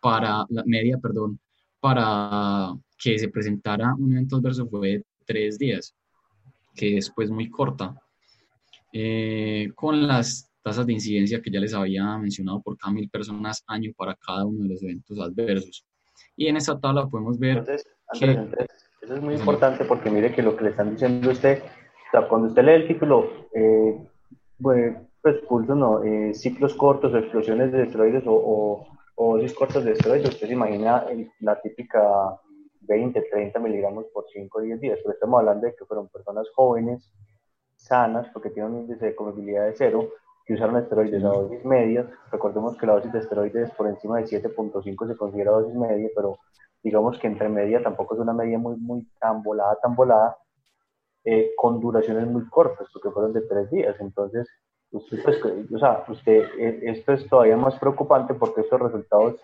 para, 0.00 0.46
la 0.48 0.62
media, 0.64 0.96
perdón, 0.98 1.40
para 1.80 2.72
que 2.96 3.18
se 3.18 3.28
presentara 3.28 3.94
un 3.98 4.12
evento 4.12 4.36
adverso 4.36 4.66
fue 4.68 4.88
de 4.88 5.04
3 5.26 5.58
días, 5.58 5.94
que 6.74 6.96
es 6.96 7.10
pues 7.10 7.30
muy 7.30 7.50
corta. 7.50 7.94
con 9.74 10.06
las 10.06 10.48
tasas 10.62 10.86
de 10.86 10.92
incidencia 10.92 11.40
que 11.42 11.50
ya 11.50 11.60
les 11.60 11.74
había 11.74 12.16
mencionado 12.18 12.60
por 12.62 12.76
cada 12.78 12.92
mil 12.92 13.08
personas 13.08 13.64
año 13.66 13.92
para 13.96 14.14
cada 14.14 14.44
uno 14.44 14.62
de 14.62 14.68
los 14.68 14.82
eventos 14.82 15.18
adversos. 15.18 15.84
Y 16.36 16.46
en 16.46 16.56
esta 16.56 16.78
tabla 16.78 17.06
podemos 17.08 17.38
ver 17.38 17.58
entonces, 17.58 17.86
Andrés, 18.12 18.34
que... 18.34 18.40
Andrés, 18.40 18.68
eso 19.02 19.14
es 19.14 19.22
muy 19.22 19.34
importante 19.34 19.84
porque 19.84 20.10
mire 20.10 20.34
que 20.34 20.42
lo 20.42 20.56
que 20.56 20.64
le 20.64 20.70
están 20.70 20.90
diciendo 20.90 21.30
a 21.30 21.32
usted, 21.32 21.62
o 22.08 22.10
sea, 22.10 22.28
cuando 22.28 22.48
usted 22.48 22.64
lee 22.64 22.72
el 22.72 22.88
título, 22.88 23.26
eh, 23.52 24.08
pues, 24.60 24.96
pues 25.20 25.36
pulso 25.48 25.74
no, 25.74 26.02
eh, 26.02 26.32
ciclos 26.32 26.74
cortos 26.74 27.12
o 27.12 27.18
explosiones 27.18 27.70
de 27.70 27.82
esteroides 27.82 28.26
o, 28.26 28.32
o, 28.32 28.86
o 29.14 29.36
dosis 29.36 29.54
cortas 29.54 29.84
de 29.84 29.92
esteroides, 29.92 30.30
usted 30.30 30.46
se 30.46 30.52
imagina 30.54 31.04
el, 31.10 31.30
la 31.40 31.60
típica 31.60 32.00
20, 32.80 33.20
30 33.30 33.60
miligramos 33.60 34.06
por 34.06 34.24
5 34.32 34.58
o 34.58 34.62
10 34.62 34.80
días, 34.80 34.98
pero 35.02 35.12
estamos 35.12 35.40
hablando 35.40 35.66
de 35.66 35.74
que 35.74 35.84
fueron 35.84 36.08
personas 36.08 36.48
jóvenes, 36.54 37.12
sanas, 37.76 38.28
porque 38.32 38.50
tienen 38.50 38.72
un 38.72 38.78
índice 38.80 39.06
de 39.06 39.14
comorbilidad 39.14 39.66
de 39.66 39.74
cero, 39.76 40.08
que 40.44 40.54
usaron 40.54 40.78
esteroides 40.78 41.22
a 41.22 41.28
dosis 41.28 41.64
medias. 41.64 42.06
Recordemos 42.32 42.76
que 42.78 42.86
la 42.86 42.94
dosis 42.94 43.12
de 43.12 43.18
esteroides 43.18 43.70
por 43.72 43.86
encima 43.86 44.16
de 44.16 44.24
7.5 44.24 45.06
se 45.06 45.16
considera 45.16 45.50
dosis 45.50 45.74
media, 45.74 46.08
pero 46.16 46.38
digamos 46.82 47.18
que 47.18 47.26
entre 47.26 47.50
media 47.50 47.82
tampoco 47.82 48.14
es 48.14 48.20
una 48.20 48.32
media 48.32 48.58
muy, 48.58 48.76
muy 48.76 49.06
tan 49.20 49.42
volada, 49.42 49.76
tan 49.82 49.94
volada, 49.94 50.38
eh, 51.24 51.52
con 51.56 51.80
duraciones 51.80 52.26
muy 52.26 52.48
cortas, 52.48 52.88
porque 52.92 53.10
fueron 53.10 53.32
de 53.32 53.42
tres 53.42 53.70
días. 53.70 53.96
Entonces, 54.00 54.48
usted, 54.90 55.22
pues, 55.22 55.42
o 55.44 55.78
sea, 55.78 56.04
usted, 56.08 56.48
esto 56.82 57.12
es 57.12 57.28
todavía 57.28 57.56
más 57.56 57.78
preocupante 57.78 58.34
porque 58.34 58.62
estos 58.62 58.80
resultados 58.80 59.40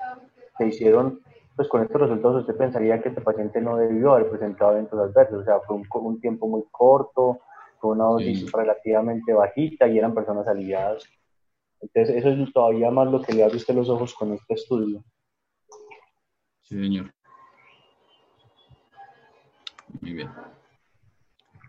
se 0.57 0.67
hicieron, 0.67 1.21
pues 1.57 1.69
con 1.69 1.83
estos 1.83 2.01
resultados 2.01 2.43
usted 2.43 2.57
pensaría 2.57 3.03
que 3.03 3.11
este 3.11 3.21
paciente 3.21 3.61
no 3.61 3.77
debió 3.77 4.13
haber 4.13 4.31
presentado 4.31 4.73
eventos 4.73 4.99
adversos, 4.99 5.43
o 5.43 5.45
sea, 5.45 5.61
fue 5.61 5.77
un, 5.77 5.87
un 5.93 6.21
tiempo 6.21 6.47
muy 6.47 6.65
corto, 6.71 7.41
una 7.89 8.05
dosis 8.05 8.41
sí. 8.41 8.47
relativamente 8.53 9.33
bajita 9.33 9.87
y 9.89 9.99
eran 9.99 10.15
personas 10.15 10.47
aliviadas. 10.49 11.05
Entonces, 11.81 12.17
eso 12.17 12.31
es 12.31 12.53
todavía 12.53 12.91
más 12.91 13.11
lo 13.11 13.21
que 13.21 13.33
le 13.33 13.45
abre 13.45 13.57
usted 13.57 13.75
los 13.75 13.89
ojos 13.89 14.15
con 14.15 14.33
este 14.33 14.55
estudio. 14.55 15.05
Sí, 16.63 16.77
señor. 16.77 17.13
Muy 20.01 20.13
bien. 20.15 20.31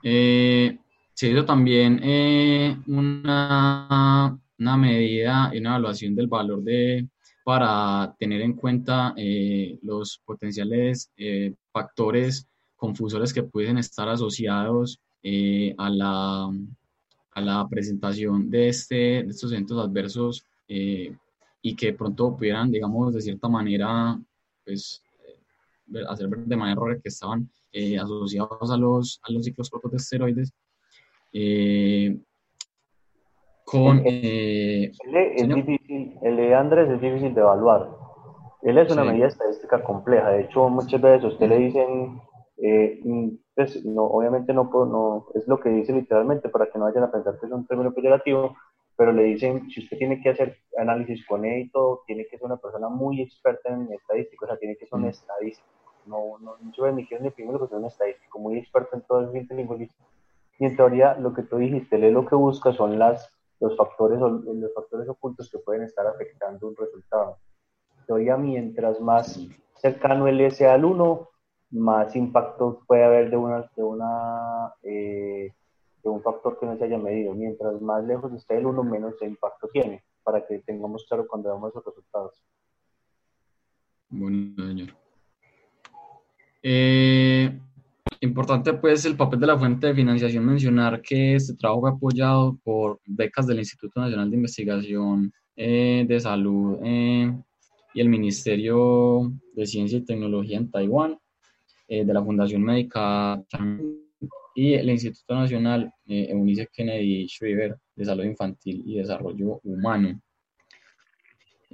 Eh, 0.08 0.78
se 1.16 1.32
hizo 1.32 1.46
también 1.46 2.00
eh, 2.04 2.78
una, 2.86 4.40
una 4.60 4.78
medida 4.78 5.50
y 5.52 5.58
una 5.58 5.70
evaluación 5.72 6.14
del 6.14 6.28
valor 6.28 6.62
de 6.62 7.08
para 7.44 8.16
tener 8.20 8.42
en 8.42 8.54
cuenta 8.54 9.16
eh, 9.18 9.80
los 9.82 10.22
potenciales 10.24 11.10
eh, 11.18 11.56
factores 11.72 12.48
confusores 12.76 13.34
que 13.34 13.42
pueden 13.42 13.80
estar 13.80 14.08
asociados 14.08 15.00
a, 15.78 15.90
la, 15.90 16.52
a 17.32 17.42
la 17.42 17.68
presentación 17.68 18.52
de, 18.52 18.70
este, 18.70 18.96
de 19.24 19.30
estos 19.30 19.52
eventos 19.52 19.84
adversos 19.84 20.46
y 20.68 21.76
que 21.76 21.94
pronto 21.94 22.36
pudieran, 22.36 22.70
digamos, 22.72 23.12
de 23.16 23.22
cierta 23.22 23.48
manera, 23.48 24.20
pues, 24.64 25.02
hacer 26.08 26.30
de 26.30 26.56
manera 26.56 26.74
error 26.74 27.02
que 27.02 27.10
estaban 27.10 27.50
asociados 28.02 28.72
a 28.72 28.78
los, 28.78 29.20
a 29.24 29.32
los 29.32 29.44
ciclos 29.44 29.70
cortos 29.70 29.92
de 29.92 29.98
esteroides 29.98 30.54
con... 33.66 34.02
Eh, 34.06 34.92
es 35.36 35.48
difícil, 35.48 36.18
el 36.22 36.38
de 36.38 36.56
Andrés 36.56 36.90
es 36.90 37.02
difícil 37.02 37.34
de 37.34 37.42
evaluar. 37.42 37.90
Él 38.62 38.78
es 38.78 38.92
una 38.92 39.04
medida 39.04 39.28
estadística 39.28 39.84
compleja. 39.84 40.30
De 40.30 40.42
hecho, 40.44 40.70
muchas 40.70 41.02
veces 41.02 41.24
a 41.24 41.28
usted 41.28 41.50
le 41.50 41.58
dicen, 41.58 42.22
eh, 42.58 43.02
pues, 43.54 43.84
no, 43.86 44.06
obviamente 44.06 44.54
no, 44.54 44.70
no 44.72 45.28
es 45.34 45.48
lo 45.48 45.60
que 45.60 45.70
dice 45.70 45.94
literalmente 45.94 46.50
para 46.50 46.68
que 46.68 46.80
no 46.80 46.86
vayan 46.86 47.04
a 47.04 47.12
pensar 47.12 47.38
que 47.40 47.46
es 47.48 47.52
un 47.52 47.68
término 47.68 47.94
peyorativo, 47.94 48.56
pero 48.98 49.12
le 49.12 49.24
dicen, 49.24 49.70
si 49.70 49.82
usted 49.82 49.98
tiene 49.98 50.22
que 50.22 50.30
hacer 50.30 50.58
análisis 50.78 51.26
con 51.28 51.44
él 51.46 51.64
y 51.64 51.70
todo, 51.70 52.02
tiene 52.08 52.26
que 52.26 52.38
ser 52.38 52.46
una 52.46 52.58
persona 52.58 52.88
muy 52.88 53.22
experta 53.22 53.70
en 53.70 53.92
estadística, 53.92 54.46
o 54.46 54.48
sea, 54.48 54.58
tiene 54.58 54.78
que 54.78 54.88
ser 54.88 54.98
un 54.98 55.06
estadístico. 55.06 55.75
No, 56.06 56.38
no, 56.40 56.58
no 56.58 56.72
quiero 56.72 56.92
ni 56.94 57.30
primero 57.32 57.60
que 57.60 57.68
sea 57.68 57.78
un 57.78 57.86
estadístico, 57.86 58.40
muy 58.40 58.58
experto 58.58 58.96
en 58.96 59.02
todo 59.02 59.20
el 59.20 59.48
lingüístico. 59.50 60.06
Y 60.60 60.66
en 60.66 60.76
teoría, 60.76 61.16
lo 61.16 61.34
que 61.34 61.44
tú 61.44 61.58
dijiste, 61.58 61.96
él 61.96 62.14
lo 62.14 62.26
que 62.26 62.36
busca 62.36 62.72
son 62.74 62.98
las 62.98 63.36
los 63.60 63.76
factores, 63.76 64.20
los 64.20 64.74
factores 64.74 65.08
ocultos 65.08 65.50
que 65.50 65.60
pueden 65.60 65.84
estar 65.84 66.06
afectando 66.08 66.68
un 66.68 66.76
resultado. 66.76 67.38
Todavía 68.08 68.38
mientras 68.38 69.00
más 69.00 69.40
cercano 69.76 70.28
el 70.28 70.42
S 70.42 70.68
al 70.68 70.86
1, 70.86 71.30
más 71.72 72.16
impacto 72.16 72.84
puede 72.88 73.04
haber 73.04 73.30
de, 73.30 73.38
una, 73.38 73.72
de, 73.76 73.84
una, 73.84 74.74
eh, 74.84 75.54
de 76.04 76.10
un 76.10 76.22
factor 76.22 76.60
que 76.60 76.66
no 76.66 76.78
se 76.78 76.86
haya 76.86 76.98
medido. 76.98 77.34
Mientras 77.34 77.82
más 77.82 78.04
lejos 78.04 78.32
esté 78.34 78.58
el 78.58 78.66
1, 78.66 78.84
menos 78.84 79.16
impacto 79.22 79.68
tiene, 79.70 80.04
para 80.24 80.46
que 80.46 80.60
tengamos 80.60 81.06
claro 81.08 81.28
cuando 81.28 81.50
veamos 81.50 81.74
los 81.74 81.86
resultados. 81.86 82.44
Bueno, 84.10 84.64
señor. 84.64 85.05
Eh, 86.68 87.60
Importante 88.22 88.74
pues 88.74 89.06
el 89.06 89.16
papel 89.16 89.40
de 89.40 89.48
la 89.48 89.58
fuente 89.58 89.88
de 89.88 89.94
financiación, 89.94 90.46
mencionar 90.46 91.02
que 91.02 91.36
este 91.36 91.54
trabajo 91.56 91.82
fue 91.82 91.90
apoyado 91.92 92.58
por 92.64 93.00
becas 93.06 93.48
del 93.48 93.60
Instituto 93.60 94.00
Nacional 94.00 94.30
de 94.30 94.38
Investigación 94.38 95.34
eh, 95.56 96.06
de 96.08 96.20
Salud 96.20 96.80
eh, 96.84 97.32
y 97.94 98.02
el 98.02 98.10
Ministerio 98.10 99.32
de 99.54 99.66
Ciencia 99.66 99.98
y 99.98 100.06
Tecnología 100.06 100.58
en 100.58 100.72
Taiwán, 100.72 101.18
eh, 101.88 102.06
de 102.06 102.14
la 102.14 102.24
Fundación 102.24 102.64
Médica 102.64 103.44
y 104.56 104.74
el 104.74 104.90
Instituto 104.90 105.36
Nacional 105.36 105.92
Eunice 106.08 106.68
Kennedy 106.72 107.28
Shriver 107.28 107.76
de 107.96 108.06
Salud 108.06 108.24
Infantil 108.24 108.84
y 108.86 108.98
Desarrollo 108.98 109.60
Humano. 109.64 110.22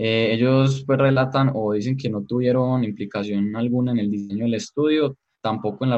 Ellos 0.04 0.84
pues 0.86 0.98
relatan 0.98 1.52
o 1.54 1.74
dicen 1.74 1.98
que 1.98 2.10
no 2.10 2.24
tuvieron 2.24 2.84
implicación 2.84 3.56
alguna 3.56 3.92
en 3.92 4.00
el 4.00 4.10
diseño 4.10 4.46
del 4.46 4.56
estudio, 4.56 5.18
tampoco 5.42 5.84
en 5.84 5.90
la, 5.90 5.98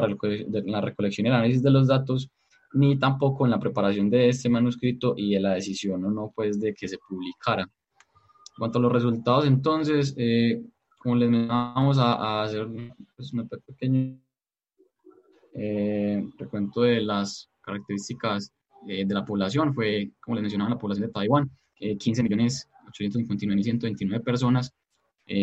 recolección 0.80 1.26
y 1.26 1.28
el 1.28 1.34
análisis 1.34 1.62
de 1.62 1.70
los 1.70 1.86
datos, 1.86 2.30
ni 2.72 2.98
tampoco 2.98 3.44
en 3.44 3.52
la 3.52 3.60
preparación 3.60 4.10
de 4.10 4.28
este 4.28 4.48
manuscrito 4.48 5.14
y 5.16 5.36
en 5.36 5.44
la 5.44 5.54
decisión 5.54 6.04
o 6.04 6.10
no, 6.10 6.32
pues, 6.34 6.60
de 6.60 6.74
que 6.74 6.88
se 6.88 6.98
publicara. 6.98 7.62
En 7.62 8.58
cuanto 8.58 8.78
a 8.78 8.82
los 8.82 8.92
resultados, 8.92 9.46
entonces, 9.46 10.14
eh, 10.16 10.62
como 10.98 11.16
les 11.16 11.30
vamos 11.30 11.98
a, 11.98 12.42
hacer 12.42 12.66
pues, 13.16 13.32
un 13.32 13.48
pequeño 13.48 14.18
eh, 15.54 16.26
recuento 16.38 16.82
de 16.82 17.00
las 17.00 17.48
características 17.60 18.52
eh, 18.88 19.04
de 19.06 19.14
la 19.14 19.24
población, 19.24 19.72
fue, 19.74 20.10
como 20.20 20.36
les 20.36 20.42
mencionaba, 20.42 20.70
la 20.70 20.78
población 20.78 21.06
de 21.06 21.12
Taiwán, 21.12 21.50
15 21.98 22.22
millones 22.22 22.68
859.129 22.98 24.22
personas, 24.22 24.74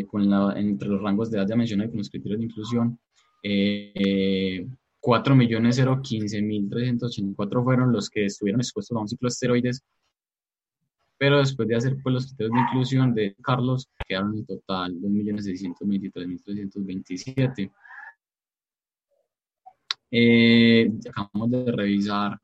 con 0.08 0.30
la, 0.30 0.54
entre 0.58 0.90
los 0.90 1.02
rangos 1.02 1.32
de 1.32 1.38
edad 1.38 1.48
ya 1.48 1.56
mencioné, 1.56 1.90
con 1.90 1.98
los 1.98 2.10
criterios 2.10 2.40
de 2.40 2.46
inclusión, 2.46 3.00
eh, 3.44 4.68
4.015.384 5.02 7.64
fueron 7.64 7.92
los 7.92 8.10
que 8.10 8.26
estuvieron 8.26 8.62
expuestos 8.62 8.96
a 8.96 9.02
un 9.02 9.08
ciclo 9.08 9.28
de 9.28 9.32
esteroides, 9.32 9.84
pero 11.18 11.40
después 11.40 11.68
de 11.68 11.76
hacer 11.76 11.98
pues, 12.02 12.14
los 12.14 12.28
criterios 12.28 12.54
de 12.54 12.60
inclusión 12.62 13.16
de 13.16 13.36
Carlos, 13.44 13.90
quedaron 14.08 14.38
en 14.38 14.46
total 14.46 14.94
2.623.327. 15.02 17.72
Eh, 20.14 20.92
acabamos 21.10 21.52
de 21.52 21.72
revisar 21.72 22.38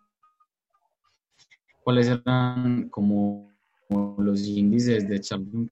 cuáles 1.83 2.07
eran 2.07 2.87
como, 2.89 3.51
los 3.89 4.45
índices 4.45 5.07
de 5.07 5.19
Charles 5.21 5.69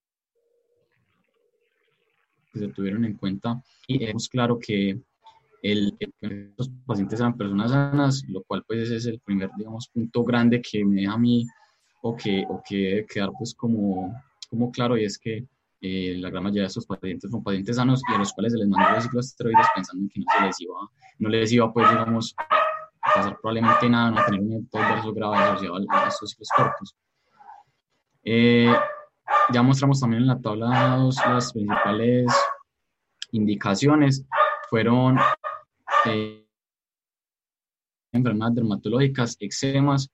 que 2.52 2.60
se 2.60 2.68
tuvieron 2.70 3.06
en 3.06 3.16
cuenta 3.16 3.62
y 3.88 4.06
es 4.06 4.30
claro 4.30 4.58
que 4.60 5.00
el, 5.62 5.98
los 6.58 6.70
pacientes 6.86 7.18
sean 7.18 7.36
personas 7.36 7.72
sanas, 7.72 8.24
lo 8.28 8.44
cual 8.44 8.64
pues 8.68 8.82
ese 8.82 8.98
es 8.98 9.06
el 9.08 9.20
primer, 9.20 9.50
digamos, 9.58 9.90
punto 9.90 10.24
grande 10.24 10.62
que 10.62 10.86
me 10.86 11.02
deja 11.02 11.14
a 11.14 11.18
mí 11.18 11.46
o 12.04 12.16
que, 12.16 12.46
o 12.48 12.62
que 12.68 12.76
debe 12.76 13.06
quedar 13.08 13.32
pues 13.38 13.54
como, 13.56 14.14
como 14.50 14.72
claro 14.72 14.96
y 14.98 15.06
es 15.06 15.18
que 15.18 15.46
eh, 15.82 16.16
la 16.18 16.30
gran 16.30 16.44
mayoría 16.44 16.64
de 16.64 16.68
estos 16.68 16.86
pacientes 16.86 17.32
son 17.32 17.44
pacientes 17.44 17.76
sanos 17.76 18.02
y 18.10 18.14
a 18.14 18.20
los 18.20 18.32
cuales 18.34 18.54
se 18.54 18.60
les 18.60 18.68
mandó 18.68 18.96
los 18.96 19.04
ciclos 19.04 19.26
esteroides 19.28 19.68
pensando 19.74 20.04
en 20.04 20.10
que 20.10 20.20
no 20.20 20.26
se 20.38 20.46
les 20.46 20.62
iba, 20.62 20.90
no 21.20 21.30
les 21.30 21.52
iba 21.52 21.74
pues 21.74 21.90
digamos 21.90 22.36
a 22.38 23.14
pasar 23.14 23.38
probablemente 23.42 23.90
nada, 23.90 24.12
no 24.12 24.20
a 24.20 24.26
tener 24.26 24.42
un 24.42 24.70
adverso 24.72 25.14
grave 25.14 25.38
asociado 25.38 25.78
a 25.90 26.08
estos 26.08 26.30
ciclos 26.30 26.50
cortos. 26.56 26.96
Eh, 28.28 28.74
ya 29.54 29.62
mostramos 29.62 30.00
también 30.00 30.24
en 30.24 30.28
la 30.28 30.42
tabla 30.42 30.98
las 30.98 31.54
principales 31.54 32.26
indicaciones. 33.32 34.26
Fueron 34.68 35.18
eh, 36.06 36.44
enfermedades 38.12 38.56
dermatológicas, 38.56 39.38
eczemas 39.40 40.10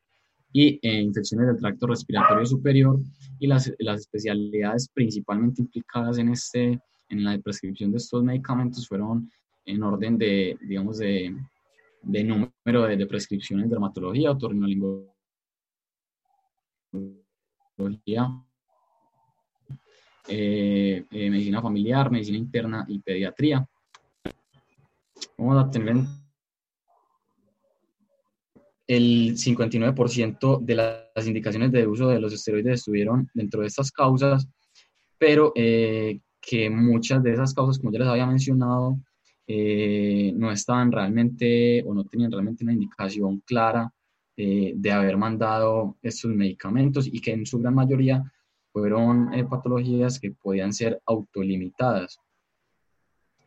y 0.51 0.79
eh, 0.85 1.01
infecciones 1.01 1.47
del 1.47 1.57
tracto 1.57 1.87
respiratorio 1.87 2.45
superior 2.45 2.99
y 3.39 3.47
las, 3.47 3.71
las, 3.79 4.01
especialidades 4.01 4.89
principalmente 4.93 5.61
implicadas 5.61 6.17
en, 6.17 6.29
este, 6.29 6.81
en 7.07 7.23
la 7.23 7.39
prescripción 7.39 7.91
de 7.91 7.97
estos 7.97 8.21
medicamentos 8.23 8.85
fueron 8.85 9.31
en 9.63 9.83
orden 9.83 10.17
de, 10.17 10.57
digamos, 10.61 10.97
de, 10.97 11.33
de 12.01 12.23
número 12.25 12.83
de, 12.87 12.97
de, 12.97 13.05
prescripciones 13.05 13.67
de 13.67 13.69
dermatología, 13.69 14.31
otorrinolaringología, 14.31 15.11
eh, 20.27 21.05
eh, 21.09 21.29
medicina 21.29 21.61
familiar, 21.61 22.11
medicina 22.11 22.37
interna 22.37 22.85
y 22.87 22.99
pediatría. 22.99 23.67
Vamos 25.37 25.65
a 25.65 25.71
tener 25.71 25.95
el 28.87 29.35
59% 29.35 30.59
de 30.61 30.75
las 30.75 31.27
indicaciones 31.27 31.71
de 31.71 31.87
uso 31.87 32.07
de 32.07 32.19
los 32.19 32.33
esteroides 32.33 32.79
estuvieron 32.79 33.29
dentro 33.33 33.61
de 33.61 33.67
estas 33.67 33.91
causas, 33.91 34.47
pero 35.17 35.53
eh, 35.55 36.19
que 36.41 36.69
muchas 36.69 37.23
de 37.23 37.33
esas 37.33 37.53
causas, 37.53 37.79
como 37.79 37.91
ya 37.91 37.99
les 37.99 38.07
había 38.07 38.25
mencionado, 38.25 38.99
no 39.47 40.51
estaban 40.51 40.93
realmente 40.93 41.83
o 41.85 41.93
no 41.93 42.05
tenían 42.05 42.31
realmente 42.31 42.63
una 42.63 42.71
indicación 42.71 43.41
clara 43.45 43.91
de 44.37 44.91
haber 44.91 45.17
mandado 45.17 45.97
estos 46.01 46.31
medicamentos 46.31 47.05
y 47.05 47.19
que 47.19 47.31
en 47.31 47.45
su 47.45 47.59
gran 47.59 47.75
mayoría 47.75 48.23
fueron 48.71 49.33
eh, 49.33 49.43
patologías 49.43 50.19
que 50.19 50.31
podían 50.31 50.73
ser 50.73 51.01
autolimitadas. 51.05 52.19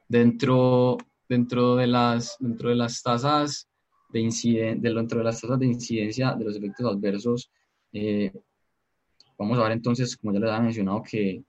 Dentro, 0.08 0.98
dentro, 1.28 1.76
de, 1.76 1.86
las, 1.86 2.36
dentro 2.38 2.68
de 2.68 2.74
las 2.74 3.02
tasas 3.02 3.68
de, 4.12 4.76
dentro 4.78 5.18
de 5.18 5.24
las 5.24 5.40
tasas 5.40 5.58
de 5.58 5.66
incidencia 5.66 6.34
de 6.34 6.44
los 6.44 6.56
efectos 6.56 6.86
adversos, 6.86 7.50
eh, 7.92 8.32
vamos 9.38 9.58
a 9.58 9.62
ver 9.62 9.72
entonces, 9.72 10.16
como 10.16 10.32
ya 10.32 10.40
les 10.40 10.50
había 10.50 10.62
mencionado, 10.62 11.02
que 11.02 11.42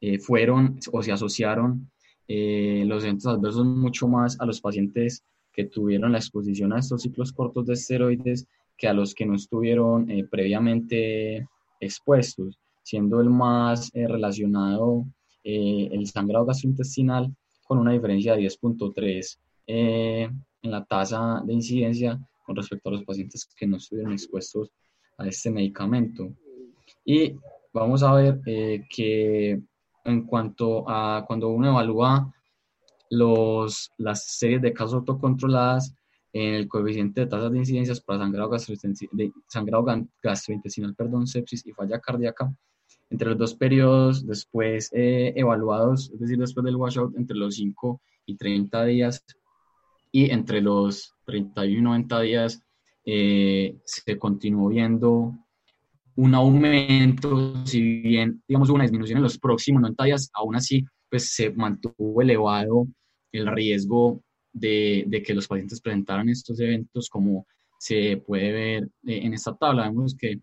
eh, 0.00 0.18
fueron 0.18 0.78
o 0.92 1.02
se 1.02 1.12
asociaron 1.12 1.90
los 2.26 3.04
eventos 3.04 3.26
adversos 3.26 3.66
mucho 3.66 4.08
más 4.08 4.40
a 4.40 4.46
los 4.46 4.58
pacientes 4.58 5.22
que 5.52 5.64
tuvieron 5.64 6.12
la 6.12 6.18
exposición 6.18 6.72
a 6.72 6.78
estos 6.78 7.02
ciclos 7.02 7.32
cortos 7.32 7.66
de 7.66 7.74
esteroides 7.74 8.48
que 8.76 8.88
a 8.88 8.92
los 8.92 9.14
que 9.14 9.26
no 9.26 9.34
estuvieron 9.34 10.08
previamente 10.30 11.46
expuestos 11.80 12.58
siendo 12.82 13.20
el 13.20 13.30
más 13.30 13.90
eh, 13.94 14.06
relacionado 14.06 15.06
eh, 15.46 15.90
el 15.92 16.06
sangrado 16.06 16.46
gastrointestinal 16.46 17.34
con 17.64 17.78
una 17.78 17.92
diferencia 17.92 18.34
de 18.34 18.42
10.3 18.42 19.38
eh, 19.66 20.30
en 20.62 20.70
la 20.70 20.84
tasa 20.86 21.42
de 21.44 21.52
incidencia 21.52 22.18
con 22.46 22.56
respecto 22.56 22.88
a 22.88 22.92
los 22.92 23.04
pacientes 23.04 23.46
que 23.54 23.66
no 23.66 23.76
estuvieron 23.76 24.12
expuestos 24.12 24.70
a 25.18 25.26
este 25.26 25.50
medicamento. 25.50 26.30
Y 27.04 27.34
vamos 27.74 28.02
a 28.02 28.14
ver 28.14 28.40
eh, 28.46 28.84
que 28.88 29.60
en 30.04 30.26
cuanto 30.26 30.88
a 30.88 31.24
cuando 31.26 31.48
uno 31.48 31.68
evalúa 31.68 32.32
los, 33.10 33.90
las 33.98 34.24
series 34.24 34.62
de 34.62 34.72
casos 34.72 34.94
autocontroladas, 34.94 35.94
en 36.34 36.54
el 36.54 36.68
coeficiente 36.68 37.20
de 37.20 37.26
tasas 37.28 37.52
de 37.52 37.58
incidencias 37.58 38.00
para 38.00 38.18
sangrado, 38.18 38.50
gastrointestinal, 38.50 39.32
sangrado 39.46 39.86
gastrointestinal, 40.20 40.94
perdón, 40.96 41.28
sepsis 41.28 41.64
y 41.64 41.72
falla 41.72 42.00
cardíaca, 42.00 42.52
entre 43.08 43.28
los 43.28 43.38
dos 43.38 43.54
periodos 43.54 44.26
después 44.26 44.90
eh, 44.92 45.32
evaluados, 45.36 46.10
es 46.12 46.18
decir, 46.18 46.36
después 46.36 46.64
del 46.64 46.74
washout, 46.74 47.16
entre 47.16 47.36
los 47.36 47.54
5 47.54 48.00
y 48.26 48.36
30 48.36 48.84
días 48.84 49.24
y 50.10 50.28
entre 50.30 50.60
los 50.60 51.14
31 51.26 51.78
y 51.78 51.82
90 51.82 52.20
días 52.22 52.60
eh, 53.06 53.76
se 53.84 54.18
continuó 54.18 54.68
viendo 54.70 55.34
un 56.16 56.34
aumento, 56.34 57.64
si 57.64 57.80
bien, 58.00 58.42
digamos, 58.48 58.70
una 58.70 58.82
disminución 58.82 59.18
en 59.18 59.24
los 59.24 59.38
próximos 59.38 59.82
90 59.82 60.04
días, 60.04 60.30
aún 60.34 60.56
así, 60.56 60.84
pues 61.08 61.32
se 61.32 61.50
mantuvo 61.50 62.22
elevado 62.22 62.88
el 63.30 63.46
riesgo 63.46 64.20
de, 64.54 65.22
que 65.26 65.34
los 65.34 65.46
pacientes 65.46 65.80
presentaran 65.80 66.28
estos 66.28 66.58
eventos, 66.60 67.10
como 67.10 67.46
se 67.78 68.22
puede 68.24 68.52
ver 68.52 68.84
eh, 69.06 69.20
en 69.22 69.34
esta 69.34 69.54
tabla. 69.54 69.88
Vemos 69.88 70.14
que 70.14 70.40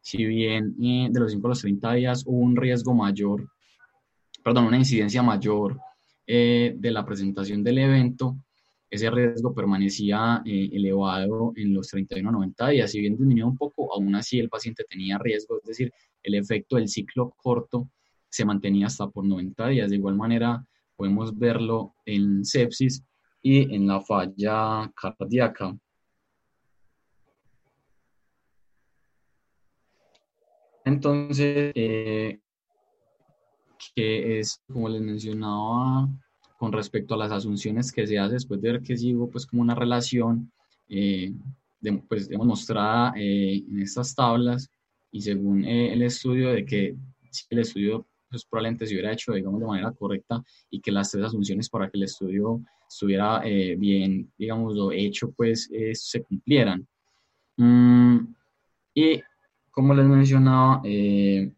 si 0.00 0.24
bien 0.24 0.76
eh, 0.80 1.08
de 1.10 1.20
los 1.20 1.32
5 1.32 1.46
a 1.46 1.50
los 1.50 1.60
30 1.60 1.92
días 1.94 2.22
hubo 2.26 2.38
un 2.38 2.54
riesgo 2.54 2.94
mayor, 2.94 3.48
perdón, 4.44 4.66
una 4.66 4.78
incidencia 4.78 5.22
mayor 5.22 5.80
eh, 6.26 6.74
de 6.78 6.90
la 6.90 7.04
presentación 7.04 7.64
del 7.64 7.78
evento, 7.78 8.36
ese 8.90 9.10
riesgo 9.10 9.52
permanecía 9.52 10.40
elevado 10.44 11.52
en 11.56 11.74
los 11.74 11.88
31 11.88 12.28
a 12.28 12.32
90 12.32 12.68
días. 12.68 12.92
Si 12.92 13.00
bien 13.00 13.14
disminuyó 13.14 13.48
un 13.48 13.56
poco, 13.56 13.92
aún 13.92 14.14
así 14.14 14.38
el 14.38 14.48
paciente 14.48 14.84
tenía 14.88 15.18
riesgo, 15.18 15.58
es 15.58 15.64
decir, 15.64 15.92
el 16.22 16.34
efecto 16.36 16.76
del 16.76 16.88
ciclo 16.88 17.34
corto 17.36 17.90
se 18.28 18.44
mantenía 18.44 18.86
hasta 18.86 19.08
por 19.08 19.24
90 19.24 19.66
días. 19.68 19.90
De 19.90 19.96
igual 19.96 20.14
manera, 20.14 20.64
podemos 20.94 21.36
verlo 21.36 21.94
en 22.06 22.44
sepsis 22.44 23.02
y 23.44 23.74
en 23.74 23.86
la 23.86 24.00
falla 24.00 24.90
cardíaca. 24.96 25.76
Entonces, 30.86 31.72
eh, 31.74 32.40
que 33.94 34.38
es, 34.40 34.62
como 34.66 34.88
les 34.88 35.02
mencionaba, 35.02 36.08
con 36.58 36.72
respecto 36.72 37.14
a 37.14 37.18
las 37.18 37.32
asunciones 37.32 37.92
que 37.92 38.06
se 38.06 38.18
hace 38.18 38.34
después 38.34 38.62
de 38.62 38.72
ver 38.72 38.82
que 38.82 38.96
sigo, 38.96 39.28
pues 39.28 39.44
como 39.46 39.60
una 39.60 39.74
relación, 39.74 40.50
eh, 40.88 41.34
de, 41.80 41.92
pues 42.08 42.28
demostrada 42.30 43.12
eh, 43.14 43.62
en 43.68 43.78
estas 43.78 44.14
tablas 44.14 44.70
y 45.12 45.20
según 45.20 45.66
el 45.66 46.00
estudio 46.02 46.50
de 46.50 46.64
que 46.64 46.96
si 47.30 47.44
el 47.50 47.58
estudio 47.58 48.06
pues 48.30 48.44
probablemente 48.46 48.86
se 48.86 48.94
hubiera 48.94 49.12
hecho, 49.12 49.32
digamos, 49.32 49.60
de 49.60 49.66
manera 49.66 49.92
correcta 49.92 50.42
y 50.70 50.80
que 50.80 50.90
las 50.90 51.10
tres 51.10 51.26
asunciones 51.26 51.68
para 51.68 51.90
que 51.90 51.98
el 51.98 52.04
estudio 52.04 52.64
estuviera 52.88 53.42
eh, 53.44 53.76
bien, 53.76 54.32
digamos, 54.38 54.74
hecho, 54.92 55.32
pues 55.32 55.70
se 55.92 56.22
cumplieran. 56.22 56.86
Mm, 57.56 58.18
y 58.94 59.20
como 59.70 59.94
les 59.94 60.06
mencionaba, 60.06 60.80
eh, 60.84 61.52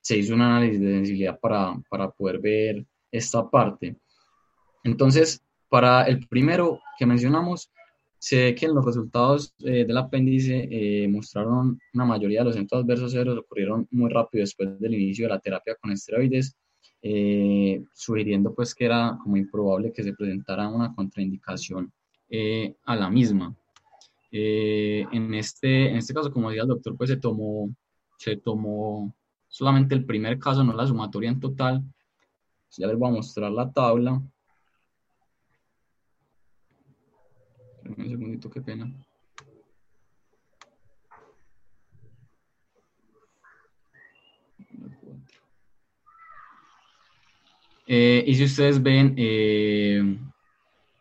se 0.00 0.16
hizo 0.16 0.34
un 0.34 0.42
análisis 0.42 0.80
de 0.80 0.94
sensibilidad 0.94 1.38
para, 1.38 1.74
para 1.88 2.10
poder 2.10 2.38
ver 2.38 2.86
esta 3.10 3.48
parte. 3.48 3.96
Entonces, 4.84 5.42
para 5.68 6.04
el 6.04 6.26
primero 6.28 6.80
que 6.98 7.06
mencionamos, 7.06 7.70
se 8.18 8.36
ve 8.36 8.54
que 8.54 8.66
en 8.66 8.74
los 8.74 8.84
resultados 8.84 9.54
eh, 9.60 9.84
del 9.84 9.96
apéndice 9.96 10.68
eh, 10.70 11.08
mostraron 11.08 11.80
una 11.94 12.04
mayoría 12.04 12.40
de 12.40 12.46
los 12.46 12.54
eventos 12.54 12.82
adversos 12.82 13.12
severos 13.12 13.38
ocurrieron 13.38 13.88
muy 13.90 14.10
rápido 14.10 14.42
después 14.42 14.78
del 14.78 14.94
inicio 14.94 15.24
de 15.24 15.30
la 15.30 15.40
terapia 15.40 15.74
con 15.80 15.90
esteroides, 15.90 16.54
eh, 17.02 17.82
sugiriendo 17.92 18.54
pues 18.54 18.74
que 18.74 18.84
era 18.84 19.18
como 19.22 19.36
improbable 19.36 19.92
que 19.92 20.02
se 20.02 20.12
presentara 20.12 20.68
una 20.68 20.94
contraindicación 20.94 21.92
a 22.84 22.96
la 22.96 23.10
misma. 23.10 23.54
en, 24.30 25.34
este, 25.34 25.90
en 25.90 25.96
este 25.96 26.14
caso, 26.14 26.32
como 26.32 26.50
decía 26.50 26.62
el 26.62 26.68
doctor, 26.68 26.96
pues 26.96 27.10
se 27.10 27.16
tomó, 27.16 27.68
se 28.18 28.36
tomó 28.36 29.12
solamente 29.48 29.94
el 29.94 30.04
primer 30.04 30.38
caso, 30.38 30.62
no 30.62 30.72
la 30.72 30.86
sumatoria 30.86 31.30
en 31.30 31.40
total. 31.40 31.82
Ya 32.78 32.86
les 32.86 32.96
voy 32.96 33.10
a 33.10 33.14
mostrar 33.14 33.50
la 33.50 33.70
tabla. 33.70 34.22
Un 37.84 38.08
segundito, 38.08 38.48
qué 38.48 38.60
pena. 38.60 38.92
Eh, 47.92 48.22
y 48.24 48.36
si 48.36 48.44
ustedes 48.44 48.80
ven, 48.80 49.14
eh, 49.16 50.16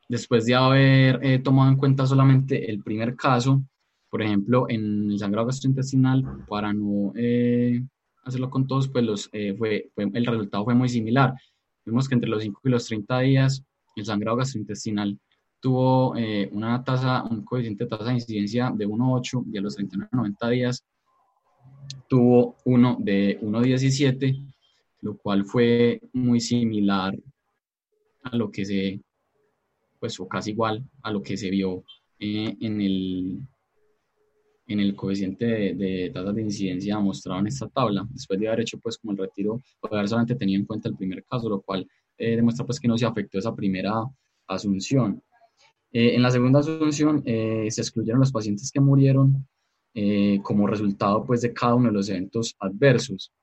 después 0.08 0.48
de 0.48 0.56
haber 0.56 1.20
eh, 1.24 1.38
tomado 1.38 1.70
en 1.70 1.78
cuenta 1.78 2.08
solamente 2.08 2.68
el 2.72 2.82
primer 2.82 3.16
caso, 3.16 3.62
por 4.10 4.24
ejemplo, 4.24 4.66
en 4.68 5.12
el 5.12 5.20
sangrado 5.20 5.46
gastrointestinal, 5.46 6.24
para 6.48 6.74
no 6.74 7.14
hacerlo 8.24 8.50
con 8.50 8.66
todos, 8.66 8.88
pues 8.88 9.06
los, 9.06 9.30
fue, 9.60 9.92
el 9.98 10.26
resultado 10.26 10.66
fue 10.66 10.74
muy 10.74 10.90
similar. 10.90 11.36
Vimos 11.86 12.10
que 12.10 12.16
entre 12.16 12.28
los 12.28 12.42
5 12.42 12.60
y 12.64 12.70
los 12.70 12.88
30 12.88 13.20
días, 13.20 13.64
el 13.96 14.06
sangrado 14.06 14.38
gastrointestinal 14.38 15.20
tuvo 15.60 16.14
una 16.52 16.84
tasa, 16.84 17.24
un 17.24 17.46
coeficiente 17.46 17.84
de 17.84 17.90
tasa 17.92 18.06
de 18.06 18.14
incidencia 18.14 18.74
de 18.76 18.88
1,8 18.88 19.44
y 19.54 19.58
a 19.60 19.62
los 19.62 19.76
39 19.76 20.10
90 20.12 20.50
días 20.50 20.84
tuvo 22.08 22.56
uno 22.66 22.98
de 23.00 23.40
1,17, 23.42 24.49
lo 25.02 25.18
cual 25.18 25.46
fue 25.46 26.02
muy 26.14 26.40
similar 26.40 27.18
a 28.24 28.36
lo 28.36 28.52
que 28.52 28.66
se, 28.66 29.02
pues 30.00 30.20
o 30.20 30.28
casi 30.28 30.52
igual 30.52 30.84
a 31.04 31.12
lo 31.12 31.22
que 31.22 31.38
se 31.38 31.50
vio 31.50 31.84
eh, 32.20 32.56
en, 32.60 32.82
el, 32.82 33.40
en 34.68 34.80
el 34.80 34.96
coeficiente 34.96 35.46
de, 35.46 35.74
de 35.74 36.10
tasas 36.14 36.36
de 36.36 36.42
incidencia 36.42 37.00
mostrado 37.00 37.40
en 37.40 37.48
esta 37.48 37.68
tabla, 37.70 38.06
después 38.12 38.40
de 38.40 38.48
haber 38.48 38.62
hecho 38.62 38.80
pues 38.80 38.98
como 38.98 39.14
el 39.14 39.20
retiro, 39.20 39.62
o 39.82 39.96
haber 39.96 40.08
solamente 40.08 40.36
tenido 40.36 40.60
en 40.60 40.66
cuenta 40.66 40.90
el 40.90 40.96
primer 40.96 41.24
caso, 41.24 41.50
lo 41.50 41.62
cual 41.62 41.88
eh, 42.18 42.36
demuestra 42.36 42.66
pues 42.66 42.80
que 42.80 42.88
no 42.88 42.98
se 42.98 43.06
afectó 43.06 43.40
esa 43.40 43.56
primera 43.56 43.94
asunción. 44.48 45.24
Eh, 45.92 46.16
en 46.16 46.22
la 46.22 46.30
segunda 46.30 46.60
asunción 46.60 47.24
se 47.26 47.82
excluyeron 47.82 48.20
los 48.20 48.32
pacientes 48.32 48.72
que 48.72 48.80
murieron 48.80 49.48
como 50.44 50.68
resultado 50.68 51.26
pues, 51.26 51.42
de 51.42 51.52
cada 51.52 51.76
uno 51.76 51.88
de 51.88 51.94
los 51.94 52.10
eventos 52.10 52.56
adversos. 52.60 53.34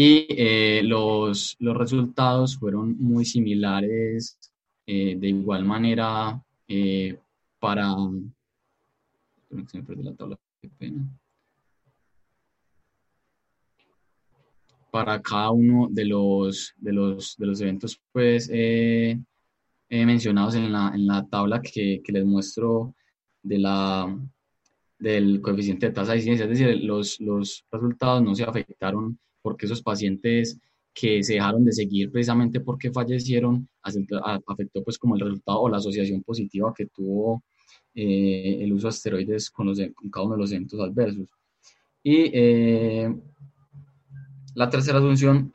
Y 0.00 0.80
los, 0.82 1.56
los, 1.58 1.76
resultados 1.76 2.56
fueron 2.56 2.96
muy 3.00 3.24
similares 3.24 4.38
de 4.86 5.18
igual 5.28 5.64
manera 5.64 6.40
para... 7.58 7.96
Para 14.92 15.20
cada 15.20 15.50
uno 15.50 15.88
de 15.90 16.04
los, 16.04 16.72
de 16.76 16.92
los, 16.92 17.36
de 17.36 17.46
los 17.46 17.60
eventos 17.60 18.00
pues, 18.12 18.48
eh, 18.52 19.18
mencionados 19.90 20.54
en 20.54 20.70
la, 20.70 20.92
en 20.94 21.08
la 21.08 21.26
tabla 21.26 21.60
que, 21.60 22.00
que, 22.04 22.12
les 22.12 22.24
muestro 22.24 22.94
de 23.42 23.58
la, 23.58 24.16
del 24.96 25.40
coeficiente 25.40 25.86
de 25.86 25.92
tasa 25.92 26.12
de 26.12 26.18
incidencia, 26.18 26.44
es 26.44 26.50
decir, 26.50 26.84
los, 26.84 27.18
los 27.18 27.64
resultados 27.72 28.22
no 28.22 28.36
se 28.36 28.44
afectaron 28.44 29.18
porque 29.42 29.66
esos 29.66 29.82
pacientes 29.82 30.58
que 30.94 31.22
se 31.22 31.34
dejaron 31.34 31.64
de 31.64 31.72
seguir 31.72 32.10
precisamente 32.10 32.60
porque 32.60 32.90
fallecieron, 32.90 33.68
afectó 33.82 34.82
pues 34.82 34.98
como 34.98 35.14
el 35.14 35.20
resultado 35.20 35.60
o 35.60 35.68
la 35.68 35.76
asociación 35.76 36.22
positiva 36.22 36.74
que 36.76 36.86
tuvo 36.86 37.42
eh, 37.94 38.58
el 38.60 38.72
uso 38.72 38.88
de 38.88 38.90
esteroides 38.90 39.50
con, 39.50 39.66
los, 39.66 39.78
con 39.94 40.10
cada 40.10 40.26
uno 40.26 40.34
de 40.34 40.40
los 40.40 40.52
eventos 40.52 40.80
adversos. 40.80 41.28
Y 42.02 42.30
eh, 42.32 43.14
la 44.54 44.68
tercera 44.68 44.98
asunción, 44.98 45.52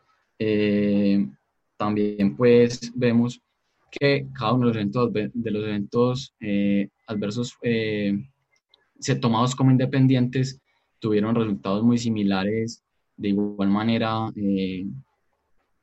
también 1.78 2.36
pues 2.36 2.92
vemos 2.96 3.42
que 4.00 4.28
cada 4.34 4.54
uno 4.54 4.68
de 4.68 4.74
los 4.74 4.76
eventos, 4.78 5.14
de 5.14 5.52
los 5.52 5.64
eventos 5.64 6.36
eh, 6.40 6.90
adversos 7.08 7.56
eh, 7.62 8.18
se 9.00 9.16
tomados 9.16 9.56
como 9.56 9.72
independientes 9.72 10.60
tuvieron 11.00 11.36
resultados 11.36 11.84
muy 11.84 11.98
similares 11.98 12.83
de 13.18 13.30
igual 13.30 13.70
manera 13.70 14.32
eh, 14.36 14.86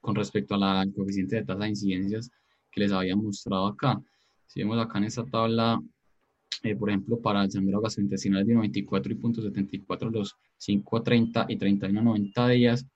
con 0.01 0.15
respecto 0.15 0.55
a 0.55 0.59
la 0.59 0.87
coeficiente 0.95 1.37
de 1.37 1.45
tasa 1.45 1.65
de 1.65 1.71
incidencias 1.71 2.31
que 2.71 2.81
les 2.81 2.93
había 2.93 3.17
mostrado 3.17 3.67
acá. 3.67 4.01
Si 4.47 4.61
vemos 4.61 4.79
acá 4.79 4.99
en 4.99 5.05
esta 5.05 5.25
tabla, 5.25 5.81
por 6.79 6.91
ejemplo, 6.91 7.21
para 7.21 7.45
el 7.45 7.51
sangrado 7.51 7.83
gastrointestinal 7.83 8.47
de 8.47 8.55
94.74 8.55 10.11
los 10.11 10.37
5 10.59 11.03
30 11.03 11.47
y 11.49 11.57
31 11.57 12.03
90 12.03 12.49
días. 12.49 12.87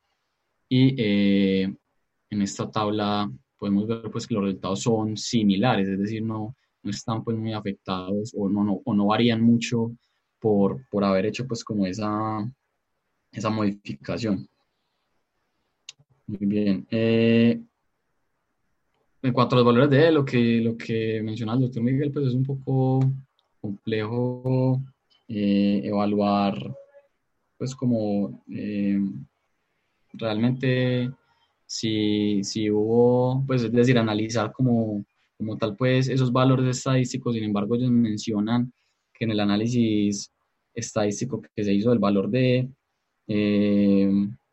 Y 0.69 1.01
en 1.01 2.43
esta 2.43 2.71
tabla 2.71 3.31
podemos 3.59 3.87
ver 3.87 4.11
pues, 4.11 4.27
que 4.27 4.35
los 4.35 4.45
resultados 4.45 4.83
son 4.83 5.17
similares, 5.17 5.89
es 5.89 5.99
decir, 5.99 6.23
no, 6.23 6.55
no 6.83 6.91
están 6.91 7.25
pues 7.25 7.37
muy 7.37 7.53
afectados 7.53 8.35
o 8.37 8.49
no, 8.49 8.63
no, 8.63 8.81
o 8.85 8.95
no 8.95 9.07
varían 9.07 9.41
mucho 9.41 9.93
por, 10.39 10.87
por 10.91 11.05
haber 11.05 11.27
hecho 11.27 11.47
pues 11.47 11.65
como 11.65 11.87
esa, 11.87 12.47
esa 13.35 13.51
modificación. 13.51 14.49
Muy 16.27 16.47
bien. 16.47 16.87
Eh, 16.91 17.61
en 19.23 19.33
cuanto 19.33 19.55
a 19.55 19.59
los 19.59 19.67
valores 19.67 19.91
de 19.91 20.13
lo 20.13 20.25
que, 20.25 20.61
lo 20.61 20.77
que 20.77 21.21
menciona 21.23 21.55
el 21.55 21.61
doctor 21.61 21.83
Miguel, 21.83 22.13
pues 22.13 22.29
es 22.29 22.35
un 22.35 22.45
poco 22.45 23.01
complejo 23.61 24.81
eh, 25.29 25.81
evaluar, 25.85 26.55
pues 27.57 27.75
como 27.75 28.45
eh, 28.51 29.01
realmente 30.13 31.11
si, 31.67 32.43
si, 32.45 32.71
hubo, 32.71 33.43
pues 33.47 33.63
es 33.65 33.73
decir, 33.73 33.99
analizar 33.99 34.53
como, 34.53 35.05
como 35.39 35.57
tal, 35.57 35.77
pues 35.77 36.09
esos 36.09 36.31
valores 36.31 36.77
estadísticos, 36.77 37.35
sin 37.35 37.45
embargo, 37.45 37.75
ellos 37.75 37.91
mencionan 37.91 38.73
que 39.13 39.25
en 39.25 39.31
el 39.31 39.41
análisis 39.41 40.31
estadístico 40.75 41.41
que 41.41 41.65
se 41.65 41.73
hizo 41.73 41.91
del 41.91 41.99
valor 41.99 42.29
de, 42.31 42.69
eh, 43.27 44.11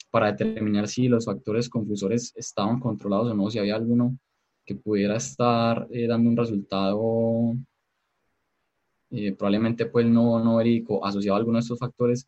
para 0.10 0.32
determinar 0.32 0.88
si 0.88 1.08
los 1.08 1.26
factores 1.26 1.70
confusores 1.70 2.34
estaban 2.36 2.80
controlados 2.80 3.32
o 3.32 3.36
no, 3.36 3.50
si 3.50 3.60
había 3.60 3.76
alguno 3.76 4.18
que 4.66 4.76
pudiera 4.76 5.18
estar 5.18 5.88
eh, 5.92 6.08
dando 6.08 6.30
un 6.30 6.38
resultado 6.38 7.56
eh, 9.10 9.34
probablemente 9.34 9.88
pues 9.88 10.06
no, 10.06 10.40
no 10.44 10.58
verídico 10.58 11.06
asociado 11.06 11.36
a 11.36 11.40
alguno 11.40 11.58
de 11.58 11.62
estos 11.62 11.80
factores, 11.80 12.28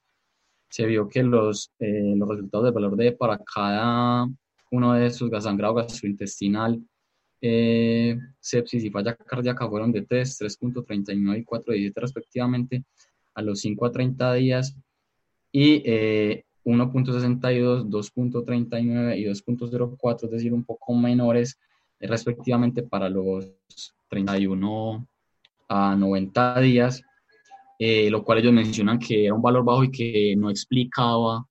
se 0.69 0.85
vio 0.85 1.07
que 1.07 1.23
los, 1.23 1.71
los 1.79 2.29
resultados 2.29 2.65
del 2.65 2.73
valor 2.73 2.95
de 2.97 3.11
para 3.13 3.37
cada 3.37 4.27
uno 4.71 4.93
de 4.93 5.05
esos 5.05 5.29
gasangrado 5.29 5.75
gastrointestinal, 5.75 6.83
sepsis 7.39 8.83
y 8.83 8.89
falla 8.89 9.15
cardíaca 9.15 9.69
fueron 9.69 9.91
de 9.91 10.01
3, 10.01 10.41
3.39 10.41 11.39
y 11.39 11.45
4.17 11.45 11.93
respectivamente 11.95 12.83
a 13.35 13.41
los 13.43 13.59
5 13.59 13.85
a 13.85 13.91
30 13.91 14.33
días 14.33 14.75
y 15.53 16.43
1.62, 16.65 17.89
2.39 17.89 19.17
y 19.17 19.25
2.04, 19.25 20.25
es 20.25 20.31
decir, 20.31 20.53
un 20.53 20.63
poco 20.63 20.93
menores 20.93 21.59
eh, 21.99 22.07
respectivamente 22.07 22.83
para 22.83 23.09
los 23.09 23.53
31 24.09 25.07
a 25.67 25.95
90 25.95 26.59
días, 26.61 27.03
eh, 27.79 28.09
lo 28.09 28.23
cual 28.23 28.39
ellos 28.39 28.53
mencionan 28.53 28.99
que 28.99 29.25
era 29.25 29.33
un 29.33 29.41
valor 29.41 29.65
bajo 29.65 29.83
y 29.83 29.91
que 29.91 30.35
no 30.37 30.49
explicaba, 30.49 31.45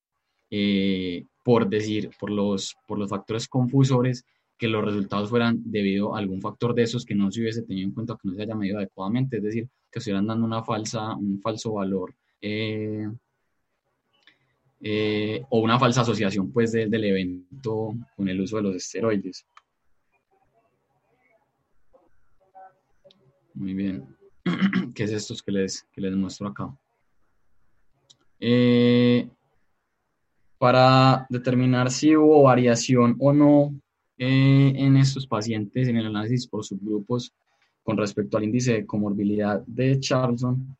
eh, 0.50 1.26
por 1.44 1.68
decir, 1.68 2.10
por 2.18 2.30
los, 2.30 2.76
por 2.86 2.98
los 2.98 3.10
factores 3.10 3.48
confusores, 3.48 4.24
que 4.56 4.68
los 4.68 4.84
resultados 4.84 5.28
fueran 5.28 5.60
debido 5.64 6.14
a 6.14 6.18
algún 6.18 6.40
factor 6.40 6.72
de 6.72 6.84
esos 6.84 7.04
que 7.04 7.16
no 7.16 7.32
se 7.32 7.40
hubiese 7.40 7.62
tenido 7.62 7.88
en 7.88 7.94
cuenta, 7.94 8.14
que 8.14 8.28
no 8.28 8.34
se 8.34 8.42
haya 8.42 8.54
medido 8.54 8.78
adecuadamente, 8.78 9.38
es 9.38 9.42
decir, 9.42 9.68
que 9.90 9.98
estuvieran 9.98 10.26
dando 10.26 10.46
una 10.46 10.62
falsa, 10.62 11.16
un 11.16 11.40
falso 11.40 11.72
valor 11.72 12.14
eh, 14.84 15.44
o 15.48 15.60
una 15.60 15.78
falsa 15.78 16.00
asociación 16.00 16.50
pues 16.50 16.72
del 16.72 17.04
evento 17.04 17.94
con 18.16 18.28
el 18.28 18.40
uso 18.40 18.56
de 18.56 18.62
los 18.64 18.74
esteroides. 18.74 19.46
Muy 23.54 23.74
bien. 23.74 24.16
¿Qué 24.94 25.04
es 25.04 25.12
esto 25.12 25.34
que 25.46 25.52
les, 25.52 25.84
que 25.92 26.00
les 26.00 26.16
muestro 26.16 26.48
acá? 26.48 26.76
Eh, 28.40 29.28
para 30.58 31.26
determinar 31.30 31.92
si 31.92 32.16
hubo 32.16 32.42
variación 32.42 33.14
o 33.20 33.32
no 33.32 33.72
eh, 34.18 34.72
en 34.74 34.96
estos 34.96 35.28
pacientes 35.28 35.86
en 35.86 35.96
el 35.96 36.06
análisis 36.06 36.48
por 36.48 36.64
subgrupos 36.64 37.32
con 37.84 37.96
respecto 37.96 38.36
al 38.36 38.44
índice 38.44 38.72
de 38.72 38.86
comorbilidad 38.86 39.62
de 39.64 40.00
Charlson, 40.00 40.76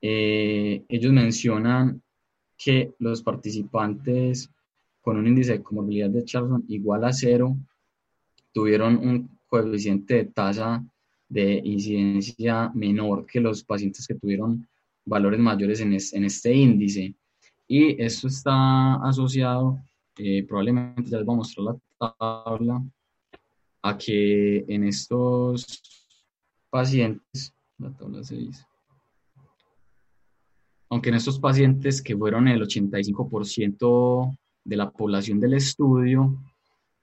ellos 0.00 1.12
mencionan 1.12 2.02
que 2.58 2.92
los 2.98 3.22
participantes 3.22 4.50
con 5.00 5.16
un 5.16 5.26
índice 5.26 5.52
de 5.52 5.62
comorbilidad 5.62 6.10
de 6.10 6.24
Charlson 6.24 6.64
igual 6.68 7.04
a 7.04 7.12
cero 7.12 7.56
tuvieron 8.52 8.96
un 8.96 9.38
coeficiente 9.46 10.14
de 10.14 10.24
tasa 10.26 10.84
de 11.28 11.60
incidencia 11.64 12.70
menor 12.74 13.24
que 13.26 13.40
los 13.40 13.62
pacientes 13.62 14.06
que 14.06 14.14
tuvieron 14.14 14.66
valores 15.04 15.40
mayores 15.40 15.80
en, 15.80 15.94
este 16.24 16.54
índice. 16.54 17.14
Y 17.66 18.02
esto 18.02 18.28
está 18.28 18.96
asociado, 18.96 19.78
eh, 20.18 20.42
probablemente 20.46 21.10
ya 21.10 21.18
les 21.18 21.26
voy 21.26 21.34
a 21.34 21.38
mostrar 21.38 21.66
la 22.00 22.14
tabla, 22.18 22.82
a 23.82 23.96
que 23.96 24.64
en 24.68 24.84
estos 24.84 25.82
pacientes, 26.70 27.54
la 27.78 27.90
tabla 27.92 28.24
se 28.24 28.36
dice, 28.36 28.64
aunque 30.90 31.10
en 31.10 31.16
estos 31.16 31.38
pacientes 31.38 32.02
que 32.02 32.16
fueron 32.16 32.48
el 32.48 32.62
85% 32.62 34.36
de 34.64 34.76
la 34.76 34.90
población 34.90 35.40
del 35.40 35.54
estudio, 35.54 36.38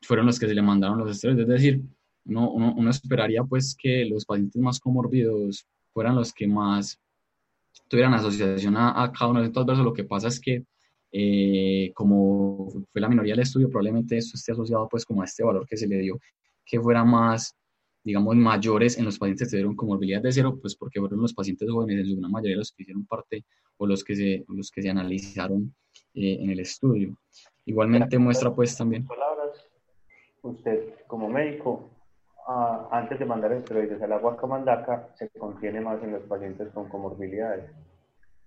fueron 0.02 0.26
los 0.26 0.40
que 0.40 0.48
se 0.48 0.54
le 0.54 0.62
mandaron 0.62 0.98
los 0.98 1.12
esteroides, 1.12 1.44
es 1.44 1.50
decir, 1.50 1.82
uno, 2.26 2.52
uno, 2.52 2.90
esperaría 2.90 3.44
pues 3.44 3.76
que 3.80 4.06
los 4.06 4.26
pacientes 4.26 4.62
más 4.62 4.80
comórbidos 4.80 5.68
fueran 5.94 6.16
los 6.16 6.34
que 6.34 6.48
más 6.48 7.00
tuvieran 7.88 8.14
asociación 8.14 8.76
a, 8.78 9.12
cada 9.12 9.32
uno 9.32 9.42
de 9.42 9.48
estos 9.48 9.66
versos. 9.66 9.86
Lo 9.86 9.94
que 9.94 10.04
pasa 10.04 10.28
es 10.28 10.40
que 10.40 10.64
eh, 11.12 11.92
como 11.94 12.70
fue 12.92 13.02
la 13.02 13.10
minoría 13.10 13.34
del 13.34 13.44
estudio, 13.44 13.70
probablemente 13.70 14.18
esto 14.18 14.36
esté 14.36 14.52
asociado 14.52 14.88
pues 14.90 15.06
como 15.06 15.22
a 15.22 15.26
este 15.26 15.44
valor 15.44 15.66
que 15.68 15.78
se 15.78 15.88
le 15.88 16.00
dio, 16.00 16.20
que 16.66 16.80
fuera 16.80 17.04
más 17.04 17.56
digamos, 18.06 18.36
mayores 18.36 19.00
en 19.00 19.06
los 19.06 19.18
pacientes 19.18 19.48
que 19.48 19.52
tuvieron 19.54 19.76
comorbilidad 19.76 20.22
de 20.22 20.32
cero, 20.32 20.58
pues 20.62 20.76
porque 20.76 21.00
fueron 21.00 21.22
los 21.22 21.34
pacientes 21.34 21.68
jóvenes 21.70 22.00
en 22.00 22.06
su 22.06 22.18
gran 22.18 22.32
mayoría 22.32 22.58
los 22.58 22.72
que 22.72 22.84
hicieron 22.84 23.06
parte 23.08 23.44
o 23.78 23.88
los 23.88 24.04
que 24.04 24.16
se, 24.16 24.46
los 24.48 24.70
que 24.70 24.84
se 24.84 24.92
analizaron 24.92 25.76
eh, 26.14 26.38
en 26.40 26.52
el 26.52 26.60
estudio. 26.60 27.18
Igualmente 27.66 28.20
muestra 28.20 28.54
pues 28.54 28.78
también... 28.78 29.08
Palabras, 29.08 29.68
usted 30.44 30.94
como 31.08 31.28
médico, 31.28 31.90
ah, 32.48 32.88
antes 32.92 33.18
de 33.18 33.26
mandar 33.26 33.52
esteroides 33.54 34.00
al 34.00 34.14
agua 34.14 34.38
camandaca, 34.38 35.10
se 35.16 35.28
contiene 35.30 35.82
más 35.82 36.02
en 36.04 36.12
los 36.12 36.24
pacientes 36.26 36.70
con 36.74 36.88
comorbilidades. 36.88 37.72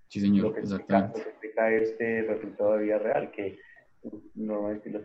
Sí, 0.06 0.20
señor, 0.20 0.46
lo 0.46 0.54
que 0.54 0.60
exactamente. 0.60 1.18
Explica, 1.18 1.72
explica 1.72 1.72
este 1.72 2.22
resultado 2.22 2.74
de 2.74 2.84
vida 2.84 2.98
real, 2.98 3.32
que 3.32 3.58
normalmente 4.34 4.90
los, 4.90 5.02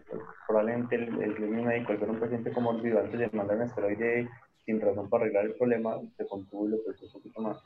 probablemente 0.48 0.96
el, 0.96 1.22
el, 1.22 1.40
médico 1.40 1.92
al 1.92 1.98
ver 1.98 2.10
un 2.10 2.20
paciente 2.20 2.52
comorbido 2.52 3.00
antes 3.00 3.20
de 3.20 3.30
mandar 3.32 3.58
un 3.58 3.64
esteroide 3.64 4.30
sin 4.66 4.80
razón 4.80 5.10
para 5.10 5.24
arreglar 5.24 5.46
el 5.46 5.56
problema, 5.56 6.00
se 6.18 6.26
contuvo 6.26 6.68
y 6.68 6.72
lo 6.72 6.78
un 6.78 7.12
poquito 7.12 7.42
más. 7.42 7.58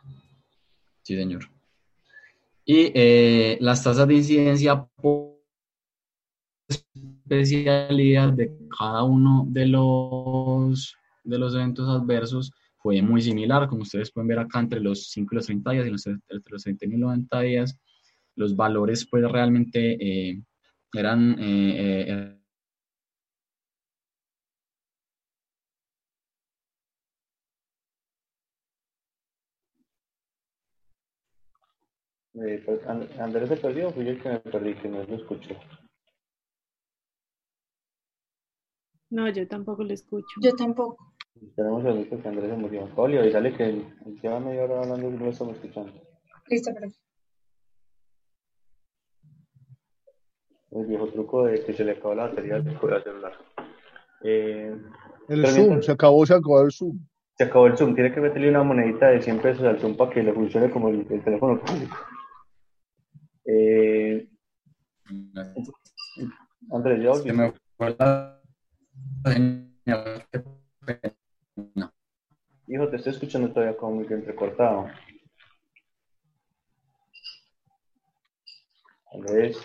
Sí, 1.03 1.15
señor. 1.15 1.43
Y 2.65 2.91
eh, 2.93 3.57
las 3.61 3.84
tasas 3.84 4.07
de 4.07 4.15
incidencia 4.15 4.84
por 4.95 5.38
especialidad 6.67 8.34
de 8.34 8.51
cada 8.78 9.03
uno 9.03 9.45
de 9.47 9.67
los, 9.67 10.95
de 11.23 11.38
los 11.38 11.53
eventos 11.55 11.88
adversos 11.88 12.51
fue 12.78 13.01
muy 13.01 13.21
similar, 13.21 13.67
como 13.67 13.84
ustedes 13.84 14.11
pueden 14.11 14.28
ver 14.28 14.39
acá 14.39 14.59
entre 14.59 14.80
los 14.80 15.09
5 15.09 15.30
y 15.32 15.36
los 15.36 15.45
30 15.45 15.71
días 15.71 15.88
y 15.88 15.91
los, 15.91 16.07
entre 16.07 16.51
los 16.51 16.63
30 16.63 16.86
y 16.86 16.89
90 16.89 17.39
días, 17.41 17.80
los 18.36 18.55
valores 18.55 19.07
pues 19.09 19.30
realmente 19.32 19.97
eh, 19.99 20.41
eran 20.93 21.35
eh, 21.39 22.05
eh 22.07 22.38
Eh, 32.39 32.61
pues, 32.63 32.85
Andrés 33.19 33.49
se 33.49 33.57
perdió, 33.57 33.91
fui 33.91 34.05
yo 34.05 34.11
el 34.11 34.21
que 34.21 34.29
me 34.29 34.39
perdí, 34.39 34.75
que 34.75 34.88
no 34.88 35.03
lo 35.03 35.15
escucho. 35.15 35.55
No, 39.09 39.27
yo 39.29 39.47
tampoco 39.47 39.83
lo 39.83 39.93
escucho. 39.93 40.39
Yo 40.41 40.51
tampoco. 40.53 41.13
Tenemos 41.55 41.83
el 41.85 42.07
que 42.07 42.27
Andrés 42.27 42.49
se 42.49 42.57
murió. 42.57 42.89
Oli, 42.95 43.17
avísale 43.17 43.53
que 43.53 43.83
lleva 44.21 44.39
media 44.39 44.65
hora 44.65 44.81
hablando 44.81 45.09
y 45.09 45.13
no 45.13 45.25
lo 45.25 45.31
estamos 45.31 45.55
escuchando. 45.55 45.93
Listo, 46.47 46.73
perfecto. 46.73 47.07
El 50.80 50.86
viejo 50.86 51.07
truco 51.07 51.45
de 51.45 51.63
que 51.63 51.73
se 51.73 51.84
le 51.84 51.93
acabó 51.93 52.15
la 52.15 52.28
batería 52.28 52.59
del 52.59 52.78
celular. 53.03 53.34
Eh, 54.23 54.75
el 55.30 55.47
Zoom, 55.47 55.82
se 55.82 55.91
acabó, 55.91 56.25
se 56.25 56.34
acabó 56.34 56.61
el 56.61 56.71
Zoom. 56.71 56.99
Se 57.38 57.43
acabó 57.43 57.67
el 57.67 57.78
Zoom, 57.78 57.95
tiene 57.95 58.13
que 58.13 58.21
meterle 58.21 58.49
una 58.49 58.63
monedita 58.63 59.07
de 59.07 59.21
100 59.21 59.39
pesos 59.39 59.63
al 59.63 59.80
Zoom 59.80 59.95
para 59.95 60.11
que 60.11 60.23
le 60.23 60.34
funcione 60.34 60.69
como 60.69 60.89
el, 60.89 61.05
el 61.09 61.23
teléfono 61.23 61.59
público. 61.59 61.97
Eh, 63.45 64.28
Andrés, 66.71 67.03
ya 67.03 67.13
Se 67.13 67.34
me 67.34 67.53
fue 67.78 67.95
la 67.97 68.41
no. 71.75 71.91
Hijo, 72.67 72.89
te 72.89 72.97
estoy 72.97 73.13
escuchando 73.13 73.51
todavía 73.51 73.78
como 73.78 73.95
muy 73.95 74.05
entrecortado. 74.09 74.88
Andrés. 79.13 79.57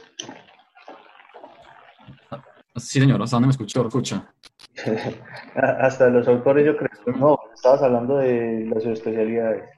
Sí, 2.76 3.00
señor, 3.00 3.22
hasta 3.22 3.36
dónde 3.36 3.48
me 3.48 3.52
escuchó, 3.52 3.86
escucha. 3.86 4.34
Hasta 5.54 6.08
los 6.08 6.26
autores 6.26 6.64
yo 6.64 6.76
creo. 6.76 6.90
No, 7.16 7.38
estabas 7.54 7.82
hablando 7.82 8.16
de 8.16 8.66
las 8.66 8.84
especialidades. 8.84 9.68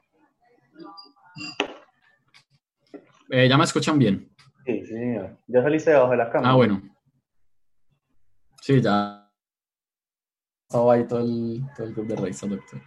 Eh, 3.31 3.49
¿Ya 3.49 3.59
me 3.59 3.65
escuchan 3.65 3.99
bien? 3.99 4.31
Sí, 4.65 4.87
sí, 4.87 4.93
señor. 4.93 5.37
Ya 5.49 5.63
saliste 5.63 5.91
debajo 5.91 6.13
de 6.13 6.17
la 6.19 6.31
cama. 6.31 6.51
Ah, 6.51 6.55
bueno. 6.55 6.83
Sí, 8.61 8.81
ya. 8.81 9.29
Estaba 10.69 10.95
ahí 10.95 11.05
todo 11.07 11.21
el, 11.21 11.63
todo 11.77 11.87
el 11.87 11.95
club 11.95 12.07
de 12.07 12.17
revistas, 12.17 12.51
doctor. 12.51 12.81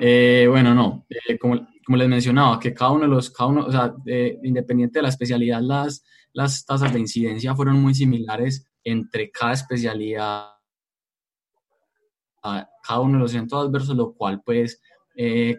Eh, 0.00 0.46
bueno, 0.48 0.74
no, 0.74 1.06
eh, 1.08 1.38
como, 1.38 1.66
como, 1.84 1.96
les 1.96 2.08
mencionaba, 2.08 2.60
que 2.60 2.74
cada 2.74 2.92
uno 2.92 3.02
de 3.02 3.08
los, 3.08 3.30
cada 3.30 3.48
uno, 3.50 3.66
o 3.66 3.72
sea, 3.72 3.94
eh, 4.06 4.38
independiente 4.42 4.98
de 4.98 5.02
la 5.02 5.08
especialidad, 5.08 5.60
las, 5.62 6.04
las 6.32 6.64
tasas 6.64 6.92
de 6.92 7.00
incidencia 7.00 7.54
fueron 7.54 7.80
muy 7.80 7.94
similares 7.94 8.66
entre 8.84 9.30
cada 9.30 9.54
especialidad, 9.54 10.50
a 12.44 12.68
cada 12.82 13.00
uno 13.00 13.18
de 13.18 13.22
los 13.22 13.34
eventos 13.34 13.66
adversos, 13.66 13.96
lo 13.96 14.12
cual 14.14 14.42
pues 14.44 14.80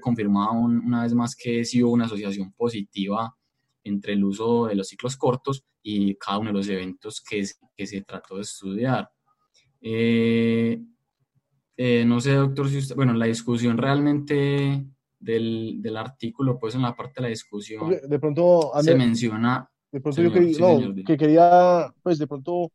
confirmaba 0.01 0.51
una 0.51 1.03
vez 1.03 1.13
más 1.13 1.36
que 1.36 1.63
sí 1.63 1.84
hubo 1.84 1.93
una 1.93 2.05
asociación 2.05 2.51
positiva 2.53 3.38
entre 3.84 4.13
el 4.13 4.24
uso 4.24 4.65
de 4.65 4.76
los 4.76 4.88
ciclos 4.88 5.15
cortos 5.15 5.63
y 5.82 6.15
cada 6.15 6.39
uno 6.39 6.49
de 6.49 6.57
los 6.57 6.67
eventos 6.69 7.21
que, 7.21 7.45
que 7.76 7.88
se 7.88 8.01
trató 8.01 8.38
de 8.38 8.41
estudiar. 8.41 9.09
Eh, 9.82 10.82
eh, 11.78 12.05
no 12.05 12.19
sé, 12.19 12.34
doctor, 12.34 12.69
si 12.69 12.78
usted, 12.78 12.95
bueno, 12.95 13.13
la 13.13 13.26
discusión 13.26 13.78
realmente 13.78 14.86
del, 15.19 15.82
del, 15.82 15.97
artículo, 15.97 16.59
pues 16.59 16.76
en 16.76 16.84
la 16.84 16.95
parte 16.95 17.13
de 17.15 17.21
la 17.24 17.28
discusión 17.30 17.89
de 17.89 18.19
pronto, 18.19 18.71
se 18.82 18.95
menciona... 18.95 19.69
De 19.91 20.01
pronto 20.01 20.21
yo 20.21 20.32
quería, 20.32 20.57
no, 20.59 20.95
que 21.05 21.17
quería, 21.17 21.93
pues 22.01 22.17
de 22.17 22.26
pronto, 22.26 22.71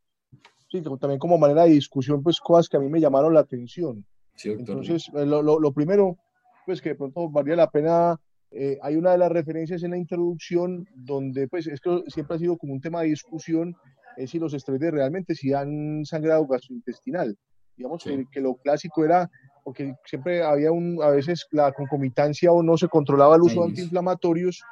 sí, 0.71 0.81
también 1.01 1.19
como 1.19 1.37
manera 1.37 1.65
de 1.65 1.71
discusión, 1.71 2.23
pues 2.23 2.39
cosas 2.39 2.69
que 2.69 2.77
a 2.77 2.81
mí 2.81 2.89
me 2.89 3.01
llamaron 3.01 3.35
la 3.35 3.41
atención. 3.41 4.05
Sí, 4.37 4.51
doctor. 4.51 4.77
Entonces, 4.77 5.11
eh, 5.15 5.27
lo, 5.27 5.43
lo, 5.43 5.59
lo, 5.59 5.73
primero, 5.73 6.17
pues 6.65 6.81
que 6.81 6.91
de 6.91 6.95
pronto 6.95 7.29
valía 7.29 7.57
la 7.57 7.71
pena, 7.71 8.17
eh, 8.51 8.79
hay 8.83 8.97
una 8.97 9.13
de 9.13 9.19
las 9.19 9.33
referencias 9.33 9.83
en 9.83 9.91
la 9.91 9.99
introducción 9.99 10.87
donde, 10.95 11.49
pues, 11.49 11.67
es 11.67 11.81
que 11.81 12.05
siempre 12.07 12.37
ha 12.37 12.39
sido 12.39 12.57
como 12.57 12.73
un 12.73 12.81
tema 12.81 13.03
de 13.03 13.09
discusión, 13.09 13.75
es 14.17 14.31
si 14.31 14.39
los 14.39 14.55
esteroides 14.55 14.93
realmente 14.93 15.35
si 15.35 15.53
han 15.53 16.05
sangrado 16.05 16.47
gastrointestinal. 16.47 17.37
Digamos 17.79 18.03
que, 18.03 18.41
lo 18.41 18.57
clásico 18.57 19.05
era, 19.05 19.31
porque 19.63 19.95
siempre 20.05 20.43
había 20.43 20.73
un, 20.73 21.01
a 21.01 21.11
veces 21.11 21.47
la 21.53 21.71
concomitancia 21.73 22.51
o 22.51 22.61
no 22.61 22.77
se 22.77 22.89
controlaba 22.89 23.37
el 23.37 23.43
uso 23.43 23.61
de 23.61 23.69
antiinflamatorios, 23.69 24.65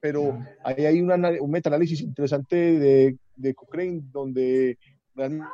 pero 0.00 0.38
ahí 0.62 0.86
hay 0.86 1.00
una, 1.00 1.16
un 1.40 1.50
metaanálisis 1.50 2.00
interesante 2.00 2.54
de, 2.54 3.18
de 3.34 3.54
Cochrane 3.54 4.02
donde 4.12 4.78
realmente 5.16 5.44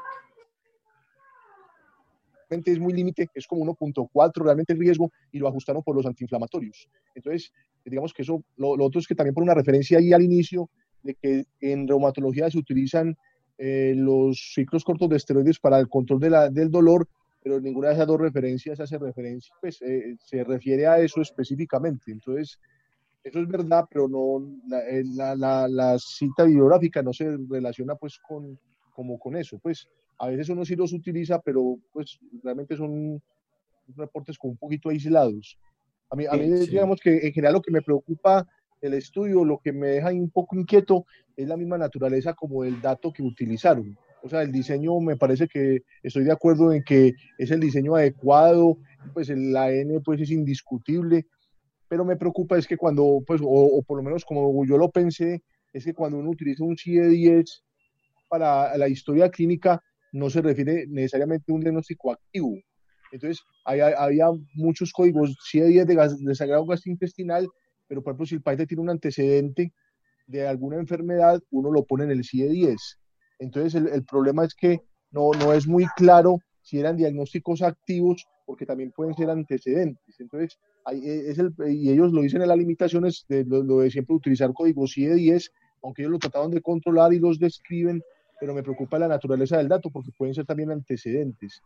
es 2.66 2.78
muy 2.78 2.92
límite, 2.92 3.28
es 3.32 3.46
como 3.46 3.64
1.4 3.64 4.44
realmente 4.44 4.74
el 4.74 4.78
riesgo 4.78 5.10
y 5.32 5.38
lo 5.38 5.48
ajustaron 5.48 5.82
por 5.82 5.96
los 5.96 6.04
antiinflamatorios. 6.04 6.86
Entonces, 7.14 7.50
digamos 7.82 8.12
que 8.12 8.22
eso, 8.22 8.44
lo, 8.56 8.76
lo, 8.76 8.84
otro 8.84 9.00
es 9.00 9.06
que 9.06 9.14
también 9.14 9.32
por 9.32 9.42
una 9.42 9.54
referencia 9.54 9.96
ahí 9.96 10.12
al 10.12 10.22
inicio 10.22 10.68
de 11.02 11.14
que 11.14 11.44
en 11.62 11.88
reumatología 11.88 12.50
se 12.50 12.58
utilizan 12.58 13.16
eh, 13.62 13.92
los 13.94 14.52
ciclos 14.54 14.84
cortos 14.84 15.10
de 15.10 15.16
esteroides 15.16 15.58
para 15.58 15.78
el 15.78 15.86
control 15.86 16.18
de 16.18 16.30
la, 16.30 16.48
del 16.48 16.70
dolor, 16.70 17.06
pero 17.42 17.60
ninguna 17.60 17.88
de 17.88 17.94
esas 17.94 18.06
dos 18.06 18.18
referencias 18.18 18.80
hace 18.80 18.96
referencia, 18.96 19.54
pues 19.60 19.82
eh, 19.82 20.16
se 20.24 20.42
refiere 20.44 20.86
a 20.86 20.98
eso 20.98 21.20
específicamente. 21.20 22.10
Entonces, 22.10 22.58
eso 23.22 23.38
es 23.38 23.46
verdad, 23.46 23.84
pero 23.90 24.08
no 24.08 24.42
la, 24.66 24.80
eh, 24.88 25.04
la, 25.04 25.68
la, 25.68 25.98
cita 25.98 26.44
bibliográfica 26.44 27.02
no 27.02 27.12
se 27.12 27.36
relaciona 27.50 27.96
pues 27.96 28.18
con, 28.26 28.58
como 28.94 29.18
con 29.18 29.36
eso. 29.36 29.58
Pues 29.58 29.86
a 30.18 30.28
veces 30.28 30.48
uno 30.48 30.64
sí 30.64 30.74
los 30.74 30.94
utiliza, 30.94 31.38
pero 31.38 31.78
pues 31.92 32.18
realmente 32.42 32.78
son 32.78 33.22
reportes 33.94 34.38
como 34.38 34.52
un 34.52 34.58
poquito 34.58 34.88
aislados. 34.88 35.58
A 36.08 36.16
mí, 36.16 36.24
a 36.26 36.32
mí 36.32 36.46
sí. 36.64 36.70
digamos 36.70 36.98
que 36.98 37.26
en 37.26 37.32
general 37.34 37.52
lo 37.52 37.60
que 37.60 37.72
me 37.72 37.82
preocupa 37.82 38.48
el 38.80 38.94
estudio, 38.94 39.44
lo 39.44 39.58
que 39.58 39.72
me 39.72 39.88
deja 39.88 40.10
un 40.10 40.30
poco 40.30 40.56
inquieto 40.56 41.04
es 41.36 41.48
la 41.48 41.56
misma 41.56 41.78
naturaleza 41.78 42.34
como 42.34 42.64
el 42.64 42.80
dato 42.80 43.12
que 43.12 43.22
utilizaron. 43.22 43.96
O 44.22 44.28
sea, 44.28 44.42
el 44.42 44.52
diseño 44.52 45.00
me 45.00 45.16
parece 45.16 45.48
que 45.48 45.82
estoy 46.02 46.24
de 46.24 46.32
acuerdo 46.32 46.72
en 46.72 46.82
que 46.82 47.12
es 47.38 47.50
el 47.50 47.60
diseño 47.60 47.96
adecuado, 47.96 48.76
pues 49.14 49.30
la 49.30 49.72
N 49.72 50.00
pues 50.00 50.20
es 50.20 50.30
indiscutible, 50.30 51.26
pero 51.88 52.04
me 52.04 52.16
preocupa 52.16 52.58
es 52.58 52.66
que 52.66 52.76
cuando, 52.76 53.22
pues, 53.26 53.40
o, 53.42 53.82
por 53.86 53.96
lo 53.96 54.02
menos 54.02 54.24
como 54.24 54.64
yo 54.66 54.76
lo 54.76 54.90
pensé, 54.90 55.42
es 55.72 55.84
que 55.84 55.94
cuando 55.94 56.18
uno 56.18 56.30
utiliza 56.30 56.64
un 56.64 56.76
CIE-10 56.76 57.62
para 58.28 58.76
la 58.76 58.88
historia 58.88 59.30
clínica, 59.30 59.82
no 60.12 60.28
se 60.28 60.42
refiere 60.42 60.86
necesariamente 60.88 61.50
a 61.50 61.54
un 61.54 61.60
diagnóstico 61.60 62.12
activo. 62.12 62.54
Entonces, 63.12 63.42
hay, 63.64 63.80
había 63.80 64.26
muchos 64.54 64.92
códigos 64.92 65.36
CIE-10 65.50 65.84
de, 65.84 66.26
de 66.26 66.34
sagrado 66.34 66.66
gastrointestinal 66.66 67.48
pero 67.90 68.04
por 68.04 68.12
ejemplo 68.12 68.26
si 68.26 68.36
el 68.36 68.42
paciente 68.42 68.68
tiene 68.68 68.84
un 68.84 68.90
antecedente 68.90 69.72
de 70.28 70.46
alguna 70.46 70.76
enfermedad, 70.76 71.42
uno 71.50 71.72
lo 71.72 71.84
pone 71.84 72.04
en 72.04 72.12
el 72.12 72.22
CIE-10. 72.22 72.78
Entonces 73.40 73.74
el, 73.74 74.04
problema 74.04 74.44
es 74.44 74.54
que 74.54 74.80
no, 75.10 75.32
no 75.32 75.52
es 75.52 75.66
muy 75.66 75.86
claro 75.96 76.38
si 76.62 76.78
eran 76.78 76.96
diagnósticos 76.96 77.62
activos, 77.62 78.28
porque 78.46 78.64
también 78.64 78.92
pueden 78.92 79.14
ser 79.14 79.28
antecedentes. 79.28 80.20
Entonces, 80.20 80.56
hay, 80.84 81.02
es 81.04 81.40
el, 81.40 81.52
y 81.68 81.90
ellos 81.90 82.12
lo 82.12 82.22
dicen 82.22 82.42
en 82.42 82.48
las 82.48 82.58
limitaciones 82.58 83.24
de 83.28 83.44
lo, 83.44 83.64
lo 83.64 83.80
de 83.80 83.90
siempre 83.90 84.14
utilizar 84.14 84.52
códigos 84.52 84.92
CIE-10, 84.94 85.50
aunque 85.82 86.02
ellos 86.02 86.12
lo 86.12 86.18
trataban 86.20 86.52
de 86.52 86.62
controlar 86.62 87.12
y 87.12 87.18
los 87.18 87.40
describen, 87.40 88.04
pero 88.38 88.54
me 88.54 88.62
preocupa 88.62 89.00
la 89.00 89.08
naturaleza 89.08 89.56
del 89.56 89.66
dato, 89.66 89.90
porque 89.90 90.12
pueden 90.16 90.36
ser 90.36 90.46
también 90.46 90.70
antecedentes. 90.70 91.60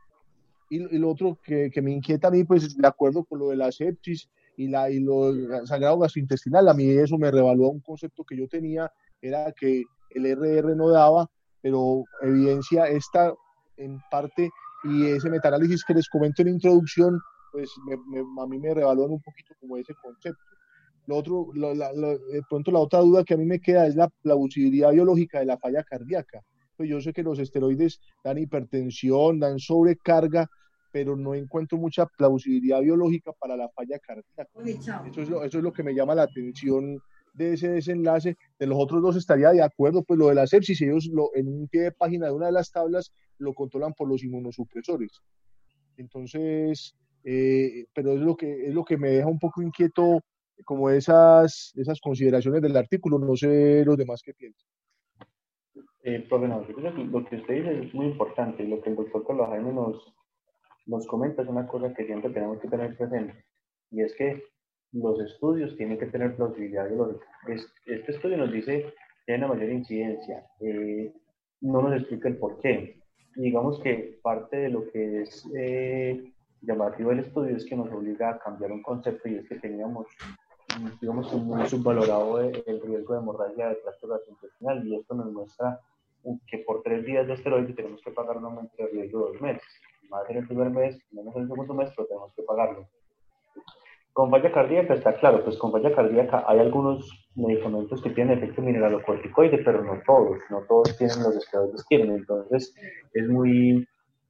Y, 0.71 0.77
y 0.77 0.99
lo 0.99 1.11
otro 1.11 1.39
que, 1.45 1.71
que, 1.71 1.83
me 1.83 1.93
inquieta 1.93 2.29
a 2.29 2.31
mí, 2.31 2.45
pues 2.45 2.79
de 2.79 2.89
acuerdo 2.89 3.25
con 3.25 3.41
lo 3.41 3.51
de 3.51 3.57
la 3.57 3.71
sepsis, 3.71 4.31
y, 4.57 4.69
la, 4.69 4.91
y 4.91 5.01
lo 5.01 5.33
sangrado 5.67 5.99
gastrointestinal. 5.99 6.69
A 6.69 6.75
mí 6.75 6.89
eso 6.89 7.19
me 7.19 7.31
revaluó 7.31 7.71
un 7.71 7.81
concepto 7.81 8.25
que 8.25 8.37
yo 8.37 8.49
tenía, 8.49 8.91
era 9.21 9.53
que 9.53 9.83
el 10.11 10.27
RR 10.27 10.77
no 10.77 10.91
daba, 10.91 11.29
pero 11.61 12.05
evidencia 12.23 12.87
esta 12.89 13.33
en 13.77 13.99
parte 14.11 14.51
y 14.85 15.07
ese 15.07 15.31
metaanálisis 15.31 15.85
que 15.85 15.95
les 15.95 16.09
comento 16.09 16.43
en 16.43 16.49
la 16.49 16.55
introducción, 16.55 17.19
pues 17.53 17.71
me, 17.87 17.97
me, 17.97 18.21
a 18.21 18.47
mí 18.47 18.59
me 18.59 18.75
revalúan 18.75 19.13
un 19.13 19.23
poquito 19.23 19.55
como 19.61 19.77
ese 19.77 19.95
concepto. 19.95 20.43
Lo 21.07 21.17
otro, 21.17 21.49
lo, 21.55 21.75
la, 21.75 21.93
lo, 21.93 22.19
de 22.19 22.43
pronto 22.49 22.71
la 22.71 22.81
otra 22.81 23.01
duda 23.01 23.25
que 23.25 23.35
a 23.35 23.37
mí 23.37 23.45
me 23.45 23.61
queda 23.61 23.87
es 23.87 23.95
la 23.95 24.09
plausibilidad 24.23 24.93
biológica 24.93 25.41
de 25.41 25.47
la 25.47 25.59
falla 25.59 25.83
cardíaca. 25.83 26.41
Pues 26.77 26.89
yo 26.89 27.01
sé 27.01 27.13
que 27.13 27.23
los 27.23 27.39
esteroides 27.39 28.01
dan 28.23 28.39
hipertensión, 28.39 29.39
dan 29.39 29.59
sobrecarga, 29.59 30.49
pero 30.95 31.17
no 31.17 31.35
encuentro 31.35 31.77
mucha 31.77 32.07
plausibilidad 32.07 32.81
biológica 32.81 33.33
para 33.33 33.57
la 33.57 33.69
falla 33.71 33.99
cardíaca. 33.99 34.47
Eso 34.65 35.23
es, 35.23 35.29
lo, 35.29 35.43
eso 35.43 35.59
es 35.59 35.65
lo 35.65 35.73
que 35.73 35.83
me 35.83 35.93
llama 35.93 36.15
la 36.15 36.23
atención 36.23 37.01
de 37.33 37.55
ese 37.55 37.69
desenlace. 37.69 38.37
De 38.61 38.67
los 38.69 38.79
otros 38.79 39.03
dos 39.03 39.17
estaría 39.17 39.51
de 39.51 39.61
acuerdo, 39.61 40.05
pues 40.05 40.21
lo 40.21 40.29
de 40.29 40.37
la 40.37 40.47
sepsis, 40.47 40.81
ellos 40.83 41.09
lo, 41.13 41.35
en 41.35 41.49
un 41.49 41.67
pie 41.67 41.83
de 41.83 41.91
página 41.91 42.27
de 42.27 42.33
una 42.33 42.47
de 42.47 42.53
las 42.53 42.71
tablas 42.71 43.13
lo 43.39 43.55
controlan 43.55 43.93
por 43.93 44.09
los 44.09 44.23
inmunosupresores. 44.23 45.21
Entonces, 45.97 46.95
eh, 47.25 47.87
pero 47.93 48.13
es 48.13 48.21
lo, 48.21 48.37
que, 48.37 48.69
es 48.69 48.73
lo 48.73 48.85
que 48.85 48.97
me 48.97 49.11
deja 49.11 49.27
un 49.27 49.41
poco 49.41 49.63
inquieto 49.63 50.21
como 50.65 50.91
esas, 50.91 51.73
esas 51.75 52.01
consideraciones 52.01 52.63
del 52.63 52.77
artículo. 52.77 53.19
No 53.19 53.35
sé 53.35 53.85
los 53.85 53.97
demás 53.97 54.23
qué 54.25 54.33
piensan. 54.33 54.69
Eh, 56.05 56.25
profe, 56.29 56.47
no, 56.47 56.61
lo 56.61 57.25
que 57.25 57.35
usted 57.35 57.53
dice 57.53 57.81
es 57.83 57.95
muy 57.95 58.07
importante 58.07 58.63
y 58.63 58.69
lo 58.69 58.81
que 58.81 58.91
el 58.91 58.97
doctor 58.97 59.27
Carlos 59.27 59.49
Jaime 59.49 59.73
nos, 59.73 60.15
nos 60.87 61.07
comenta 61.07 61.43
es 61.43 61.49
una 61.49 61.67
cosa 61.67 61.93
que 61.95 62.05
siempre 62.07 62.31
tenemos 62.31 62.59
que 62.59 62.69
tener 62.69 62.97
presente, 62.97 63.45
y 63.91 64.03
es 64.03 64.15
que 64.17 64.43
los 64.93 65.19
estudios 65.21 65.77
tienen 65.77 65.99
que 65.99 66.07
tener 66.07 66.37
plausibilidad 66.37 66.89
biológica. 66.89 67.27
Es, 67.49 67.67
este 67.87 68.13
estudio 68.13 68.37
nos 68.37 68.53
dice 68.53 68.93
que 69.27 69.33
hay 69.33 69.39
una 69.39 69.49
mayor 69.49 69.71
incidencia, 69.71 70.47
eh, 70.61 71.13
no 71.61 71.83
nos 71.83 72.01
explica 72.01 72.29
el 72.29 72.37
por 72.37 72.61
qué. 72.61 73.01
Digamos 73.37 73.81
que 73.81 74.21
parte 74.23 74.57
de 74.57 74.69
lo 74.69 74.89
que 74.91 75.23
es 75.23 75.45
eh, 75.57 76.33
llamativo 76.61 77.11
del 77.11 77.21
estudio 77.21 77.57
es 77.57 77.65
que 77.65 77.77
nos 77.77 77.91
obliga 77.91 78.31
a 78.31 78.39
cambiar 78.39 78.71
un 78.71 78.83
concepto 78.83 79.29
y 79.29 79.37
es 79.37 79.49
que 79.49 79.57
teníamos, 79.57 80.07
digamos, 81.01 81.33
muy 81.33 81.67
subvalorado 81.67 82.41
el 82.41 82.81
riesgo 82.83 83.15
de 83.15 83.21
hemorragia 83.21 83.71
de 83.71 83.77
tracto 83.77 84.07
gastrointestinal 84.07 84.87
y 84.87 84.97
esto 84.97 85.15
nos 85.15 85.33
muestra 85.33 85.81
que 86.47 86.59
por 86.59 86.83
tres 86.83 87.05
días 87.05 87.27
de 87.27 87.35
esteroide 87.35 87.75
tenemos 87.75 88.01
que 88.03 88.13
pagar 88.13 88.37
un 88.37 88.45
aumento 88.45 88.75
de 88.79 88.87
riesgo 88.87 89.27
de 89.27 89.33
dos 89.33 89.43
meses 89.43 89.65
más 90.11 90.29
en 90.31 90.39
el 90.39 90.47
primer 90.47 90.71
mes, 90.71 90.99
menos 91.13 91.35
en 91.37 91.43
el 91.43 91.49
segundo 91.49 91.75
mes, 91.75 91.91
pero 91.97 92.09
tenemos 92.09 92.33
que 92.35 92.43
pagarlo. 92.43 92.89
Con 94.13 94.31
falla 94.31 94.53
cardíaca 94.53 94.95
está 94.95 95.17
claro, 95.19 95.43
pues 95.45 95.59
con 95.59 95.73
falla 95.73 95.95
cardíaca 95.95 96.45
hay 96.47 96.61
algunos 96.61 97.29
medicamentos 97.35 98.01
que 98.01 98.11
tienen 98.11 98.39
efecto 98.39 98.63
mineralocorticoide, 98.63 99.59
pero 99.65 99.83
no 99.83 100.01
todos, 100.07 100.39
no 100.51 100.63
todos 100.69 100.97
tienen 100.97 101.23
los 101.23 101.45
que 101.51 101.59
tienen, 101.89 102.17
entonces 102.17 102.75
es 103.13 103.29
muy, 103.29 103.87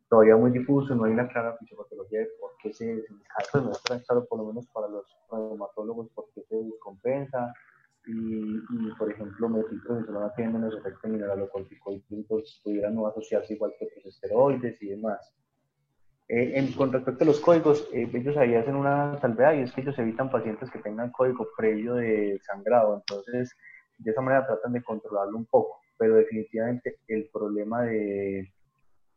todavía 0.08 0.36
muy 0.36 0.52
difuso, 0.52 0.94
no 0.94 1.04
hay 1.04 1.12
una 1.12 1.28
clara 1.28 1.56
fisiopatología 1.58 2.20
de 2.20 2.28
por 2.40 2.52
qué 2.62 2.72
se 2.72 2.86
descompensa, 2.86 3.60
no 3.60 3.72
está 3.72 4.02
claro 4.02 4.24
por 4.24 4.38
lo 4.38 4.46
menos 4.46 4.66
para 4.68 4.88
los 4.88 5.04
reumatólogos 5.30 6.08
por 6.14 6.30
qué 6.34 6.42
se 6.48 6.56
descompensa, 6.56 7.52
y, 8.06 8.58
por 8.98 9.10
ejemplo, 9.10 9.48
metilprednisolona 9.48 10.32
tiene 10.34 10.52
menos 10.52 10.74
efecto 10.76 11.08
mineralocorticoide, 11.08 12.02
entonces 12.10 12.60
pudieran 12.62 12.94
no 12.94 13.06
asociarse 13.06 13.54
igual 13.54 13.72
que 13.78 13.86
otros 13.86 14.06
esteroides 14.06 14.80
y 14.82 14.88
demás. 14.88 15.34
Eh, 16.28 16.52
en, 16.58 16.72
con 16.72 16.92
respecto 16.92 17.24
a 17.24 17.26
los 17.26 17.40
códigos, 17.40 17.88
eh, 17.92 18.08
ellos 18.12 18.36
ahí 18.36 18.54
hacen 18.54 18.76
una 18.76 19.18
salvedad 19.20 19.54
y 19.54 19.62
es 19.62 19.72
que 19.72 19.82
ellos 19.82 19.98
evitan 19.98 20.30
pacientes 20.30 20.70
que 20.70 20.78
tengan 20.78 21.10
código 21.10 21.46
previo 21.56 21.94
de 21.94 22.40
sangrado, 22.42 22.96
entonces 22.96 23.54
de 23.98 24.10
esa 24.10 24.22
manera 24.22 24.46
tratan 24.46 24.72
de 24.72 24.82
controlarlo 24.82 25.36
un 25.36 25.44
poco, 25.46 25.80
pero 25.98 26.14
definitivamente 26.14 26.98
el 27.08 27.28
problema 27.30 27.82
de, 27.82 28.50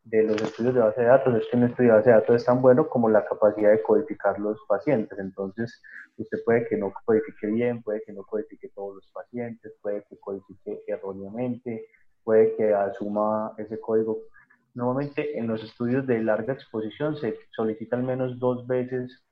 de 0.10 0.24
los 0.24 0.42
estudios 0.42 0.74
de 0.74 0.82
base 0.82 1.02
de 1.02 1.08
datos 1.08 1.36
es 1.36 1.48
que 1.50 1.58
un 1.58 1.64
estudio 1.64 1.92
de 1.92 1.98
base 1.98 2.10
de 2.10 2.16
datos 2.16 2.36
es 2.38 2.46
tan 2.46 2.62
bueno 2.62 2.88
como 2.88 3.10
la 3.10 3.26
capacidad 3.26 3.72
de 3.72 3.82
codificar 3.82 4.40
los 4.40 4.58
pacientes. 4.68 5.20
Entonces, 5.20 5.82
usted 6.18 6.38
puede 6.46 6.66
que 6.68 6.78
no 6.78 6.94
codifique 7.06 7.48
bien, 7.48 7.82
puede 7.84 8.02
que 8.06 8.14
no 8.14 8.24
codifique 8.24 8.70
todos 8.70 8.96
los 8.96 9.08
pacientes, 9.12 9.74
puede 9.82 10.04
que 10.10 10.18
codifique 10.18 10.82
erróneamente, 10.88 11.88
puede 12.24 12.56
que 12.56 12.74
asuma 12.74 13.54
ese 13.58 13.80
código. 13.80 14.18
Normalmente 14.78 15.40
en 15.40 15.48
los 15.48 15.64
estudios 15.64 16.06
de 16.06 16.22
larga 16.22 16.54
exposición 16.54 17.18
se 17.18 17.36
solicita 17.50 17.96
al 17.96 18.04
menos 18.04 18.38
dos 18.38 18.68
veces 18.68 19.26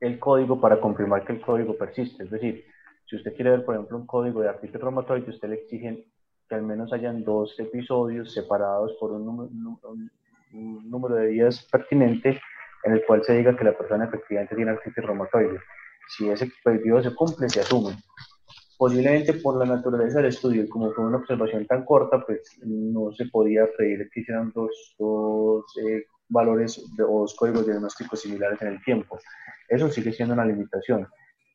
el 0.00 0.18
código 0.18 0.60
para 0.60 0.80
confirmar 0.80 1.24
que 1.24 1.34
el 1.34 1.40
código 1.40 1.78
persiste. 1.78 2.24
Es 2.24 2.30
decir, 2.32 2.64
si 3.06 3.14
usted 3.14 3.32
quiere 3.36 3.52
ver, 3.52 3.64
por 3.64 3.76
ejemplo, 3.76 3.96
un 3.96 4.06
código 4.08 4.40
de 4.40 4.48
artritis 4.48 4.80
reumatoide, 4.80 5.30
usted 5.30 5.50
le 5.50 5.54
exigen 5.54 6.04
que 6.48 6.54
al 6.56 6.64
menos 6.64 6.92
hayan 6.92 7.22
dos 7.22 7.54
episodios 7.60 8.34
separados 8.34 8.96
por 8.98 9.12
un 9.12 9.24
número, 10.90 11.14
de 11.14 11.28
días 11.28 11.68
pertinente 11.70 12.40
en 12.82 12.92
el 12.92 13.06
cual 13.06 13.22
se 13.22 13.36
diga 13.36 13.56
que 13.56 13.62
la 13.62 13.78
persona 13.78 14.06
efectivamente 14.06 14.56
tiene 14.56 14.72
artritis 14.72 15.04
reumatoide. 15.04 15.60
Si 16.08 16.28
ese 16.28 16.50
periodo 16.64 17.04
se 17.04 17.14
cumple, 17.14 17.48
se 17.48 17.60
asume. 17.60 17.94
Posiblemente 18.80 19.34
por 19.34 19.58
la 19.58 19.66
naturaleza 19.66 20.20
del 20.20 20.28
estudio 20.28 20.66
como 20.66 20.90
fue 20.92 21.04
una 21.04 21.18
observación 21.18 21.66
tan 21.66 21.84
corta, 21.84 22.24
pues 22.24 22.58
no 22.64 23.12
se 23.12 23.26
podía 23.26 23.66
pedir 23.76 24.08
que 24.08 24.20
hicieran 24.20 24.52
dos, 24.54 24.94
dos 24.98 25.66
eh, 25.84 26.06
valores 26.30 26.82
o 26.98 27.20
dos 27.20 27.36
códigos 27.36 27.66
diagnósticos 27.66 28.22
similares 28.22 28.62
en 28.62 28.68
el 28.68 28.82
tiempo. 28.82 29.18
Eso 29.68 29.90
sigue 29.90 30.14
siendo 30.14 30.32
una 30.32 30.46
limitación. 30.46 31.06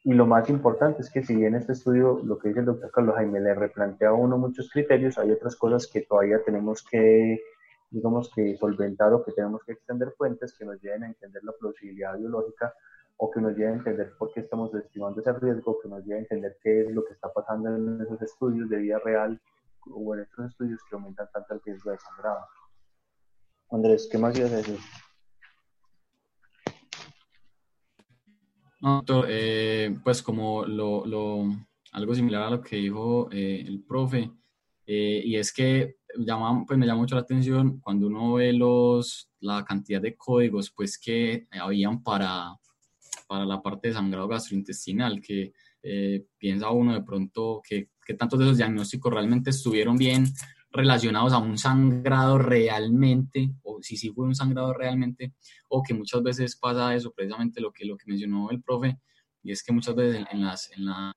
Y 0.03 0.13
lo 0.13 0.27
más 0.27 0.47
importante 0.51 1.01
es 1.01 1.09
que 1.09 1.23
si 1.23 1.35
bien 1.35 1.55
este 1.55 1.71
estudio, 1.71 2.21
lo 2.23 2.37
que 2.37 2.49
dice 2.49 2.59
el 2.59 2.67
doctor 2.67 2.91
Carlos 2.91 3.15
Jaime, 3.15 3.39
le 3.39 3.55
replantea 3.55 4.09
a 4.09 4.13
uno 4.13 4.37
muchos 4.37 4.69
criterios, 4.69 5.17
hay 5.17 5.31
otras 5.31 5.55
cosas 5.55 5.89
que 5.91 6.01
todavía 6.01 6.43
tenemos 6.45 6.85
que, 6.85 7.41
digamos, 7.89 8.29
que 8.35 8.55
solventar 8.55 9.11
o 9.13 9.25
que 9.25 9.31
tenemos 9.31 9.63
que 9.63 9.71
extender 9.71 10.11
fuentes 10.15 10.55
que 10.55 10.65
nos 10.65 10.79
lleven 10.79 11.01
a 11.01 11.07
entender 11.07 11.43
la 11.43 11.53
plausibilidad 11.53 12.19
biológica 12.19 12.71
o 13.17 13.31
que 13.31 13.39
nos 13.39 13.55
lleven 13.55 13.73
a 13.73 13.77
entender 13.77 14.13
por 14.17 14.31
qué 14.33 14.41
estamos 14.41 14.73
estimando 14.73 15.21
ese 15.21 15.33
riesgo, 15.33 15.79
que 15.81 15.87
nos 15.87 16.03
lleven 16.03 16.17
a 16.17 16.23
entender 16.23 16.57
qué 16.61 16.81
es 16.81 16.91
lo 16.91 17.05
que 17.05 17.13
está 17.13 17.31
pasando 17.31 17.69
en 17.69 18.01
esos 18.01 18.21
estudios 18.21 18.69
de 18.69 18.77
vida 18.77 18.99
real 18.99 19.41
o 19.89 20.15
en 20.15 20.21
estos 20.21 20.47
estudios 20.47 20.81
que 20.89 20.95
aumentan 20.95 21.29
tanto 21.31 21.53
el 21.53 21.61
riesgo 21.61 21.91
de 21.91 21.97
sangrado. 21.99 22.45
Andrés, 23.71 24.07
¿qué 24.11 24.17
más 24.17 24.37
ibas 24.37 24.51
a 24.51 24.57
decir? 24.57 24.79
No, 28.81 29.01
eh, 29.27 29.97
pues 30.03 30.21
como 30.21 30.65
lo, 30.65 31.05
lo, 31.05 31.45
algo 31.93 32.13
similar 32.13 32.43
a 32.43 32.49
lo 32.51 32.61
que 32.61 32.75
dijo 32.75 33.29
eh, 33.31 33.63
el 33.65 33.83
profe, 33.83 34.31
eh, 34.85 35.21
y 35.25 35.37
es 35.37 35.51
que 35.51 35.95
llama, 36.17 36.63
pues 36.67 36.77
me 36.77 36.85
llama 36.85 37.01
mucho 37.01 37.15
la 37.15 37.21
atención 37.21 37.79
cuando 37.79 38.07
uno 38.07 38.33
ve 38.33 38.53
los, 38.53 39.31
la 39.39 39.63
cantidad 39.65 40.01
de 40.01 40.15
códigos 40.15 40.69
pues 40.69 40.99
que 40.99 41.47
habían 41.51 42.03
para, 42.03 42.55
para 43.27 43.45
la 43.45 43.61
parte 43.61 43.89
de 43.89 43.93
sangrado 43.93 44.27
gastrointestinal, 44.27 45.21
que 45.21 45.53
piensa 46.37 46.71
uno 46.71 46.95
de 46.95 47.03
pronto 47.03 47.61
que, 47.63 47.89
que 48.03 48.15
tantos 48.15 48.39
de 48.39 48.45
esos 48.45 48.57
diagnósticos 48.57 49.13
realmente 49.13 49.51
estuvieron 49.51 49.97
bien 49.97 50.25
relacionados 50.75 51.31
a 51.33 51.37
un 51.37 51.57
sangrado 51.57 52.37
realmente, 52.37 53.51
o 53.63 53.81
si 53.81 53.95
sí 53.95 54.09
fue 54.09 54.25
un 54.25 54.35
sangrado 54.35 54.73
realmente, 54.73 55.33
o 55.69 55.81
que 55.81 55.93
muchas 55.93 56.21
veces 56.21 56.55
pasa 56.55 56.93
eso, 56.93 57.13
precisamente 57.13 57.61
lo 57.61 57.71
que, 57.71 57.85
lo 57.85 57.95
que 57.97 58.05
mencionó 58.07 58.49
el 58.51 58.61
profe, 58.61 58.99
y 59.41 59.51
es 59.51 59.63
que 59.63 59.71
muchas 59.71 59.95
veces 59.95 60.25
en, 60.31 60.41
las, 60.43 60.71
en 60.71 60.85
las 60.85 61.13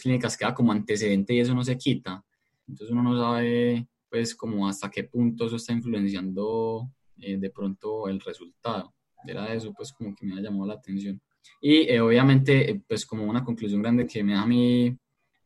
clínicas 0.00 0.36
queda 0.36 0.54
como 0.54 0.72
antecedente 0.72 1.34
y 1.34 1.40
eso 1.40 1.54
no 1.54 1.64
se 1.64 1.76
quita. 1.76 2.24
Entonces 2.68 2.92
uno 2.92 3.02
no 3.02 3.18
sabe 3.18 3.88
pues 4.08 4.34
como 4.34 4.68
hasta 4.68 4.90
qué 4.90 5.04
punto 5.04 5.46
eso 5.46 5.56
está 5.56 5.72
influenciando 5.72 6.90
eh, 7.16 7.38
de 7.38 7.50
pronto 7.50 8.08
el 8.08 8.20
resultado. 8.20 8.94
Era 9.26 9.52
eso 9.52 9.72
pues 9.72 9.92
como 9.92 10.14
que 10.14 10.26
me 10.26 10.38
ha 10.38 10.40
llamado 10.40 10.66
la 10.66 10.74
atención. 10.74 11.20
Y 11.60 11.88
eh, 11.88 12.00
obviamente 12.00 12.70
eh, 12.70 12.82
pues 12.86 13.04
como 13.06 13.24
una 13.24 13.44
conclusión 13.44 13.82
grande 13.82 14.06
que 14.06 14.22
me 14.22 14.34
da 14.34 14.42
a 14.42 14.46
mí 14.46 14.96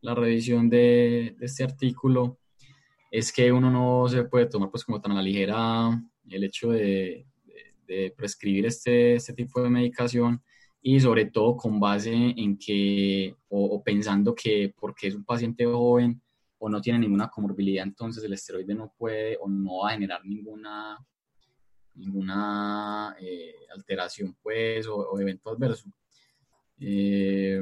la 0.00 0.14
revisión 0.14 0.68
de, 0.68 1.34
de 1.38 1.46
este 1.46 1.64
artículo 1.64 2.38
es 3.10 3.32
que 3.32 3.50
uno 3.52 3.70
no 3.70 4.08
se 4.08 4.24
puede 4.24 4.46
tomar 4.46 4.70
pues 4.70 4.84
como 4.84 5.00
tan 5.00 5.12
a 5.12 5.16
la 5.16 5.22
ligera 5.22 6.02
el 6.28 6.44
hecho 6.44 6.70
de, 6.70 7.26
de, 7.86 8.12
prescribir 8.16 8.66
este, 8.66 9.14
este 9.14 9.32
tipo 9.32 9.62
de 9.62 9.70
medicación 9.70 10.42
y 10.82 11.00
sobre 11.00 11.26
todo 11.26 11.56
con 11.56 11.80
base 11.80 12.12
en 12.12 12.58
que, 12.58 13.34
o, 13.48 13.82
pensando 13.82 14.34
que 14.34 14.74
porque 14.78 15.08
es 15.08 15.14
un 15.14 15.24
paciente 15.24 15.64
joven 15.64 16.20
o 16.58 16.68
no 16.68 16.80
tiene 16.80 17.00
ninguna 17.00 17.28
comorbilidad, 17.28 17.84
entonces 17.84 18.22
el 18.24 18.32
esteroide 18.32 18.74
no 18.74 18.92
puede 18.96 19.36
o 19.40 19.48
no 19.48 19.78
va 19.78 19.90
a 19.90 19.92
generar 19.92 20.24
ninguna, 20.24 20.98
ninguna 21.96 23.16
eh, 23.20 23.54
alteración 23.74 24.36
pues 24.42 24.86
o, 24.86 24.96
o 24.96 25.20
evento 25.20 25.50
adverso. 25.50 25.90
Eh, 26.78 27.60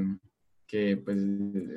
que 0.67 0.97
pues 0.97 1.19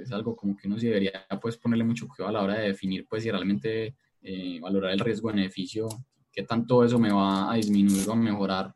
es 0.02 0.12
algo 0.12 0.36
como 0.36 0.56
que 0.56 0.68
uno 0.68 0.80
sí 0.80 0.88
debería 0.88 1.28
pues 1.42 1.58
ponerle 1.58 1.84
mucho 1.84 2.08
cuidado 2.08 2.30
a 2.30 2.32
la 2.32 2.44
hora 2.44 2.60
de 2.60 2.70
definir 2.70 3.06
pues 3.08 3.24
si 3.24 3.30
realmente 3.30 3.96
eh, 4.22 4.60
valorar 4.60 4.92
el 4.92 5.00
riesgo-beneficio, 5.00 5.88
qué 6.32 6.44
tanto 6.44 6.84
eso 6.84 6.98
me 6.98 7.12
va 7.12 7.52
a 7.52 7.56
disminuir 7.56 8.08
o 8.10 8.14
a 8.14 8.16
mejorar 8.16 8.76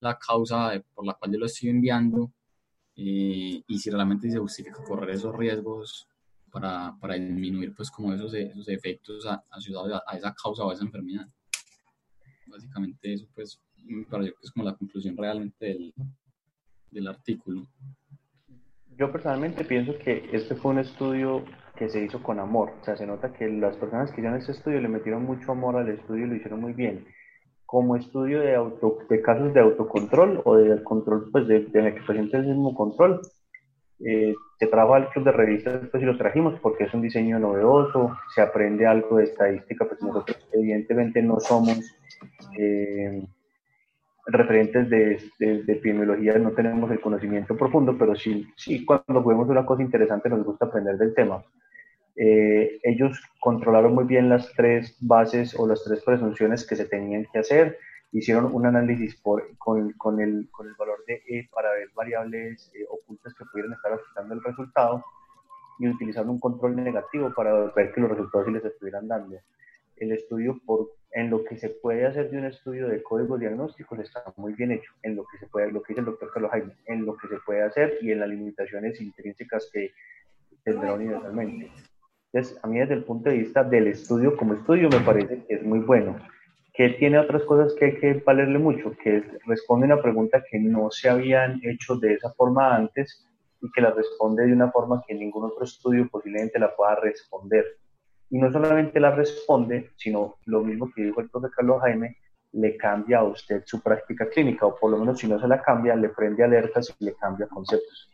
la 0.00 0.18
causa 0.18 0.72
por 0.94 1.06
la 1.06 1.14
cual 1.14 1.32
yo 1.32 1.38
lo 1.38 1.46
estoy 1.46 1.70
enviando 1.70 2.32
y 2.94 3.64
si 3.78 3.90
realmente 3.90 4.30
se 4.30 4.38
justifica 4.38 4.84
correr 4.84 5.10
esos 5.10 5.34
riesgos 5.34 6.06
para, 6.52 6.94
para 7.00 7.14
disminuir 7.14 7.74
pues 7.74 7.90
como 7.90 8.12
esos, 8.12 8.34
esos 8.34 8.68
efectos 8.68 9.26
asociados 9.50 9.92
a, 9.92 10.02
a, 10.06 10.16
esa 10.16 10.34
causa 10.34 10.64
o 10.64 10.70
a 10.70 10.74
esa 10.74 10.84
enfermedad. 10.84 11.26
Básicamente 12.52 13.14
eso 13.14 13.26
pues 13.34 13.60
parece 14.10 14.30
que 14.32 14.36
es 14.42 14.50
como 14.52 14.64
la 14.66 14.76
conclusión 14.76 15.16
realmente 15.16 15.66
del, 15.66 15.94
del 16.90 17.08
artículo. 17.08 17.66
Yo 18.96 19.10
personalmente 19.10 19.64
pienso 19.64 19.98
que 19.98 20.28
este 20.32 20.54
fue 20.54 20.72
un 20.72 20.78
estudio 20.78 21.44
que 21.76 21.88
se 21.88 22.04
hizo 22.04 22.22
con 22.22 22.38
amor. 22.38 22.74
O 22.80 22.84
sea, 22.84 22.96
se 22.96 23.06
nota 23.06 23.32
que 23.32 23.48
las 23.48 23.76
personas 23.76 24.10
que 24.10 24.20
hicieron 24.20 24.38
este 24.38 24.52
estudio 24.52 24.80
le 24.80 24.88
metieron 24.88 25.24
mucho 25.24 25.52
amor 25.52 25.76
al 25.76 25.88
estudio 25.88 26.26
y 26.26 26.28
lo 26.28 26.36
hicieron 26.36 26.60
muy 26.60 26.74
bien. 26.74 27.06
Como 27.64 27.96
estudio 27.96 28.40
de, 28.40 28.54
auto, 28.54 28.98
de 29.08 29.22
casos 29.22 29.54
de 29.54 29.60
autocontrol 29.60 30.42
o 30.44 30.56
de 30.56 30.82
control, 30.84 31.30
pues 31.32 31.48
de, 31.48 31.60
de 31.64 31.82
la 31.82 31.94
que 31.94 32.00
es 32.00 32.34
el 32.34 32.46
mismo 32.46 32.74
control, 32.74 33.22
eh, 34.04 34.34
se 34.58 34.66
trajo 34.66 34.94
al 34.94 35.08
club 35.10 35.24
de 35.24 35.32
revistas 35.32 35.88
pues, 35.90 36.02
y 36.02 36.06
lo 36.06 36.18
trajimos 36.18 36.58
porque 36.60 36.84
es 36.84 36.94
un 36.94 37.02
diseño 37.02 37.38
novedoso, 37.38 38.16
se 38.34 38.42
aprende 38.42 38.86
algo 38.86 39.16
de 39.16 39.24
estadística, 39.24 39.86
pues 39.86 40.02
nosotros 40.02 40.36
evidentemente 40.52 41.22
no 41.22 41.40
somos 41.40 41.80
eh, 42.58 43.26
referentes 44.26 44.88
de, 44.88 45.20
de, 45.38 45.72
epidemiología 45.72 46.38
no 46.38 46.52
tenemos 46.52 46.90
el 46.90 47.00
conocimiento 47.00 47.56
profundo, 47.56 47.96
pero 47.98 48.14
sí, 48.14 48.46
sí 48.56 48.84
cuando 48.84 49.24
vemos 49.24 49.48
una 49.48 49.66
cosa 49.66 49.82
interesante 49.82 50.28
nos 50.28 50.44
gusta 50.44 50.66
aprender 50.66 50.96
del 50.96 51.14
tema. 51.14 51.42
Eh, 52.14 52.78
ellos 52.82 53.18
controlaron 53.40 53.94
muy 53.94 54.04
bien 54.04 54.28
las 54.28 54.52
tres 54.54 54.96
bases 55.00 55.58
o 55.58 55.66
las 55.66 55.82
tres 55.82 56.02
presunciones 56.04 56.66
que 56.66 56.76
se 56.76 56.84
tenían 56.84 57.26
que 57.32 57.38
hacer, 57.38 57.78
hicieron 58.12 58.54
un 58.54 58.66
análisis 58.66 59.16
por, 59.16 59.56
con, 59.56 59.92
con, 59.94 60.20
el, 60.20 60.48
con 60.50 60.68
el 60.68 60.74
valor 60.74 61.02
de 61.06 61.22
E 61.26 61.48
para 61.50 61.72
ver 61.72 61.88
variables 61.94 62.70
eh, 62.74 62.84
ocultas 62.90 63.34
que 63.34 63.44
pudieran 63.46 63.72
estar 63.72 63.92
afectando 63.92 64.34
el 64.34 64.44
resultado 64.44 65.04
y 65.78 65.88
utilizando 65.88 66.30
un 66.30 66.38
control 66.38 66.76
negativo 66.76 67.32
para 67.34 67.72
ver 67.74 67.92
que 67.92 68.00
los 68.00 68.10
resultados 68.10 68.46
sí 68.46 68.52
les 68.52 68.64
estuvieran 68.64 69.08
dando. 69.08 69.36
El 69.96 70.12
estudio 70.12 70.60
por 70.66 70.90
en 71.12 71.30
lo 71.30 71.44
que 71.44 71.56
se 71.56 71.68
puede 71.68 72.06
hacer 72.06 72.30
de 72.30 72.38
un 72.38 72.46
estudio 72.46 72.88
de 72.88 73.02
códigos 73.02 73.38
diagnósticos 73.38 73.98
está 73.98 74.24
muy 74.36 74.54
bien 74.54 74.72
hecho, 74.72 74.92
en 75.02 75.16
lo 75.16 75.24
que 75.24 75.38
se 75.38 75.46
puede, 75.46 75.70
lo 75.70 75.82
que 75.82 75.92
dice 75.92 76.00
el 76.00 76.06
doctor 76.06 76.30
Carlos 76.32 76.50
Jaime, 76.50 76.72
en 76.86 77.04
lo 77.04 77.16
que 77.16 77.28
se 77.28 77.36
puede 77.44 77.62
hacer 77.62 77.98
y 78.00 78.12
en 78.12 78.20
las 78.20 78.28
limitaciones 78.28 79.00
intrínsecas 79.00 79.68
que 79.72 79.92
tendrá 80.64 80.94
universalmente. 80.94 81.70
Entonces, 82.32 82.58
a 82.62 82.66
mí 82.66 82.78
desde 82.78 82.94
el 82.94 83.04
punto 83.04 83.28
de 83.28 83.36
vista 83.36 83.62
del 83.62 83.88
estudio 83.88 84.36
como 84.36 84.54
estudio 84.54 84.88
me 84.88 85.00
parece 85.00 85.44
que 85.44 85.54
es 85.54 85.62
muy 85.62 85.80
bueno, 85.80 86.16
que 86.72 86.88
tiene 86.90 87.18
otras 87.18 87.42
cosas 87.42 87.74
que 87.74 87.84
hay 87.84 87.96
que 87.98 88.14
valerle 88.14 88.58
mucho, 88.58 88.92
que 89.02 89.22
responde 89.46 89.84
una 89.84 90.00
pregunta 90.00 90.42
que 90.50 90.58
no 90.58 90.90
se 90.90 91.10
habían 91.10 91.60
hecho 91.62 91.96
de 91.96 92.14
esa 92.14 92.32
forma 92.32 92.74
antes 92.74 93.28
y 93.60 93.70
que 93.72 93.82
la 93.82 93.90
responde 93.90 94.46
de 94.46 94.52
una 94.54 94.70
forma 94.70 95.02
que 95.06 95.14
ningún 95.14 95.44
otro 95.44 95.64
estudio 95.64 96.08
posiblemente 96.10 96.58
la 96.58 96.74
pueda 96.74 96.96
responder 96.96 97.66
y 98.32 98.38
no 98.38 98.50
solamente 98.50 98.98
la 98.98 99.10
responde, 99.10 99.90
sino 99.96 100.38
lo 100.46 100.62
mismo 100.62 100.90
que 100.90 101.02
dijo 101.02 101.20
el 101.20 101.28
profesor 101.28 101.54
Carlos 101.54 101.82
Jaime, 101.82 102.16
le 102.52 102.78
cambia 102.78 103.18
a 103.18 103.24
usted 103.24 103.62
su 103.66 103.82
práctica 103.82 104.26
clínica, 104.26 104.64
o 104.64 104.74
por 104.74 104.90
lo 104.90 104.96
menos 104.96 105.18
si 105.18 105.28
no 105.28 105.38
se 105.38 105.46
la 105.46 105.60
cambia, 105.60 105.94
le 105.94 106.08
prende 106.08 106.42
alertas 106.42 106.96
y 106.98 107.04
le 107.04 107.14
cambia 107.14 107.46
conceptos. 107.46 108.10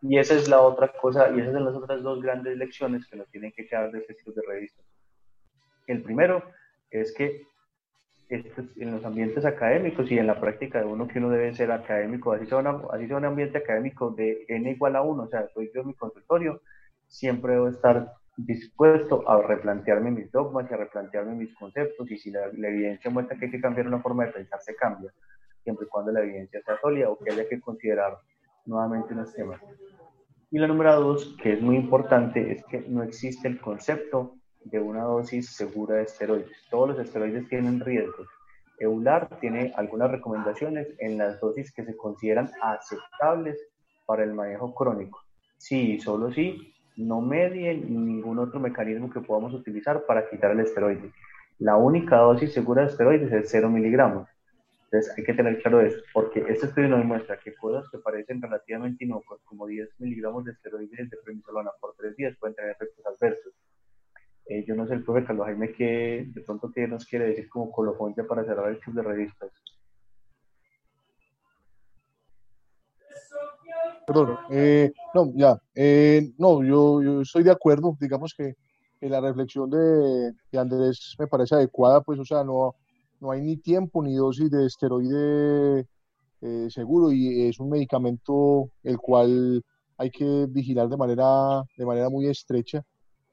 Y 0.00 0.16
esa 0.16 0.36
es 0.36 0.48
la 0.48 0.62
otra 0.62 0.90
cosa, 0.98 1.28
y 1.28 1.40
esas 1.40 1.52
son 1.52 1.66
las 1.66 1.74
otras 1.74 2.02
dos 2.02 2.22
grandes 2.22 2.56
lecciones 2.56 3.06
que 3.06 3.16
nos 3.18 3.28
tienen 3.28 3.52
que 3.52 3.66
quedar 3.66 3.92
de 3.92 3.98
este 3.98 4.16
club 4.16 4.34
de 4.36 4.42
revistas. 4.48 4.86
El 5.86 6.02
primero 6.02 6.42
es 6.90 7.14
que 7.14 7.42
en 8.30 8.90
los 8.90 9.04
ambientes 9.04 9.44
académicos 9.44 10.10
y 10.10 10.18
en 10.18 10.28
la 10.28 10.40
práctica 10.40 10.78
de 10.78 10.86
uno 10.86 11.06
que 11.08 11.18
uno 11.18 11.28
debe 11.28 11.54
ser 11.54 11.70
académico, 11.72 12.32
así 12.32 12.46
sea, 12.46 12.58
así 12.90 13.06
sea 13.06 13.16
un 13.18 13.24
ambiente 13.26 13.58
académico 13.58 14.12
de 14.12 14.46
n 14.48 14.70
igual 14.70 14.96
a 14.96 15.02
1, 15.02 15.24
o 15.24 15.28
sea, 15.28 15.46
soy 15.52 15.70
yo 15.74 15.82
en 15.82 15.88
mi 15.88 15.94
consultorio, 15.94 16.62
siempre 17.06 17.52
debo 17.52 17.68
estar 17.68 18.17
dispuesto 18.38 19.28
a 19.28 19.42
replantearme 19.42 20.12
mis 20.12 20.30
dogmas 20.30 20.70
y 20.70 20.74
a 20.74 20.76
replantearme 20.76 21.34
mis 21.34 21.54
conceptos 21.56 22.08
y 22.08 22.16
si 22.16 22.30
la, 22.30 22.46
evidencia 22.46 23.10
muestra 23.10 23.36
que 23.36 23.46
hay 23.46 23.50
que 23.50 23.60
cambiar 23.60 23.88
una 23.88 24.00
forma 24.00 24.26
de 24.26 24.32
pensar, 24.32 24.60
se 24.60 24.76
cambia, 24.76 25.12
siempre 25.64 25.86
y 25.86 25.88
cuando 25.88 26.12
la 26.12 26.20
evidencia 26.20 26.62
sea 26.62 26.78
sólida 26.80 27.10
o 27.10 27.18
que 27.18 27.32
haya 27.32 27.48
que 27.48 27.60
considerar 27.60 28.16
nuevamente 28.64 29.12
unos 29.12 29.34
temas. 29.34 29.60
Y 30.50 30.58
la 30.58 30.68
número 30.68 31.00
dos, 31.00 31.36
que 31.42 31.54
es 31.54 31.60
muy 31.60 31.76
importante, 31.76 32.52
es 32.52 32.64
que 32.66 32.80
no 32.88 33.02
existe 33.02 33.48
el 33.48 33.60
concepto 33.60 34.36
de 34.64 34.78
una 34.78 35.02
dosis 35.02 35.50
segura 35.50 35.96
de 35.96 36.04
esteroides. 36.04 36.56
Todos 36.70 36.90
los 36.90 36.98
esteroides 37.00 37.48
tienen 37.48 37.80
riesgos. 37.80 38.28
EULAR 38.78 39.40
tiene 39.40 39.72
algunas 39.74 40.10
recomendaciones 40.10 40.86
en 40.98 41.18
las 41.18 41.40
dosis 41.40 41.72
que 41.72 41.84
se 41.84 41.96
consideran 41.96 42.50
aceptables 42.62 43.58
para 44.06 44.22
el 44.22 44.32
manejo 44.32 44.72
crónico. 44.74 45.20
Sí, 45.56 45.98
solo 45.98 46.30
sí, 46.30 46.72
no 46.98 47.20
medien 47.20 48.06
ningún 48.06 48.38
otro 48.40 48.58
mecanismo 48.58 49.10
que 49.10 49.20
podamos 49.20 49.54
utilizar 49.54 50.04
para 50.04 50.28
quitar 50.28 50.50
el 50.50 50.60
esteroide. 50.60 51.12
La 51.58 51.76
única 51.76 52.16
dosis 52.16 52.52
segura 52.52 52.82
de 52.82 52.88
esteroides 52.88 53.32
es 53.32 53.50
0 53.50 53.70
miligramos. 53.70 54.28
Entonces 54.84 55.16
hay 55.16 55.24
que 55.24 55.34
tener 55.34 55.60
claro 55.62 55.80
eso, 55.80 55.98
porque 56.12 56.40
este 56.48 56.66
estudio 56.66 56.88
nos 56.88 57.00
demuestra 57.00 57.38
que 57.38 57.54
cosas 57.54 57.88
que 57.90 57.98
parecen 57.98 58.42
relativamente 58.42 59.04
inocuas, 59.04 59.40
como 59.44 59.66
10 59.66 59.88
miligramos 59.98 60.44
de 60.44 60.52
esteroides 60.52 61.10
de 61.10 61.16
prednisolona 61.22 61.70
por 61.80 61.94
3 61.96 62.16
días, 62.16 62.36
pueden 62.40 62.56
tener 62.56 62.72
efectos 62.72 63.04
adversos. 63.06 63.52
Eh, 64.46 64.64
yo 64.66 64.74
no 64.74 64.86
sé 64.86 64.94
el 64.94 65.04
profe 65.04 65.24
Carlos 65.24 65.46
Jaime 65.46 65.72
que 65.72 66.26
de 66.34 66.40
pronto 66.40 66.72
qué 66.74 66.88
nos 66.88 67.04
quiere 67.04 67.26
decir 67.26 67.48
como 67.48 67.70
colofón 67.70 68.14
para 68.14 68.44
cerrar 68.44 68.70
el 68.70 68.78
club 68.78 68.96
de 68.96 69.02
revistas. 69.02 69.52
Perdón, 74.08 74.38
eh, 74.48 74.90
no, 75.12 75.30
ya, 75.34 75.60
eh, 75.74 76.32
no, 76.38 76.64
yo, 76.64 77.02
yo, 77.02 77.20
estoy 77.20 77.42
de 77.42 77.50
acuerdo, 77.50 77.94
digamos 78.00 78.32
que, 78.34 78.54
la 79.02 79.20
reflexión 79.20 79.68
de, 79.68 80.32
de, 80.50 80.58
Andrés 80.58 81.14
me 81.18 81.26
parece 81.26 81.56
adecuada, 81.56 82.00
pues, 82.00 82.18
o 82.18 82.24
sea, 82.24 82.42
no, 82.42 82.74
no 83.20 83.30
hay 83.30 83.42
ni 83.42 83.58
tiempo 83.58 84.02
ni 84.02 84.14
dosis 84.14 84.50
de 84.50 84.64
esteroide 84.64 85.86
seguro 86.70 87.12
y 87.12 87.48
es 87.48 87.60
un 87.60 87.68
medicamento 87.68 88.70
el 88.82 88.96
cual 88.96 89.62
hay 89.98 90.10
que 90.10 90.46
vigilar 90.48 90.88
de 90.88 90.96
manera, 90.96 91.62
de 91.76 91.84
manera 91.84 92.08
muy 92.08 92.28
estrecha 92.28 92.82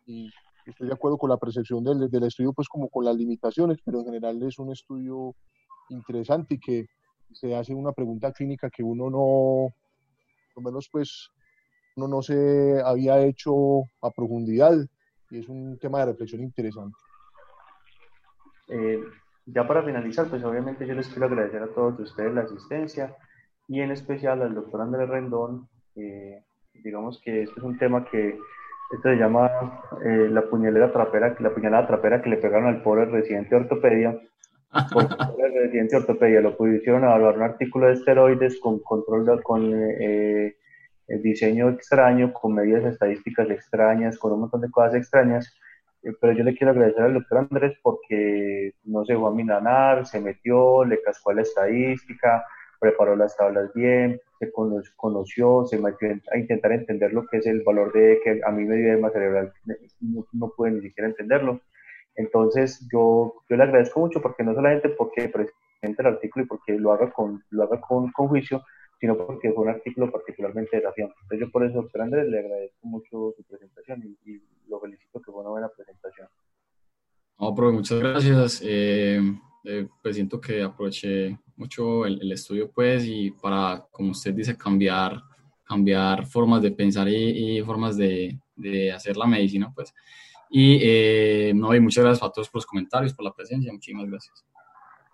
y 0.06 0.30
estoy 0.66 0.88
de 0.88 0.94
acuerdo 0.94 1.18
con 1.18 1.30
la 1.30 1.38
percepción 1.38 1.86
del, 1.86 2.10
del, 2.10 2.24
estudio, 2.24 2.52
pues 2.52 2.68
como 2.68 2.90
con 2.90 3.06
las 3.06 3.16
limitaciones, 3.16 3.78
pero 3.86 4.00
en 4.00 4.06
general 4.08 4.44
es 4.44 4.60
un 4.60 4.74
estudio 4.74 5.36
interesante 5.90 6.56
y 6.56 6.60
que 6.60 6.88
se 7.32 7.56
hace 7.56 7.74
una 7.74 7.94
pregunta 7.94 8.34
clínica 8.34 8.70
que 8.70 8.84
uno 8.84 9.10
no, 9.10 9.74
por 10.56 10.64
lo 10.64 10.72
menos 10.72 10.90
pues, 10.92 11.30
uno 11.98 12.08
no 12.08 12.22
se 12.22 12.82
había 12.84 13.20
hecho 13.20 13.82
a 14.02 14.10
profundidad 14.10 14.74
y 15.30 15.40
es 15.40 15.50
un 15.50 15.78
tema 15.78 16.00
de 16.00 16.06
reflexión 16.08 16.42
interesante. 16.42 16.98
Eh, 18.70 19.04
ya 19.46 19.68
para 19.68 19.84
finalizar, 19.84 20.28
pues 20.28 20.44
obviamente 20.44 20.88
yo 20.88 20.96
les 20.96 21.08
quiero 21.10 21.28
agradecer 21.28 21.62
a 21.62 21.68
todos 21.68 22.00
ustedes 22.00 22.34
la 22.34 22.42
asistencia 22.42 23.16
y 23.68 23.82
en 23.82 23.92
especial 23.92 24.42
al 24.42 24.56
doctor 24.56 24.82
Andrés 24.82 25.10
Rendón. 25.10 25.68
Eh, 25.96 26.42
digamos 26.74 27.22
que 27.24 27.44
este 27.44 27.60
es 27.60 27.64
un 27.64 27.78
tema 27.78 28.06
que 28.10 28.30
esto 28.92 29.10
se 29.10 29.16
llama 29.16 29.52
eh, 30.04 30.30
la 30.30 30.44
puñalera 30.44 30.92
trapera, 30.92 31.36
la 31.40 31.54
puñalada 31.54 31.88
trapera 31.88 32.22
que 32.22 32.30
le 32.30 32.38
pegaron 32.38 32.68
al 32.68 32.82
pobre 32.82 33.06
residente 33.06 33.56
de 33.56 33.62
ortopedia. 33.62 34.20
El 34.76 35.54
residente 35.54 35.96
de 35.96 36.02
ortopedia 36.02 36.42
lo 36.42 36.58
pusieron 36.58 37.04
a 37.04 37.08
evaluar 37.08 37.38
un 37.38 37.44
artículo 37.44 37.88
de 37.88 37.94
esteroides 37.94 38.60
con 38.60 38.80
control 38.80 39.42
con 39.42 39.74
eh, 39.74 40.56
eh, 41.08 41.18
diseño 41.20 41.70
extraño, 41.70 42.34
con 42.34 42.54
medidas 42.54 42.84
estadísticas 42.84 43.50
extrañas, 43.50 44.18
con 44.18 44.34
un 44.34 44.42
montón 44.42 44.62
de 44.62 44.72
cosas 44.72 44.96
extrañas. 44.96 45.58
pero 46.20 46.34
yo 46.34 46.44
le 46.44 46.56
quiero 46.56 46.72
agradecer 46.72 47.04
al 47.04 47.14
doctor 47.14 47.38
Andrés 47.40 47.78
porque 47.82 48.74
no 48.84 49.06
se 49.06 49.14
dejó 49.14 49.28
a 49.28 49.34
minanar, 49.34 50.06
se 50.06 50.20
metió, 50.20 50.84
le 50.84 51.02
cascó 51.02 51.32
la 51.34 51.44
estadística, 51.44 52.44
preparó 52.80 53.16
las 53.16 53.36
tablas 53.38 53.72
bien, 53.74 54.20
se 54.40 54.52
conoció, 54.98 55.66
se 55.66 55.78
metió 55.80 56.10
a 56.32 56.38
intentar 56.38 56.74
entender 56.74 57.14
lo 57.14 57.26
que 57.28 57.38
es 57.38 57.48
el 57.48 57.64
valor 57.64 57.94
de 57.94 58.20
que 58.24 58.42
a 58.46 58.52
mí 58.52 58.66
me 58.66 58.76
dio 58.76 58.88
edema 58.90 59.10
cerebral, 59.10 59.54
no, 60.02 60.26
no 60.34 60.52
pude 60.56 60.72
ni 60.72 60.82
siquiera 60.82 61.08
entenderlo. 61.10 61.62
Entonces 62.16 62.88
yo, 62.92 63.36
yo 63.50 63.58
le 63.58 63.64
agradezco 63.64 64.00
mucho 64.00 64.22
porque 64.22 64.44
no 64.44 64.54
solamente 64.54 64.90
porque 64.90 65.30
presente 65.30 66.02
el 66.02 66.08
artículo 66.08 66.46
y 66.46 66.48
porque 66.48 66.74
lo 66.80 66.92
haga 66.92 67.12
con, 67.12 67.44
lo 67.50 67.64
haga 67.64 67.80
con, 67.82 68.12
con 68.12 68.28
juicio, 68.28 68.64
sino 69.00 69.18
porque 69.18 69.52
fue 69.52 69.64
un 69.64 69.70
artículo 69.70 70.12
particularmente 70.12 70.78
desafiante. 70.78 71.16
Entonces 71.22 71.48
yo 71.48 71.52
por 71.52 71.66
eso, 71.66 71.82
doctor 71.82 72.02
Andrés, 72.02 72.28
le 72.28 72.40
agradezco 72.40 72.88
mucho 72.88 73.34
su 73.36 73.44
presentación 73.48 74.18
y, 74.26 74.42
lo 74.68 74.80
felicito 74.80 75.22
que 75.22 75.32
fue 75.32 75.42
una 75.42 75.52
buena 75.52 75.70
presentación. 75.70 76.28
No, 77.38 77.54
pero 77.54 77.72
muchas 77.72 78.00
gracias. 78.00 78.64
Eh, 78.66 79.22
eh, 79.64 79.88
pues 80.02 80.16
siento 80.16 80.42
que 80.42 80.64
aproveché 80.64 81.38
mucho 81.56 82.06
el, 82.06 82.32
estudio, 82.32 82.72
pues, 82.72 83.06
y 83.06 83.30
para, 83.30 83.86
como 83.92 84.12
usted 84.12 84.34
dice, 84.34 84.58
cambiar, 84.58 85.22
cambiar 85.64 86.26
formas 86.26 86.64
de 86.64 86.72
pensar 86.72 87.08
y, 87.08 87.62
formas 87.62 87.96
de, 87.96 88.40
de, 88.56 88.92
hacer 88.92 89.18
la 89.18 89.28
medicina, 89.28 89.72
pues. 89.74 89.94
Y, 90.50 90.80
eh, 90.82 91.54
no, 91.56 91.74
y 91.74 91.80
muchas 91.80 92.04
gracias 92.04 92.28
a 92.28 92.32
todos 92.32 92.50
por 92.50 92.60
los 92.60 92.66
comentarios, 92.66 93.14
por 93.14 93.26
la 93.26 93.34
presencia, 93.34 93.72
muchísimas 93.72 94.10
gracias. 94.10 94.46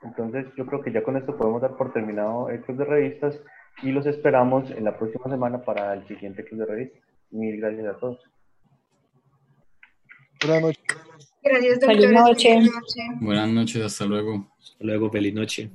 Entonces, 0.04 0.48
yo 0.58 0.66
creo 0.66 0.82
que 0.82 0.92
ya 0.92 1.04
con 1.04 1.16
esto 1.18 1.38
podemos 1.38 1.62
dar 1.62 1.78
por 1.78 1.94
terminado 1.94 2.50
el 2.50 2.62
club 2.62 2.78
de 2.78 2.86
revistas 2.86 3.40
y 3.84 3.92
los 3.92 4.06
esperamos 4.06 4.70
en 4.72 4.84
la 4.84 4.98
próxima 4.98 5.30
semana 5.30 5.62
para 5.64 5.94
el 5.94 6.08
siguiente 6.08 6.44
club 6.44 6.62
de 6.62 6.66
revistas. 6.66 7.02
Mil 7.32 7.58
gracias 7.60 7.86
a 7.88 7.98
todos. 7.98 8.20
Buenas 10.46 10.62
noches. 10.64 10.84
Gracias, 11.44 11.80
doctor. 11.80 11.96
Feliz 11.96 12.12
noche. 12.12 12.60
Buenas 13.20 13.50
noches, 13.50 13.84
hasta 13.84 14.06
luego. 14.06 14.48
Hasta 14.60 14.84
luego, 14.84 15.10
feliz 15.10 15.34
noche. 15.34 15.70